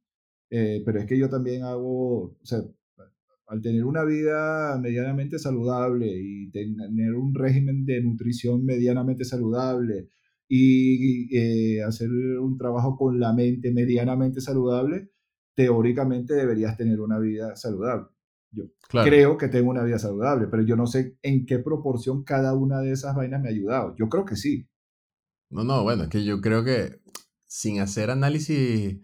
Eh, 0.50 0.82
pero 0.84 0.98
es 1.00 1.06
que 1.06 1.18
yo 1.18 1.28
también 1.28 1.62
hago, 1.62 2.36
o 2.40 2.44
sea, 2.44 2.60
al 3.46 3.60
tener 3.62 3.84
una 3.84 4.04
vida 4.04 4.78
medianamente 4.80 5.38
saludable 5.38 6.12
y 6.20 6.50
tener 6.50 7.14
un 7.14 7.34
régimen 7.34 7.84
de 7.84 8.02
nutrición 8.02 8.64
medianamente 8.64 9.24
saludable 9.24 10.08
y 10.48 11.36
eh, 11.36 11.82
hacer 11.82 12.10
un 12.10 12.56
trabajo 12.56 12.96
con 12.96 13.18
la 13.20 13.32
mente 13.32 13.72
medianamente 13.72 14.40
saludable, 14.40 15.10
teóricamente 15.54 16.34
deberías 16.34 16.76
tener 16.76 17.00
una 17.00 17.18
vida 17.18 17.56
saludable. 17.56 18.08
Yo 18.50 18.64
creo 18.90 19.36
que 19.36 19.48
tengo 19.48 19.70
una 19.70 19.82
vida 19.82 19.98
saludable, 19.98 20.46
pero 20.48 20.62
yo 20.62 20.76
no 20.76 20.86
sé 20.86 21.18
en 21.22 21.46
qué 21.46 21.58
proporción 21.58 22.24
cada 22.24 22.54
una 22.54 22.80
de 22.80 22.92
esas 22.92 23.14
vainas 23.14 23.42
me 23.42 23.48
ha 23.48 23.52
ayudado. 23.52 23.94
Yo 23.96 24.08
creo 24.08 24.24
que 24.24 24.36
sí. 24.36 24.68
No, 25.50 25.64
no, 25.64 25.82
bueno, 25.82 26.04
es 26.04 26.08
que 26.08 26.24
yo 26.24 26.40
creo 26.40 26.64
que 26.64 27.00
sin 27.44 27.80
hacer 27.80 28.10
análisis 28.10 29.00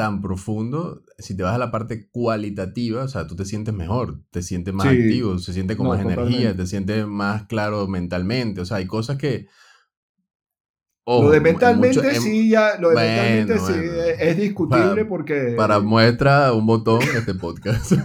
tan 0.00 0.22
profundo, 0.22 1.02
si 1.18 1.36
te 1.36 1.42
vas 1.42 1.54
a 1.54 1.58
la 1.58 1.70
parte 1.70 2.08
cualitativa, 2.08 3.04
o 3.04 3.08
sea, 3.08 3.26
tú 3.26 3.36
te 3.36 3.44
sientes 3.44 3.74
mejor, 3.74 4.22
te 4.30 4.40
sientes 4.40 4.72
más 4.72 4.86
activo, 4.86 5.36
se 5.36 5.52
siente 5.52 5.76
con 5.76 5.88
más 5.88 6.00
energía, 6.00 6.56
te 6.56 6.66
sientes 6.66 7.06
más 7.06 7.42
claro 7.48 7.86
mentalmente, 7.86 8.62
o 8.62 8.64
sea, 8.64 8.78
hay 8.78 8.86
cosas 8.86 9.18
que 9.18 9.48
lo 11.06 11.30
de 11.30 11.40
mentalmente 11.40 12.14
sí, 12.14 12.48
ya, 12.48 12.78
lo 12.80 12.88
de 12.88 12.94
mentalmente 12.94 13.58
sí 13.58 13.74
es 14.18 14.38
discutible 14.38 15.04
porque... 15.04 15.52
Para 15.54 15.80
muestra 15.80 16.54
un 16.54 16.64
botón 16.64 17.02
este 17.14 17.34
podcast. 17.34 17.92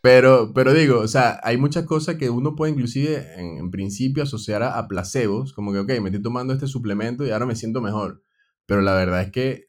pero, 0.00 0.52
pero 0.54 0.72
digo, 0.72 1.00
o 1.00 1.08
sea, 1.08 1.40
hay 1.42 1.56
muchas 1.56 1.84
cosas 1.84 2.14
que 2.14 2.30
uno 2.30 2.54
puede 2.54 2.70
inclusive 2.70 3.26
en, 3.40 3.72
principio 3.72 4.22
asociar 4.22 4.62
a, 4.62 4.86
placebos, 4.86 5.52
como 5.52 5.72
que, 5.72 5.80
ok, 5.80 5.88
me 6.00 6.10
estoy 6.10 6.22
tomando 6.22 6.54
este 6.54 6.68
suplemento 6.68 7.26
y 7.26 7.32
ahora 7.32 7.46
me 7.46 7.56
siento 7.56 7.80
mejor. 7.80 8.23
Pero 8.66 8.80
la 8.82 8.94
verdad 8.94 9.22
es 9.22 9.30
que 9.30 9.68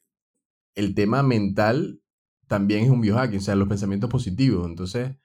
el 0.75 0.95
tema 0.95 1.23
mental 1.23 2.01
también 2.47 2.83
es 2.83 2.89
un 2.89 3.01
biohacking, 3.01 3.39
o 3.39 3.41
sea, 3.41 3.55
los 3.55 3.67
pensamientos 3.67 4.09
positivos. 4.09 4.67
Entonces, 4.67 5.17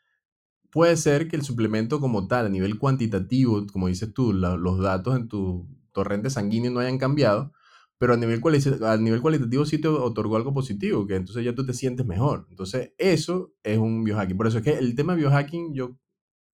puede 0.71 0.97
ser 0.97 1.29
que 1.29 1.37
el 1.37 1.43
suplemento 1.43 2.01
como 2.01 2.29
tal, 2.29 2.47
a 2.47 2.49
nivel 2.49 2.79
cuantitativo, 2.79 3.67
como 3.73 3.89
dices 3.89 4.13
tú, 4.15 4.33
los 4.33 4.81
datos 4.81 5.17
en 5.17 5.29
tu 5.29 5.69
torrente 5.93 6.31
sanguíneo 6.31 6.71
no 6.71 6.81
hayan 6.81 6.99
cambiado, 6.99 7.53
pero 7.99 8.15
a 8.15 8.17
nivel, 8.17 8.41
a 8.83 8.97
nivel 8.97 9.21
cualitativo 9.21 9.67
sí 9.67 9.79
te 9.79 9.89
otorgó 9.89 10.37
algo 10.37 10.55
positivo, 10.55 11.07
que 11.07 11.17
entonces 11.17 11.45
ya 11.45 11.55
tú 11.55 11.67
te 11.67 11.75
sientes 11.75 12.07
mejor. 12.07 12.47
Entonces, 12.51 12.95
eso 12.99 13.53
es 13.63 13.79
un 13.79 14.05
biohacking. 14.05 14.37
Por 14.37 14.47
eso 14.47 14.59
es 14.59 14.65
que 14.65 14.79
el 14.79 14.95
tema 14.95 15.15
biohacking 15.15 15.75
yo 15.75 15.99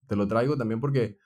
te 0.08 0.16
lo 0.16 0.26
traigo 0.26 0.56
también 0.56 0.80
porque 0.80 1.18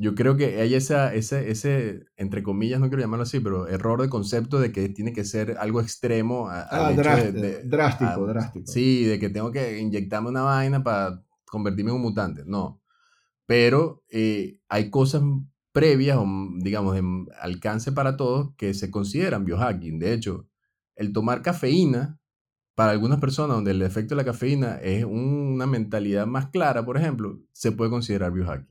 yo 0.00 0.14
creo 0.14 0.36
que 0.36 0.60
hay 0.62 0.74
esa, 0.74 1.14
ese, 1.14 1.50
ese, 1.50 2.06
entre 2.16 2.42
comillas, 2.42 2.80
no 2.80 2.88
quiero 2.88 3.02
llamarlo 3.02 3.24
así, 3.24 3.38
pero 3.40 3.68
error 3.68 4.00
de 4.00 4.08
concepto 4.08 4.58
de 4.58 4.72
que 4.72 4.88
tiene 4.88 5.12
que 5.12 5.24
ser 5.24 5.58
algo 5.58 5.80
extremo. 5.82 6.48
ah, 6.48 6.92
drástico, 7.64 8.26
drástico. 8.26 8.66
Sí, 8.66 9.04
de 9.04 9.18
que 9.18 9.28
tengo 9.28 9.52
que 9.52 9.78
inyectarme 9.78 10.30
una 10.30 10.42
vaina 10.42 10.82
para 10.82 11.22
convertirme 11.44 11.90
en 11.90 11.96
un 11.96 12.02
mutante. 12.02 12.44
No. 12.46 12.80
pero 13.46 14.04
eh, 14.10 14.60
hay 14.68 14.90
cosas 14.90 15.22
previas 15.72 16.16
o, 16.18 16.26
digamos, 16.58 16.94
de 16.94 17.02
alcance 17.40 17.92
para 17.92 18.16
todos 18.16 18.54
que 18.56 18.74
se 18.74 18.90
consideran 18.90 19.44
biohacking. 19.44 19.98
De 19.98 20.12
hecho, 20.14 20.48
el 20.96 21.12
tomar 21.12 21.42
cafeína, 21.42 22.18
para 22.74 22.92
algunas 22.92 23.20
personas 23.20 23.56
donde 23.56 23.72
el 23.72 23.82
efecto 23.82 24.14
de 24.14 24.22
la 24.22 24.24
cafeína 24.24 24.76
es 24.76 25.04
una 25.04 25.66
mentalidad 25.66 26.26
más 26.26 26.46
clara, 26.50 26.84
por 26.84 26.96
ejemplo, 26.96 27.40
se 27.52 27.72
puede 27.72 27.90
considerar 27.90 28.32
biohacking. 28.32 28.69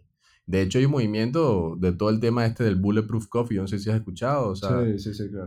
De 0.49 0.63
hecho, 0.63 0.79
hay 0.79 0.85
un 0.85 0.93
movimiento 0.93 1.77
de 1.79 1.91
todo 1.91 2.09
el 2.09 2.19
tema 2.19 2.43
este 2.43 2.63
del 2.63 2.75
Bulletproof 2.75 3.27
Coffee, 3.27 3.57
yo 3.57 3.61
no 3.61 3.67
sé 3.67 3.77
si 3.77 3.91
has 3.91 3.97
escuchado, 3.97 4.49
o 4.49 4.55
sea, 4.55 4.83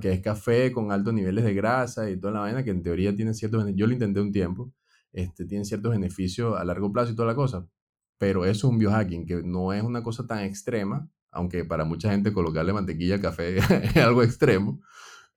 que 0.01 0.13
es 0.13 0.21
café 0.21 0.71
con 0.71 0.93
altos 0.93 1.13
niveles 1.13 1.43
de 1.43 1.55
grasa 1.55 2.09
y 2.09 2.17
toda 2.17 2.35
la 2.35 2.39
vaina 2.39 2.63
que 2.63 2.71
en 2.71 2.85
teoría 2.85 3.13
tiene 3.13 3.35
ciertos 3.35 3.67
yo 3.75 3.89
lo 3.89 3.95
intenté 3.95 4.21
un 4.21 4.31
tiempo, 4.31 4.73
este, 5.13 5.45
tiene 5.45 5.65
ciertos 5.65 5.91
beneficios 5.91 6.57
a 6.57 6.65
largo 6.65 6.93
plazo 6.93 7.11
y 7.11 7.17
toda 7.17 7.27
la 7.27 7.35
cosa, 7.35 7.67
pero 8.17 8.45
eso 8.45 8.69
es 8.69 8.73
un 8.73 8.79
biohacking, 8.79 9.27
que 9.27 9.43
no 9.43 9.73
es 9.73 9.83
una 9.83 10.05
cosa 10.05 10.25
tan 10.25 10.45
extrema, 10.45 11.11
aunque 11.33 11.65
para 11.65 11.85
mucha 11.85 12.13
gente 12.13 12.33
colocarle 12.33 12.73
mantequilla 12.73 13.17
al 13.17 13.23
café 13.23 13.57
es 13.83 13.97
algo 13.97 14.23
extremo, 14.23 14.83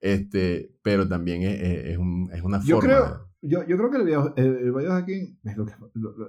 este, 0.00 0.76
pero 0.82 1.08
también 1.08 1.42
es, 1.42 1.86
es, 1.86 1.98
un, 1.98 2.30
es 2.32 2.42
una 2.42 2.62
yo 2.62 2.78
Creo, 2.78 3.30
yo, 3.42 3.66
yo, 3.66 3.76
creo 3.76 3.90
que 3.90 3.96
el, 3.96 4.72
biohacking, 4.72 5.40
es 5.42 5.56
lo 5.56 5.66
que, 5.66 5.72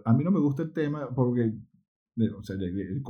a 0.05 0.13
mí 0.13 0.23
no 0.23 0.31
me 0.31 0.39
gusta 0.39 0.63
el 0.63 0.73
tema 0.73 1.07
porque 1.13 1.53
o 2.37 2.43
sea, 2.43 2.55
el, 2.55 3.01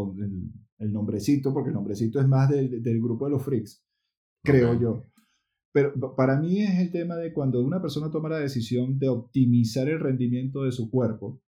el, 0.80 0.94
nombrecito, 0.94 1.54
porque 1.54 1.70
el 1.70 1.76
nombrecito 1.76 2.20
es 2.20 2.28
más 2.28 2.50
del, 2.50 2.82
del 2.82 3.02
grupo 3.02 3.26
de 3.26 3.32
los 3.32 3.44
freaks, 3.44 3.84
creo 4.44 4.80
yo. 4.80 5.06
Pero 5.74 6.16
para 6.16 6.40
mí 6.40 6.62
es 6.62 6.80
el 6.80 6.92
tema 6.92 7.16
de 7.16 7.34
cuando 7.34 7.62
una 7.62 7.82
persona 7.82 8.10
toma 8.10 8.30
la 8.30 8.40
decisión 8.40 8.98
de 8.98 9.10
optimizar 9.10 9.88
el 9.88 10.00
rendimiento 10.00 10.64
de 10.64 10.72
su 10.72 10.90
cuerpo 10.90 11.42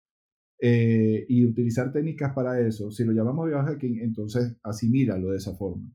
eh, 0.61 1.25
y 1.29 1.47
utilizar 1.47 1.93
técnicas 1.93 2.35
para 2.35 2.61
eso, 2.61 2.91
si 2.91 3.05
lo 3.05 3.13
llamamos 3.13 3.47
biohacking, 3.47 4.01
entonces 4.01 4.57
asimílalo 4.63 5.31
de 5.31 5.37
esa 5.37 5.55
forma. 5.55 5.89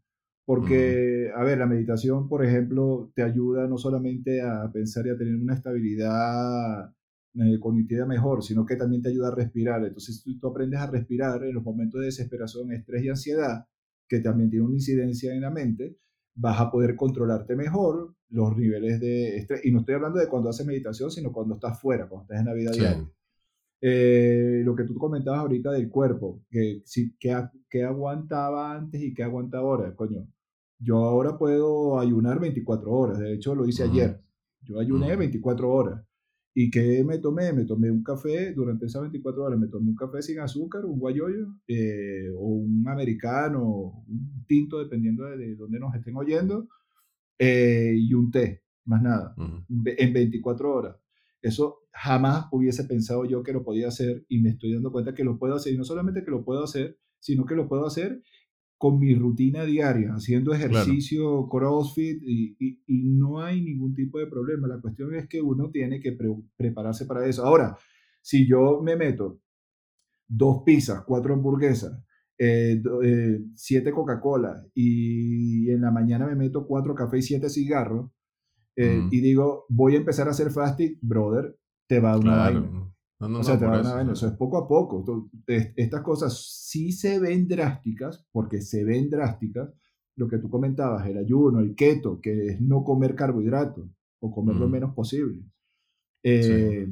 Porque, 0.45 1.31
a 1.35 1.43
ver, 1.43 1.57
la 1.57 1.67
meditación, 1.67 2.27
por 2.27 2.43
ejemplo, 2.45 3.11
te 3.15 3.23
ayuda 3.23 3.67
no 3.67 3.77
solamente 3.77 4.41
a 4.41 4.69
pensar 4.73 5.05
y 5.05 5.09
a 5.09 5.17
tener 5.17 5.35
una 5.35 5.53
estabilidad 5.53 6.93
eh, 7.35 7.59
cognitiva 7.59 8.05
mejor, 8.05 8.43
sino 8.43 8.65
que 8.65 8.75
también 8.75 9.01
te 9.01 9.09
ayuda 9.09 9.29
a 9.29 9.35
respirar. 9.35 9.83
Entonces, 9.83 10.21
si 10.21 10.37
tú 10.37 10.47
aprendes 10.47 10.79
a 10.79 10.87
respirar 10.87 11.43
en 11.43 11.55
los 11.55 11.63
momentos 11.63 11.99
de 11.99 12.07
desesperación, 12.07 12.71
estrés 12.71 13.03
y 13.03 13.09
ansiedad, 13.09 13.65
que 14.07 14.19
también 14.19 14.49
tiene 14.49 14.65
una 14.65 14.75
incidencia 14.75 15.33
en 15.33 15.41
la 15.41 15.49
mente, 15.49 15.97
vas 16.35 16.59
a 16.59 16.71
poder 16.71 16.95
controlarte 16.95 17.55
mejor 17.55 18.15
los 18.29 18.55
niveles 18.57 18.99
de 18.99 19.37
estrés. 19.37 19.65
Y 19.65 19.71
no 19.71 19.79
estoy 19.79 19.95
hablando 19.95 20.19
de 20.19 20.27
cuando 20.27 20.49
haces 20.49 20.65
meditación, 20.65 21.11
sino 21.11 21.31
cuando 21.31 21.55
estás 21.55 21.79
fuera, 21.79 22.07
cuando 22.07 22.23
estás 22.23 22.39
en 22.39 22.45
la 22.45 22.53
vida 22.53 22.71
diaria. 22.71 23.09
Eh, 23.85 24.61
lo 24.63 24.75
que 24.75 24.85
tú 24.85 24.95
comentabas 24.95 25.41
ahorita 25.41 25.71
del 25.71 25.89
cuerpo, 25.89 26.41
que, 26.49 26.81
si, 26.85 27.15
que, 27.17 27.83
aguantaba 27.83 28.73
antes 28.73 29.01
y 29.01 29.13
que 29.13 29.23
aguanta 29.23 29.57
ahora, 29.57 29.93
coño. 29.95 30.25
Yo 30.79 30.97
ahora 30.97 31.37
puedo 31.37 31.99
ayunar 31.99 32.39
24 32.39 32.91
horas, 32.91 33.19
de 33.19 33.33
hecho 33.33 33.55
lo 33.55 33.67
hice 33.67 33.83
ayer. 33.83 34.21
Yo 34.61 34.79
ayuné 34.79 35.15
24 35.15 35.69
horas. 35.69 36.01
¿Y 36.55 36.69
qué 36.69 37.03
me 37.03 37.17
tomé? 37.17 37.51
Me 37.51 37.65
tomé 37.65 37.89
un 37.89 38.03
café, 38.03 38.53
durante 38.53 38.85
esas 38.85 39.01
24 39.01 39.43
horas 39.43 39.59
me 39.59 39.67
tomé 39.67 39.89
un 39.89 39.95
café 39.95 40.21
sin 40.21 40.39
azúcar, 40.39 40.85
un 40.85 40.99
guayoyo, 40.99 41.47
eh, 41.67 42.29
o 42.35 42.45
un 42.45 42.87
americano, 42.87 44.03
un 44.07 44.45
tinto, 44.47 44.79
dependiendo 44.79 45.25
de, 45.25 45.37
de 45.37 45.55
dónde 45.55 45.79
nos 45.79 45.95
estén 45.95 46.15
oyendo, 46.15 46.67
eh, 47.39 47.93
y 47.97 48.13
un 48.13 48.29
té, 48.31 48.63
más 48.85 49.01
nada, 49.01 49.35
en 49.67 50.13
24 50.13 50.71
horas. 50.73 50.95
Eso 51.41 51.79
jamás 51.91 52.45
hubiese 52.51 52.85
pensado 52.85 53.25
yo 53.25 53.43
que 53.43 53.53
lo 53.53 53.63
podía 53.63 53.87
hacer 53.87 54.25
y 54.29 54.39
me 54.39 54.51
estoy 54.51 54.73
dando 54.73 54.91
cuenta 54.91 55.13
que 55.13 55.23
lo 55.23 55.37
puedo 55.37 55.55
hacer. 55.55 55.73
Y 55.73 55.77
no 55.77 55.83
solamente 55.83 56.23
que 56.23 56.31
lo 56.31 56.45
puedo 56.45 56.63
hacer, 56.63 56.97
sino 57.19 57.45
que 57.45 57.55
lo 57.55 57.67
puedo 57.67 57.85
hacer 57.85 58.21
con 58.77 58.99
mi 58.99 59.15
rutina 59.15 59.63
diaria, 59.63 60.13
haciendo 60.13 60.53
ejercicio, 60.53 61.47
crossfit, 61.47 62.21
y, 62.21 62.55
y, 62.59 63.09
no 63.09 63.39
hay 63.39 63.61
ningún 63.61 63.93
tipo 63.93 64.19
de 64.19 64.27
problema. 64.27 64.67
La 64.67 64.81
cuestión 64.81 65.15
es 65.15 65.27
que 65.27 65.41
uno 65.41 65.69
tiene 65.71 65.99
que 65.99 66.17
prepararse 66.57 67.05
para 67.05 67.25
eso. 67.25 67.45
Ahora, 67.45 67.77
si 68.21 68.47
yo 68.47 68.81
me 68.83 68.95
meto 68.95 69.39
dos 70.27 70.63
pizzas, 70.65 71.03
cuatro 71.05 71.33
hamburguesas, 71.33 71.97
eh, 72.37 72.81
eh, 73.03 73.39
siete 73.55 73.91
Coca-Cola 73.91 74.65
y 74.73 75.69
en 75.69 75.81
la 75.81 75.91
mañana 75.91 76.25
me 76.25 76.35
meto 76.35 76.65
cuatro 76.65 76.95
cafés 76.95 77.25
y 77.25 77.27
siete 77.27 77.49
cigarros, 77.49 78.11
eh, 78.75 79.07
y 79.11 79.21
digo, 79.21 79.65
voy 79.69 79.93
a 79.93 79.99
empezar 79.99 80.27
a 80.27 80.31
hacer 80.31 80.49
fasting, 80.49 80.97
brother, 81.01 81.55
te 81.87 81.99
va 81.99 82.13
a 82.13 82.17
una 82.17 82.35
vaina. 82.37 82.82
No, 83.23 83.29
no, 83.29 83.39
o 83.39 83.43
sea, 83.43 83.57
te 83.57 83.65
va 83.65 83.79
eso, 83.79 84.11
Eso 84.11 84.27
es 84.27 84.33
poco 84.33 84.57
a 84.57 84.67
poco. 84.67 85.29
estas 85.47 86.01
cosas 86.01 86.67
sí 86.69 86.91
se 86.91 87.19
ven 87.19 87.47
drásticas, 87.47 88.27
porque 88.31 88.61
se 88.61 88.83
ven 88.83 89.09
drásticas. 89.09 89.73
Lo 90.15 90.27
que 90.27 90.37
tú 90.39 90.49
comentabas, 90.49 91.07
el 91.07 91.17
ayuno, 91.17 91.59
el 91.59 91.73
keto, 91.73 92.19
que 92.19 92.47
es 92.47 92.61
no 92.61 92.83
comer 92.83 93.15
carbohidratos 93.15 93.89
o 94.19 94.31
comer 94.31 94.57
lo 94.57 94.67
menos 94.67 94.93
posible. 94.93 95.43
Eh, 96.21 96.87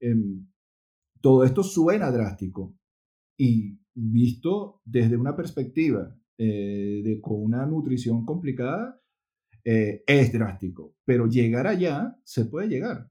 em, 0.00 0.46
todo 1.20 1.44
esto 1.44 1.62
suena 1.62 2.10
drástico 2.10 2.76
y 3.38 3.78
visto 3.94 4.82
desde 4.84 5.16
una 5.16 5.34
perspectiva 5.34 6.14
eh, 6.36 7.00
de 7.02 7.20
con 7.20 7.42
una 7.42 7.64
nutrición 7.64 8.26
complicada, 8.26 9.00
eh, 9.64 10.02
es 10.06 10.32
drástico. 10.32 10.96
Pero 11.04 11.28
llegar 11.28 11.66
allá 11.66 12.20
se 12.24 12.44
puede 12.44 12.68
llegar. 12.68 13.10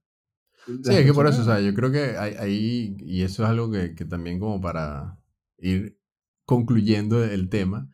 Sí, 0.66 0.94
es 0.94 1.06
que 1.06 1.14
por 1.14 1.28
eso, 1.28 1.42
o 1.42 1.46
sea, 1.46 1.60
yo 1.60 1.74
creo 1.76 1.92
que 1.92 2.18
ahí, 2.18 2.96
y 3.00 3.22
eso 3.22 3.44
es 3.44 3.50
algo 3.50 3.72
que, 3.72 3.96
que 3.96 4.06
también 4.06 4.40
como 4.40 4.62
para 4.62 5.20
ir 5.58 5.98
concluyendo 6.46 7.24
el 7.24 7.50
tema, 7.50 7.90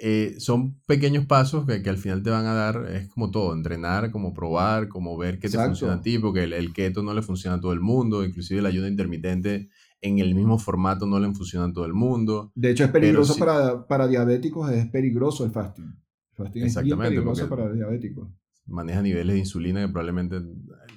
eh, 0.00 0.36
son 0.38 0.80
pequeños 0.86 1.26
pasos 1.26 1.66
que, 1.66 1.82
que, 1.82 1.90
al 1.90 1.98
final 1.98 2.22
te 2.22 2.30
van 2.30 2.46
a 2.46 2.54
dar, 2.54 2.86
es 2.92 3.08
como 3.08 3.30
todo, 3.32 3.52
entrenar, 3.52 4.12
como 4.12 4.32
probar, 4.32 4.88
como 4.88 5.16
ver 5.16 5.40
qué 5.40 5.48
te 5.48 5.58
funciona 5.58 5.94
a 5.94 6.00
ti, 6.00 6.18
porque 6.18 6.44
el, 6.44 6.52
el, 6.52 6.72
keto 6.72 7.02
no 7.02 7.12
le 7.14 7.22
funciona 7.22 7.56
a 7.56 7.60
todo 7.60 7.72
el 7.72 7.80
mundo, 7.80 8.24
inclusive 8.24 8.60
el 8.60 8.66
ayuno 8.66 8.86
intermitente 8.86 9.68
en 10.00 10.20
el 10.20 10.36
mismo 10.36 10.58
formato 10.58 11.06
no 11.06 11.18
le 11.18 11.32
funciona 11.32 11.66
a 11.66 11.72
todo 11.72 11.84
el 11.84 11.94
mundo. 11.94 12.52
De 12.54 12.70
hecho 12.70 12.84
es 12.84 12.90
peligroso 12.90 13.36
para, 13.36 13.88
para 13.88 14.06
diabéticos, 14.06 14.70
es 14.70 14.86
peligroso 14.86 15.44
el 15.44 15.50
fasting. 15.50 15.86
El 15.86 16.44
fasting 16.44 16.62
Exactamente, 16.62 17.04
es 17.04 17.10
peligroso 17.10 17.48
para 17.48 17.72
diabéticos 17.72 18.28
maneja 18.68 19.02
niveles 19.02 19.34
de 19.34 19.40
insulina 19.40 19.80
que 19.80 19.88
probablemente 19.88 20.40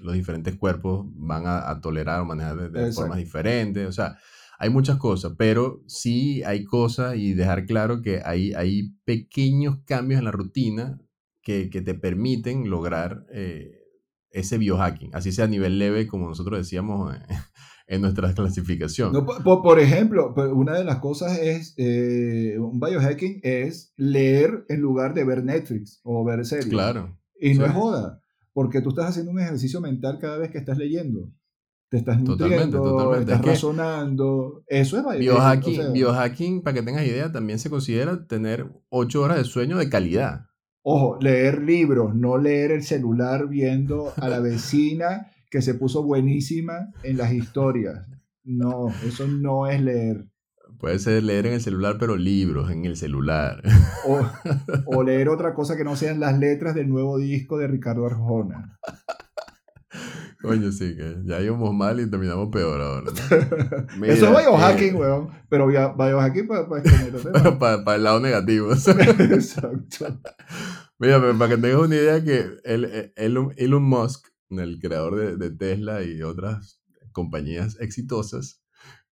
los 0.01 0.13
diferentes 0.13 0.55
cuerpos 0.57 1.05
van 1.15 1.43
a, 1.45 1.79
tolerar 1.81 2.21
o 2.21 2.25
manejar 2.25 2.71
de, 2.71 2.91
formas 2.91 3.17
diferentes. 3.17 3.87
O 3.87 3.91
sea, 3.91 4.17
hay 4.59 4.69
muchas 4.69 4.97
cosas, 4.97 5.33
pero 5.37 5.81
sí 5.87 6.43
hay 6.43 6.63
cosas 6.63 7.15
y 7.15 7.33
dejar 7.33 7.65
claro 7.65 8.01
que 8.01 8.21
hay, 8.23 8.53
hay 8.53 8.93
pequeños 9.05 9.79
cambios 9.85 10.19
en 10.19 10.25
la 10.25 10.31
rutina 10.31 10.99
que, 11.41 11.69
que 11.69 11.81
te 11.81 11.95
permiten 11.95 12.69
lograr 12.69 13.25
eh, 13.33 13.81
ese 14.29 14.57
biohacking, 14.57 15.15
así 15.15 15.31
sea 15.31 15.45
a 15.45 15.47
nivel 15.47 15.79
leve, 15.79 16.07
como 16.07 16.27
nosotros 16.27 16.59
decíamos 16.59 17.15
en 17.87 18.01
nuestra 18.01 18.33
clasificación. 18.33 19.11
por, 19.25 19.79
ejemplo, 19.79 20.33
pues, 20.33 20.49
una 20.51 20.77
de 20.77 20.83
las 20.83 20.99
cosas 20.99 21.37
es, 21.39 21.73
eh, 21.77 22.57
un 22.59 22.79
biohacking 22.79 23.41
es 23.43 23.93
leer 23.97 24.65
en 24.69 24.79
lugar 24.79 25.13
de 25.13 25.25
ver 25.25 25.43
Netflix 25.43 25.99
o 26.03 26.23
ver 26.23 26.45
series. 26.45 26.67
Claro. 26.67 27.17
Y 27.41 27.55
no 27.55 27.65
es 27.65 27.73
joda, 27.73 28.21
porque 28.53 28.81
tú 28.81 28.89
estás 28.89 29.09
haciendo 29.09 29.31
un 29.31 29.39
ejercicio 29.39 29.81
mental 29.81 30.19
cada 30.19 30.37
vez 30.37 30.51
que 30.51 30.59
estás 30.59 30.77
leyendo. 30.77 31.31
Te 31.89 31.97
estás 31.97 32.21
nutriendo, 32.21 32.81
totalmente, 32.81 33.33
estás 33.33 33.45
razonando. 33.45 34.63
Eso 34.67 34.97
es 34.97 35.19
biohacking. 35.19 35.91
biohacking, 35.91 36.61
para 36.61 36.75
que 36.75 36.83
tengas 36.83 37.05
idea, 37.05 37.31
también 37.31 37.59
se 37.59 37.69
considera 37.69 38.25
tener 38.27 38.71
ocho 38.89 39.23
horas 39.23 39.37
de 39.37 39.43
sueño 39.43 39.77
de 39.77 39.89
calidad. 39.89 40.45
Ojo, 40.83 41.17
leer 41.19 41.61
libros, 41.61 42.15
no 42.15 42.37
leer 42.37 42.71
el 42.71 42.83
celular 42.83 43.49
viendo 43.49 44.13
a 44.15 44.29
la 44.29 44.39
vecina 44.39 45.31
que 45.49 45.61
se 45.61 45.73
puso 45.73 46.01
buenísima 46.03 46.93
en 47.03 47.17
las 47.17 47.33
historias. 47.33 48.07
No, 48.43 48.87
eso 49.05 49.27
no 49.27 49.67
es 49.67 49.81
leer. 49.81 50.30
Puede 50.81 50.97
ser 50.97 51.21
leer 51.21 51.45
en 51.45 51.53
el 51.53 51.61
celular, 51.61 51.97
pero 51.99 52.17
libros 52.17 52.71
en 52.71 52.85
el 52.85 52.97
celular. 52.97 53.61
O, 54.87 55.03
leer 55.03 55.29
otra 55.29 55.53
cosa 55.53 55.77
que 55.77 55.83
no 55.83 55.95
sean 55.95 56.19
las 56.19 56.39
letras 56.39 56.73
del 56.73 56.89
nuevo 56.89 57.19
disco 57.19 57.59
de 57.59 57.67
Ricardo 57.67 58.07
Arjona. 58.07 58.79
Coño, 60.41 60.71
sí, 60.71 60.97
que 60.97 61.17
ya 61.23 61.39
íbamos 61.39 61.71
mal 61.75 61.99
y 61.99 62.09
terminamos 62.09 62.49
peor 62.51 62.81
ahora. 62.81 63.11
Eso 64.07 64.25
es 64.25 64.43
biohacking, 64.43 64.95
eh, 64.95 64.97
weón. 64.97 65.29
Pero 65.49 65.67
biohacking 65.67 66.47
para 66.47 66.67
para 67.59 67.83
para 67.83 67.95
el 67.95 68.03
lado 68.03 68.19
negativo. 68.19 68.71
Exacto. 68.73 70.19
Mira, 70.97 71.21
para 71.37 71.55
que 71.55 71.61
tengas 71.61 71.79
una 71.79 71.95
idea 71.95 72.23
que 72.23 72.43
el, 72.63 73.13
Elon 73.15 73.83
Musk, 73.83 74.29
el 74.49 74.79
creador 74.79 75.15
de, 75.15 75.37
de 75.37 75.55
Tesla 75.55 76.01
y 76.01 76.23
otras 76.23 76.81
compañías 77.11 77.77
exitosas, 77.79 78.60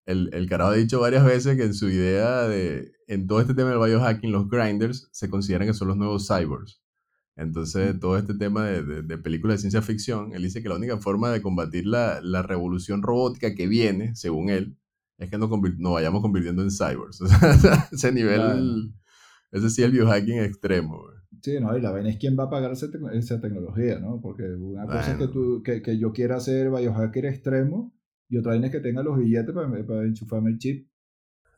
el, 0.08 0.30
el 0.32 0.48
carajo 0.48 0.70
ha 0.70 0.74
dicho 0.74 1.00
varias 1.00 1.22
veces 1.22 1.54
que 1.56 1.64
en 1.64 1.74
su 1.74 1.90
idea 1.90 2.48
de, 2.48 2.92
en 3.08 3.26
todo 3.26 3.42
este 3.42 3.52
tema 3.52 3.68
del 3.68 3.78
biohacking, 3.78 4.32
los 4.32 4.48
grinders 4.48 5.06
se 5.12 5.28
consideran 5.28 5.68
que 5.68 5.74
son 5.74 5.88
los 5.88 5.98
nuevos 5.98 6.26
cyborgs. 6.26 6.80
Entonces, 7.36 8.00
todo 8.00 8.16
este 8.16 8.34
tema 8.34 8.64
de, 8.64 9.02
de, 9.02 9.18
películas 9.18 9.56
de 9.56 9.60
ciencia 9.60 9.82
ficción, 9.82 10.32
él 10.32 10.42
dice 10.42 10.62
que 10.62 10.70
la 10.70 10.76
única 10.76 10.96
forma 10.96 11.30
de 11.30 11.42
combatir 11.42 11.86
la, 11.86 12.20
la, 12.22 12.42
revolución 12.42 13.02
robótica 13.02 13.54
que 13.54 13.68
viene, 13.68 14.16
según 14.16 14.48
él, 14.48 14.78
es 15.18 15.28
que 15.28 15.36
nos, 15.36 15.50
vayamos 15.50 16.22
convirtiendo 16.22 16.62
en 16.62 16.70
cyborgs. 16.70 17.20
ese 17.92 18.10
nivel, 18.10 18.94
ese 19.52 19.68
sí 19.68 19.82
es 19.82 19.88
el 19.88 19.92
biohacking 19.92 20.38
extremo. 20.38 21.04
Sí, 21.42 21.60
no, 21.60 21.76
y 21.76 21.82
la 21.82 21.90
vaina 21.90 22.08
es 22.08 22.16
quién 22.16 22.36
va 22.36 22.44
a 22.44 22.50
pagar 22.50 22.72
esa, 22.72 23.40
tecnología, 23.40 24.00
¿no? 24.00 24.20
Porque 24.22 24.44
una 24.44 24.86
cosa 24.86 25.12
es 25.12 25.18
que, 25.18 25.28
tú, 25.28 25.62
que, 25.62 25.82
que, 25.82 25.98
yo 25.98 26.12
quiera 26.12 26.36
hacer 26.36 26.70
biohacker 26.70 27.26
extremo 27.26 27.92
y 28.28 28.38
otra 28.38 28.52
vaina 28.52 28.66
es 28.66 28.72
que 28.72 28.80
tenga 28.80 29.02
los 29.02 29.18
billetes 29.18 29.54
para, 29.54 29.68
para 29.86 30.04
enchufarme 30.04 30.50
el 30.50 30.58
chip. 30.58 30.88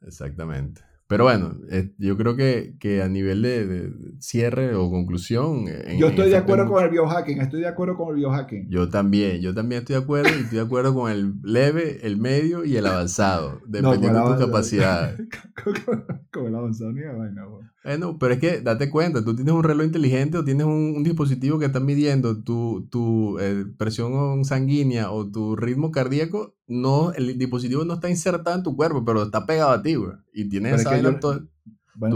Exactamente. 0.02 0.82
Pero 1.10 1.24
bueno, 1.24 1.56
eh, 1.68 1.92
yo 1.98 2.16
creo 2.16 2.36
que, 2.36 2.76
que 2.78 3.02
a 3.02 3.08
nivel 3.08 3.42
de, 3.42 3.92
cierre 4.20 4.76
o 4.76 4.88
conclusión... 4.88 5.66
yo 5.98 6.06
estoy 6.06 6.30
de 6.30 6.36
acuerdo 6.36 6.68
con 6.68 6.84
el 6.84 6.90
biohacking, 6.90 7.40
estoy 7.40 7.62
de 7.62 7.66
acuerdo 7.66 7.96
con 7.96 8.10
el 8.10 8.14
biohacking. 8.20 8.70
Yo 8.70 8.88
también, 8.90 9.40
yo 9.40 9.52
también 9.52 9.80
estoy 9.80 9.96
de 9.96 10.02
acuerdo 10.02 10.28
y 10.28 10.42
estoy 10.42 10.58
de 10.58 10.64
acuerdo 10.64 10.94
con 10.94 11.10
el 11.10 11.34
leve, 11.42 12.06
el 12.06 12.16
medio 12.16 12.64
y 12.64 12.76
el 12.76 12.86
avanzado, 12.86 13.60
dependiendo 13.66 14.20
de 14.20 14.36
tus 14.36 14.46
capacidades. 14.46 15.18
con, 16.30 16.46
el 16.46 16.54
avanzado 16.54 16.92
ni 16.92 17.00
la 17.00 17.14
vaina, 17.14 17.44
Bueno, 17.82 18.16
pero 18.16 18.34
es 18.34 18.38
que 18.38 18.60
date 18.60 18.88
cuenta, 18.88 19.24
tú 19.24 19.34
tienes 19.34 19.52
un 19.52 19.64
reloj 19.64 19.86
inteligente 19.86 20.38
o 20.38 20.44
tienes 20.44 20.64
un, 20.64 21.02
dispositivo 21.02 21.58
que 21.58 21.66
está 21.66 21.80
midiendo 21.80 22.44
tu, 22.44 22.86
tu 22.88 23.36
eh, 23.40 23.64
presión 23.76 24.44
sanguínea 24.44 25.10
o 25.10 25.28
tu 25.28 25.56
ritmo 25.56 25.90
cardíaco 25.90 26.54
no, 26.70 27.12
el 27.12 27.36
dispositivo 27.36 27.84
no 27.84 27.92
está 27.94 28.08
insertado 28.08 28.56
en 28.56 28.62
tu 28.62 28.76
cuerpo, 28.76 29.04
pero 29.04 29.24
está 29.24 29.44
pegado 29.44 29.72
a 29.72 29.82
ti, 29.82 29.96
güey. 29.96 30.12
Y 30.32 30.48
tienes 30.48 30.80
esa 30.80 31.00
tú 31.00 31.48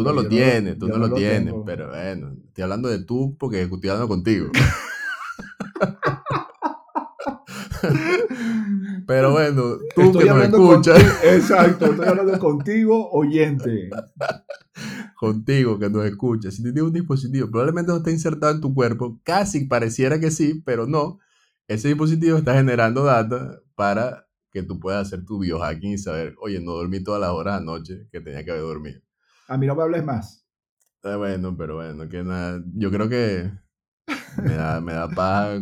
no 0.02 0.12
lo 0.12 0.28
tienes, 0.28 0.78
tú 0.78 0.86
no, 0.86 0.96
lo, 0.96 1.12
tienes, 1.12 1.52
pero 1.66 1.88
bueno, 1.88 2.36
estoy 2.46 2.62
hablando 2.62 2.88
de 2.88 3.00
tú 3.00 3.36
porque 3.36 3.62
estoy 3.62 3.90
hablando 3.90 4.06
contigo. 4.08 4.52
pero 9.06 9.32
bueno, 9.32 9.78
tú 9.94 10.12
que 10.16 10.24
nos 10.24 10.44
escuchas. 10.44 11.02
exacto, 11.24 11.86
estoy 11.86 12.06
hablando 12.06 12.38
contigo, 12.38 13.10
oyente. 13.10 13.90
contigo 15.18 15.80
que 15.80 15.90
nos 15.90 16.06
escuchas. 16.06 16.54
Si 16.54 16.62
tienes 16.62 16.84
un 16.84 16.92
dispositivo, 16.92 17.50
probablemente 17.50 17.90
no 17.90 17.98
está 17.98 18.12
insertado 18.12 18.54
en 18.54 18.60
tu 18.60 18.72
cuerpo, 18.72 19.18
casi 19.24 19.64
pareciera 19.64 20.20
que 20.20 20.30
sí, 20.30 20.62
pero 20.64 20.86
no. 20.86 21.18
Ese 21.66 21.88
dispositivo 21.88 22.38
está 22.38 22.54
generando 22.54 23.02
data 23.04 23.58
para 23.74 24.23
que 24.54 24.62
tú 24.62 24.78
puedas 24.78 25.08
hacer 25.08 25.24
tu 25.26 25.40
biohacking 25.40 25.94
y 25.94 25.98
saber, 25.98 26.36
oye, 26.40 26.60
no 26.60 26.74
dormí 26.74 27.02
todas 27.02 27.20
las 27.20 27.30
horas 27.30 27.60
anoche 27.60 28.06
que 28.12 28.20
tenía 28.20 28.44
que 28.44 28.52
haber 28.52 28.62
dormido. 28.62 29.00
A 29.48 29.58
mí 29.58 29.66
no 29.66 29.74
me 29.74 29.82
hables 29.82 30.04
más. 30.04 30.46
Eh, 31.02 31.16
bueno, 31.16 31.56
pero 31.56 31.74
bueno, 31.74 32.08
que 32.08 32.22
nada, 32.22 32.62
yo 32.72 32.88
creo 32.92 33.08
que 33.08 33.50
me 34.40 34.54
da, 34.54 34.80
me 34.80 34.92
da 34.92 35.08
paz 35.08 35.60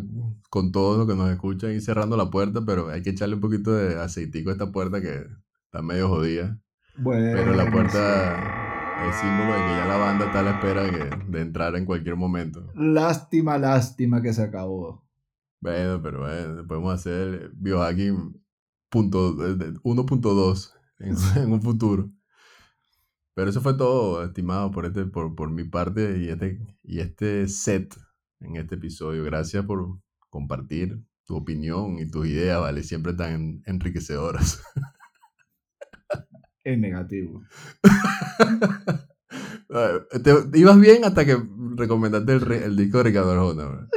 con 0.50 0.72
todos 0.72 0.98
los 0.98 1.08
que 1.08 1.14
nos 1.14 1.30
escuchan 1.30 1.72
y 1.72 1.80
cerrando 1.80 2.18
la 2.18 2.30
puerta, 2.30 2.60
pero 2.66 2.90
hay 2.90 3.00
que 3.00 3.10
echarle 3.10 3.36
un 3.36 3.40
poquito 3.40 3.72
de 3.72 3.98
aceitico 3.98 4.50
a 4.50 4.52
esta 4.52 4.70
puerta 4.70 5.00
que 5.00 5.26
está 5.64 5.80
medio 5.80 6.10
jodida. 6.10 6.60
Bueno, 6.98 7.30
pero 7.32 7.54
la 7.54 7.70
puerta 7.70 9.08
es 9.08 9.16
símbolo 9.16 9.52
de 9.52 9.58
que 9.58 9.68
ya 9.68 9.86
la 9.88 9.96
banda 9.96 10.26
está 10.26 10.40
a 10.40 10.42
la 10.42 10.50
espera 10.50 10.82
de, 10.82 11.10
de 11.28 11.40
entrar 11.40 11.74
en 11.76 11.86
cualquier 11.86 12.16
momento. 12.16 12.70
Lástima, 12.74 13.56
lástima 13.56 14.20
que 14.20 14.34
se 14.34 14.42
acabó. 14.42 15.02
Bueno, 15.62 16.02
pero 16.02 16.20
bueno, 16.20 16.66
podemos 16.66 16.92
hacer 16.92 17.52
biohacking 17.54 18.41
1.2 18.92 20.72
en, 20.98 21.52
un 21.52 21.62
futuro. 21.62 22.10
Pero 23.34 23.50
eso 23.50 23.60
fue 23.60 23.74
todo, 23.74 24.24
estimado, 24.24 24.70
por, 24.70 24.86
este, 24.86 25.06
por, 25.06 25.34
por 25.34 25.50
mi 25.50 25.64
parte 25.64 26.18
y 26.18 26.28
este, 26.28 26.58
y 26.82 27.00
este 27.00 27.48
set 27.48 27.96
en 28.40 28.56
este 28.56 28.74
episodio. 28.74 29.24
Gracias 29.24 29.64
por 29.64 29.98
compartir 30.28 31.02
tu 31.24 31.36
opinión 31.36 31.98
y 31.98 32.10
tus 32.10 32.26
ideas, 32.26 32.60
¿vale? 32.60 32.82
Siempre 32.82 33.14
tan 33.14 33.62
enriquecedoras. 33.66 34.62
Es 36.64 36.78
negativo. 36.78 37.42
Te, 40.22 40.58
ibas 40.58 40.78
bien 40.78 41.04
hasta 41.04 41.24
que 41.24 41.36
recomendaste 41.74 42.34
el, 42.34 42.52
el 42.52 42.76
disco 42.76 42.98
de 42.98 43.04
Ricardo 43.04 43.32
Arjona. 43.32 43.88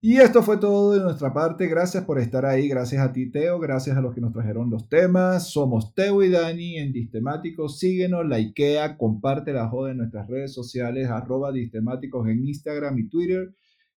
Y 0.00 0.18
esto 0.18 0.42
fue 0.42 0.58
todo 0.58 0.92
de 0.92 1.00
nuestra 1.00 1.32
parte. 1.32 1.66
Gracias 1.66 2.04
por 2.04 2.18
estar 2.20 2.44
ahí. 2.44 2.68
Gracias 2.68 3.02
a 3.02 3.12
ti, 3.12 3.30
Teo. 3.30 3.58
Gracias 3.58 3.96
a 3.96 4.00
los 4.00 4.14
que 4.14 4.20
nos 4.20 4.32
trajeron 4.32 4.70
los 4.70 4.88
temas. 4.88 5.50
Somos 5.50 5.94
Teo 5.94 6.22
y 6.22 6.30
Dani 6.30 6.76
en 6.76 6.92
Distemáticos. 6.92 7.78
Síguenos, 7.78 8.26
likea, 8.26 8.98
comparte 8.98 9.52
la 9.52 9.68
joda 9.68 9.92
en 9.92 9.98
nuestras 9.98 10.28
redes 10.28 10.52
sociales, 10.52 11.08
arroba 11.08 11.50
Distemáticos 11.50 12.28
en 12.28 12.46
Instagram 12.46 12.98
y 12.98 13.08
Twitter. 13.08 13.54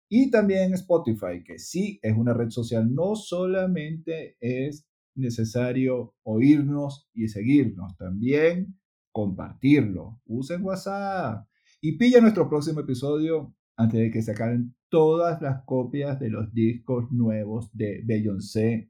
Y 0.08 0.32
también 0.32 0.74
Spotify, 0.74 1.44
que 1.46 1.60
sí 1.60 2.00
es 2.02 2.18
una 2.18 2.34
red 2.34 2.50
social. 2.50 2.92
No 2.92 3.16
solamente 3.16 4.38
es 4.40 4.88
necesario 5.16 6.16
oírnos 6.24 7.10
y 7.14 7.28
seguirnos, 7.28 7.96
también 7.98 8.80
compartirlo. 9.12 10.22
Usen 10.26 10.64
WhatsApp. 10.64 11.46
Y 11.82 11.98
pilla 11.98 12.22
nuestro 12.22 12.50
próximo 12.50 12.80
episodio 12.80 13.54
antes 13.76 14.00
de 14.00 14.12
que 14.12 14.22
se 14.22 14.32
acaben 14.32 14.76
todas 14.90 15.42
las 15.42 15.64
copias 15.64 16.20
de 16.20 16.30
los 16.30 16.54
discos 16.54 17.12
nuevos 17.12 17.70
de 17.74 18.02
Beyoncé. 18.04 18.90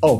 Oh. 0.00 0.18